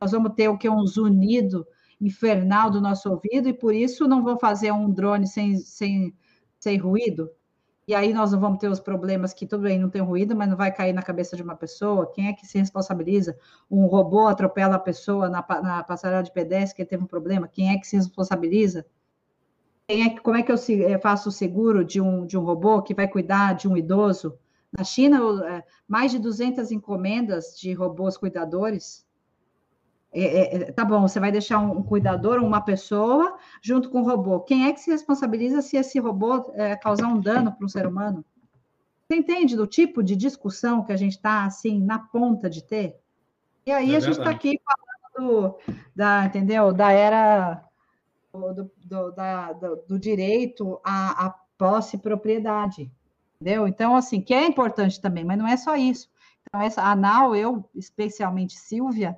nós 0.00 0.12
vamos 0.12 0.32
ter 0.34 0.48
o 0.48 0.56
que? 0.56 0.68
Um 0.68 0.86
zunido 0.86 1.66
infernal 2.00 2.70
do 2.70 2.80
nosso 2.80 3.10
ouvido, 3.10 3.48
e 3.48 3.52
por 3.52 3.74
isso 3.74 4.08
não 4.08 4.24
vão 4.24 4.38
fazer 4.38 4.72
um 4.72 4.90
drone 4.90 5.26
sem, 5.26 5.56
sem, 5.58 6.14
sem 6.58 6.78
ruído. 6.78 7.30
E 7.86 7.94
aí 7.94 8.14
nós 8.14 8.32
não 8.32 8.38
vamos 8.38 8.58
ter 8.58 8.68
os 8.68 8.78
problemas 8.78 9.34
que 9.34 9.46
tudo 9.46 9.64
bem, 9.64 9.78
não 9.78 9.90
tem 9.90 10.00
ruído, 10.00 10.36
mas 10.36 10.48
não 10.48 10.56
vai 10.56 10.72
cair 10.72 10.92
na 10.92 11.02
cabeça 11.02 11.36
de 11.36 11.42
uma 11.42 11.56
pessoa. 11.56 12.10
Quem 12.12 12.28
é 12.28 12.32
que 12.32 12.46
se 12.46 12.56
responsabiliza? 12.56 13.36
Um 13.70 13.86
robô 13.86 14.28
atropela 14.28 14.76
a 14.76 14.78
pessoa 14.78 15.28
na, 15.28 15.44
na 15.60 15.82
passarela 15.82 16.22
de 16.22 16.32
pedestre 16.32 16.76
que 16.76 16.88
teve 16.88 17.02
um 17.02 17.06
problema. 17.06 17.48
Quem 17.48 17.72
é 17.74 17.78
que 17.78 17.86
se 17.86 17.96
responsabiliza? 17.96 18.86
Quem 19.88 20.04
é, 20.06 20.20
como 20.20 20.36
é 20.36 20.42
que 20.42 20.52
eu 20.52 20.56
eh, 20.56 20.98
faço 21.00 21.30
o 21.30 21.32
seguro 21.32 21.84
de 21.84 22.00
um, 22.00 22.24
de 22.24 22.38
um 22.38 22.44
robô 22.44 22.80
que 22.80 22.94
vai 22.94 23.08
cuidar 23.08 23.54
de 23.54 23.66
um 23.66 23.76
idoso? 23.76 24.38
Na 24.72 24.84
China, 24.84 25.18
eh, 25.44 25.64
mais 25.88 26.12
de 26.12 26.20
200 26.20 26.70
encomendas 26.70 27.58
de 27.58 27.72
robôs 27.72 28.16
cuidadores 28.16 29.04
é, 30.12 30.22
é, 30.22 30.56
é, 30.56 30.72
tá 30.72 30.84
bom, 30.84 31.02
você 31.02 31.20
vai 31.20 31.30
deixar 31.30 31.58
um, 31.58 31.82
cuidador, 31.82 32.42
uma 32.42 32.60
pessoa, 32.60 33.36
junto 33.62 33.88
com 33.90 34.00
o 34.00 34.04
robô. 34.04 34.40
Quem 34.40 34.66
é 34.66 34.72
que 34.72 34.80
se 34.80 34.90
responsabiliza 34.90 35.62
se 35.62 35.76
esse 35.76 35.98
robô 36.00 36.52
é, 36.54 36.76
causar 36.76 37.06
um 37.06 37.20
dano 37.20 37.52
para 37.52 37.64
um 37.64 37.68
ser 37.68 37.86
humano? 37.86 38.24
Você 39.06 39.16
entende 39.16 39.56
do 39.56 39.66
tipo 39.66 40.02
de 40.02 40.16
discussão 40.16 40.84
que 40.84 40.92
a 40.92 40.96
gente 40.96 41.12
está, 41.12 41.44
assim, 41.44 41.80
na 41.80 41.98
ponta 41.98 42.50
de 42.50 42.62
ter? 42.62 42.98
E 43.66 43.70
aí 43.70 43.94
é 43.94 43.96
a 43.96 44.00
gente 44.00 44.18
está 44.18 44.30
aqui 44.30 44.60
falando 44.64 45.28
do, 45.28 45.58
da, 45.94 46.26
entendeu? 46.26 46.72
Da 46.72 46.90
era 46.90 47.64
do, 48.32 48.70
do, 48.84 49.10
da, 49.12 49.52
do, 49.52 49.76
do 49.88 49.98
direito 49.98 50.80
à, 50.84 51.26
à 51.26 51.30
posse 51.56 51.96
e 51.96 52.00
propriedade, 52.00 52.90
entendeu? 53.40 53.68
Então, 53.68 53.94
assim, 53.94 54.20
que 54.20 54.34
é 54.34 54.46
importante 54.46 55.00
também, 55.00 55.24
mas 55.24 55.38
não 55.38 55.46
é 55.46 55.56
só 55.56 55.76
isso. 55.76 56.08
Então, 56.48 56.60
essa, 56.60 56.82
a 56.82 56.96
NAU, 56.96 57.36
eu, 57.36 57.68
especialmente 57.74 58.58
Silvia, 58.58 59.16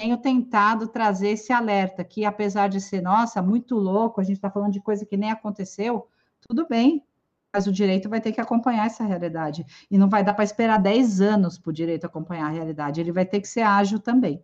tenho 0.00 0.16
tentado 0.16 0.88
trazer 0.88 1.28
esse 1.28 1.52
alerta, 1.52 2.02
que 2.02 2.24
apesar 2.24 2.68
de 2.68 2.80
ser, 2.80 3.02
nossa, 3.02 3.42
muito 3.42 3.76
louco, 3.76 4.18
a 4.18 4.24
gente 4.24 4.36
está 4.36 4.50
falando 4.50 4.72
de 4.72 4.80
coisa 4.80 5.04
que 5.04 5.14
nem 5.14 5.30
aconteceu, 5.30 6.08
tudo 6.48 6.66
bem, 6.66 7.04
mas 7.52 7.66
o 7.66 7.72
direito 7.72 8.08
vai 8.08 8.18
ter 8.18 8.32
que 8.32 8.40
acompanhar 8.40 8.86
essa 8.86 9.04
realidade. 9.04 9.62
E 9.90 9.98
não 9.98 10.08
vai 10.08 10.24
dar 10.24 10.32
para 10.32 10.44
esperar 10.44 10.78
10 10.78 11.20
anos 11.20 11.58
para 11.58 11.68
o 11.68 11.72
direito 11.72 12.06
acompanhar 12.06 12.46
a 12.46 12.50
realidade, 12.50 12.98
ele 12.98 13.12
vai 13.12 13.26
ter 13.26 13.42
que 13.42 13.48
ser 13.48 13.60
ágil 13.60 13.98
também. 13.98 14.42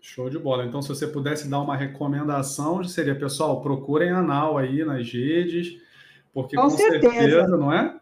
Show 0.00 0.28
de 0.28 0.40
bola. 0.40 0.66
Então, 0.66 0.82
se 0.82 0.88
você 0.88 1.06
pudesse 1.06 1.48
dar 1.48 1.60
uma 1.60 1.76
recomendação, 1.76 2.82
seria, 2.82 3.16
pessoal, 3.16 3.62
procurem 3.62 4.10
a 4.10 4.20
NAU 4.20 4.58
aí 4.58 4.84
nas 4.84 5.08
redes, 5.10 5.80
porque 6.32 6.56
com, 6.56 6.62
com 6.62 6.70
certeza. 6.70 7.14
certeza, 7.14 7.56
não 7.56 7.72
é? 7.72 7.96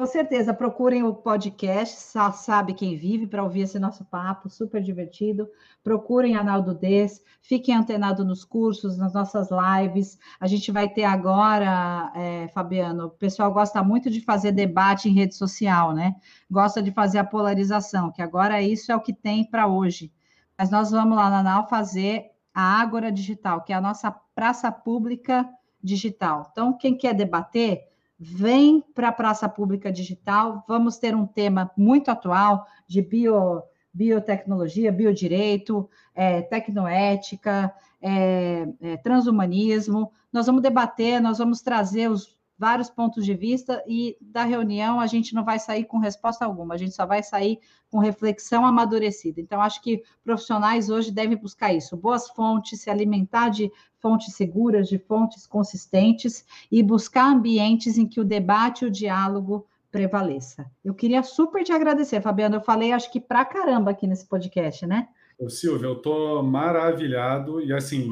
Com 0.00 0.06
certeza, 0.06 0.54
procurem 0.54 1.02
o 1.02 1.12
podcast 1.12 1.94
Sabe 2.32 2.72
Quem 2.72 2.96
Vive 2.96 3.26
para 3.26 3.44
ouvir 3.44 3.60
esse 3.60 3.78
nosso 3.78 4.02
papo, 4.02 4.48
super 4.48 4.82
divertido. 4.82 5.46
Procurem 5.84 6.36
a 6.36 6.42
Naldo 6.42 6.74
Des, 6.74 7.22
fiquem 7.42 7.74
antenados 7.74 8.24
nos 8.24 8.42
cursos, 8.42 8.96
nas 8.96 9.12
nossas 9.12 9.50
lives. 9.50 10.18
A 10.40 10.46
gente 10.46 10.72
vai 10.72 10.88
ter 10.88 11.04
agora, 11.04 12.10
é, 12.16 12.48
Fabiano, 12.48 13.08
o 13.08 13.10
pessoal 13.10 13.52
gosta 13.52 13.82
muito 13.82 14.08
de 14.08 14.22
fazer 14.22 14.52
debate 14.52 15.06
em 15.06 15.12
rede 15.12 15.34
social, 15.34 15.92
né? 15.92 16.16
Gosta 16.50 16.82
de 16.82 16.90
fazer 16.92 17.18
a 17.18 17.24
polarização, 17.24 18.10
que 18.10 18.22
agora 18.22 18.62
isso 18.62 18.90
é 18.90 18.96
o 18.96 19.02
que 19.02 19.12
tem 19.12 19.44
para 19.44 19.66
hoje. 19.66 20.10
Mas 20.56 20.70
nós 20.70 20.90
vamos 20.90 21.14
lá 21.14 21.28
na 21.28 21.42
NAU 21.42 21.68
fazer 21.68 22.30
a 22.54 22.80
Ágora 22.80 23.12
Digital, 23.12 23.64
que 23.64 23.72
é 23.74 23.76
a 23.76 23.82
nossa 23.82 24.10
praça 24.34 24.72
pública 24.72 25.46
digital. 25.84 26.48
Então, 26.50 26.72
quem 26.72 26.96
quer 26.96 27.12
debater 27.12 27.89
vem 28.20 28.84
para 28.94 29.08
a 29.08 29.12
praça 29.12 29.48
pública 29.48 29.90
digital. 29.90 30.62
Vamos 30.68 30.98
ter 30.98 31.14
um 31.14 31.26
tema 31.26 31.70
muito 31.74 32.10
atual 32.10 32.66
de 32.86 33.00
bio, 33.00 33.62
biotecnologia, 33.94 34.92
biodireito, 34.92 35.88
é, 36.14 36.42
tecnoética, 36.42 37.74
é, 38.02 38.68
é, 38.78 38.96
transhumanismo. 38.98 40.12
Nós 40.30 40.44
vamos 40.44 40.60
debater, 40.60 41.18
nós 41.18 41.38
vamos 41.38 41.62
trazer 41.62 42.10
os 42.10 42.38
vários 42.60 42.90
pontos 42.90 43.24
de 43.24 43.32
vista 43.32 43.82
e 43.88 44.18
da 44.20 44.44
reunião 44.44 45.00
a 45.00 45.06
gente 45.06 45.34
não 45.34 45.42
vai 45.42 45.58
sair 45.58 45.86
com 45.86 45.96
resposta 45.96 46.44
alguma, 46.44 46.74
a 46.74 46.76
gente 46.76 46.94
só 46.94 47.06
vai 47.06 47.22
sair 47.22 47.58
com 47.90 47.98
reflexão 47.98 48.66
amadurecida. 48.66 49.40
Então, 49.40 49.62
acho 49.62 49.80
que 49.80 50.02
profissionais 50.22 50.90
hoje 50.90 51.10
devem 51.10 51.38
buscar 51.38 51.72
isso: 51.72 51.96
boas 51.96 52.28
fontes, 52.28 52.82
se 52.82 52.90
alimentar 52.90 53.48
de 53.48 53.72
fontes 53.98 54.34
seguras, 54.34 54.90
de 54.90 54.98
fontes 54.98 55.46
consistentes 55.46 56.44
e 56.70 56.82
buscar 56.82 57.32
ambientes 57.32 57.96
em 57.96 58.06
que 58.06 58.20
o 58.20 58.24
debate 58.24 58.84
e 58.84 58.88
o 58.88 58.90
diálogo 58.90 59.66
prevaleça. 59.90 60.70
Eu 60.84 60.92
queria 60.92 61.22
super 61.22 61.64
te 61.64 61.72
agradecer, 61.72 62.20
Fabiano. 62.20 62.56
Eu 62.56 62.60
falei, 62.60 62.92
acho 62.92 63.10
que 63.10 63.20
pra 63.20 63.42
caramba 63.42 63.92
aqui 63.92 64.06
nesse 64.06 64.26
podcast, 64.26 64.86
né? 64.86 65.08
Ô, 65.40 65.48
Silvia, 65.48 65.86
eu 65.86 65.96
tô 65.96 66.42
maravilhado 66.42 67.62
e 67.62 67.72
assim, 67.72 68.10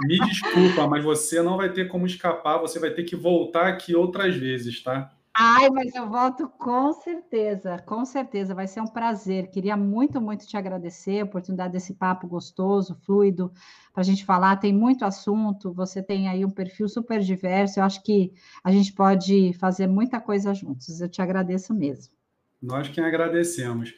me 0.00 0.18
desculpa, 0.18 0.88
mas 0.88 1.04
você 1.04 1.40
não 1.40 1.56
vai 1.56 1.72
ter 1.72 1.86
como 1.86 2.04
escapar, 2.04 2.58
você 2.58 2.80
vai 2.80 2.90
ter 2.90 3.04
que 3.04 3.14
voltar 3.14 3.68
aqui 3.68 3.94
outras 3.94 4.34
vezes, 4.34 4.82
tá? 4.82 5.14
Ai, 5.36 5.70
mas 5.70 5.94
eu 5.94 6.08
volto 6.08 6.48
com 6.48 6.92
certeza, 6.92 7.78
com 7.86 8.04
certeza, 8.04 8.56
vai 8.56 8.66
ser 8.66 8.80
um 8.80 8.88
prazer. 8.88 9.50
Queria 9.50 9.76
muito, 9.76 10.20
muito 10.20 10.48
te 10.48 10.56
agradecer 10.56 11.20
a 11.20 11.24
oportunidade 11.24 11.72
desse 11.72 11.94
papo 11.94 12.26
gostoso, 12.26 12.96
fluido, 13.06 13.52
para 13.92 14.00
a 14.00 14.04
gente 14.04 14.24
falar. 14.24 14.56
Tem 14.56 14.72
muito 14.72 15.04
assunto, 15.04 15.72
você 15.72 16.02
tem 16.02 16.28
aí 16.28 16.44
um 16.44 16.50
perfil 16.50 16.88
super 16.88 17.20
diverso. 17.20 17.78
Eu 17.78 17.84
acho 17.84 18.02
que 18.02 18.32
a 18.64 18.72
gente 18.72 18.92
pode 18.92 19.52
fazer 19.54 19.86
muita 19.86 20.20
coisa 20.20 20.52
juntos. 20.52 21.00
Eu 21.00 21.08
te 21.08 21.22
agradeço 21.22 21.72
mesmo. 21.72 22.12
Nós 22.60 22.88
quem 22.88 23.04
agradecemos. 23.04 23.94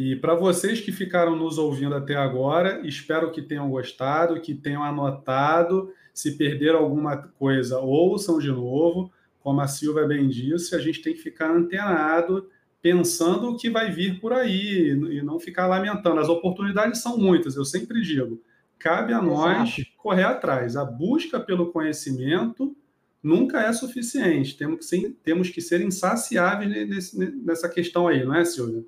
E 0.00 0.14
para 0.14 0.32
vocês 0.32 0.80
que 0.80 0.92
ficaram 0.92 1.34
nos 1.34 1.58
ouvindo 1.58 1.92
até 1.92 2.14
agora, 2.14 2.86
espero 2.86 3.32
que 3.32 3.42
tenham 3.42 3.68
gostado, 3.68 4.40
que 4.40 4.54
tenham 4.54 4.84
anotado. 4.84 5.92
Se 6.14 6.38
perderam 6.38 6.78
alguma 6.78 7.16
coisa, 7.16 7.80
ouçam 7.80 8.38
de 8.38 8.46
novo 8.46 9.10
como 9.40 9.60
a 9.60 9.66
Silvia 9.66 10.06
bem 10.06 10.28
disse, 10.28 10.76
a 10.76 10.78
gente 10.78 11.02
tem 11.02 11.14
que 11.14 11.18
ficar 11.18 11.50
antenado, 11.50 12.48
pensando 12.80 13.48
o 13.48 13.56
que 13.56 13.68
vai 13.68 13.90
vir 13.90 14.20
por 14.20 14.32
aí 14.32 14.90
e 14.90 15.20
não 15.20 15.40
ficar 15.40 15.66
lamentando. 15.66 16.20
As 16.20 16.28
oportunidades 16.28 17.00
são 17.00 17.18
muitas, 17.18 17.56
eu 17.56 17.64
sempre 17.64 18.00
digo. 18.00 18.40
Cabe 18.78 19.12
a 19.12 19.20
nós 19.20 19.78
Exato. 19.78 19.96
correr 19.96 20.22
atrás. 20.22 20.76
A 20.76 20.84
busca 20.84 21.40
pelo 21.40 21.72
conhecimento 21.72 22.76
nunca 23.20 23.62
é 23.62 23.72
suficiente. 23.72 24.56
Temos 24.56 24.78
que 24.78 24.84
ser, 24.84 25.16
temos 25.24 25.50
que 25.50 25.60
ser 25.60 25.80
insaciáveis 25.80 27.12
nessa 27.42 27.68
questão 27.68 28.06
aí, 28.06 28.24
não 28.24 28.36
é, 28.36 28.44
Silvia? 28.44 28.84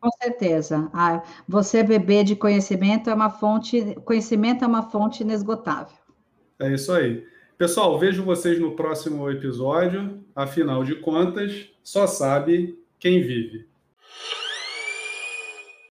Com 0.00 0.10
certeza. 0.22 0.88
Ah, 0.92 1.22
você 1.48 1.82
beber 1.82 2.24
de 2.24 2.36
conhecimento 2.36 3.10
é 3.10 3.14
uma 3.14 3.30
fonte, 3.30 3.96
conhecimento 4.04 4.64
é 4.64 4.66
uma 4.66 4.82
fonte 4.82 5.22
inesgotável. 5.22 5.96
É 6.60 6.72
isso 6.72 6.92
aí. 6.92 7.26
Pessoal, 7.56 7.98
vejo 7.98 8.22
vocês 8.22 8.60
no 8.60 8.76
próximo 8.76 9.28
episódio. 9.28 10.24
Afinal 10.34 10.84
de 10.84 10.94
contas, 10.96 11.68
só 11.82 12.06
sabe 12.06 12.78
quem 13.00 13.20
vive. 13.20 13.66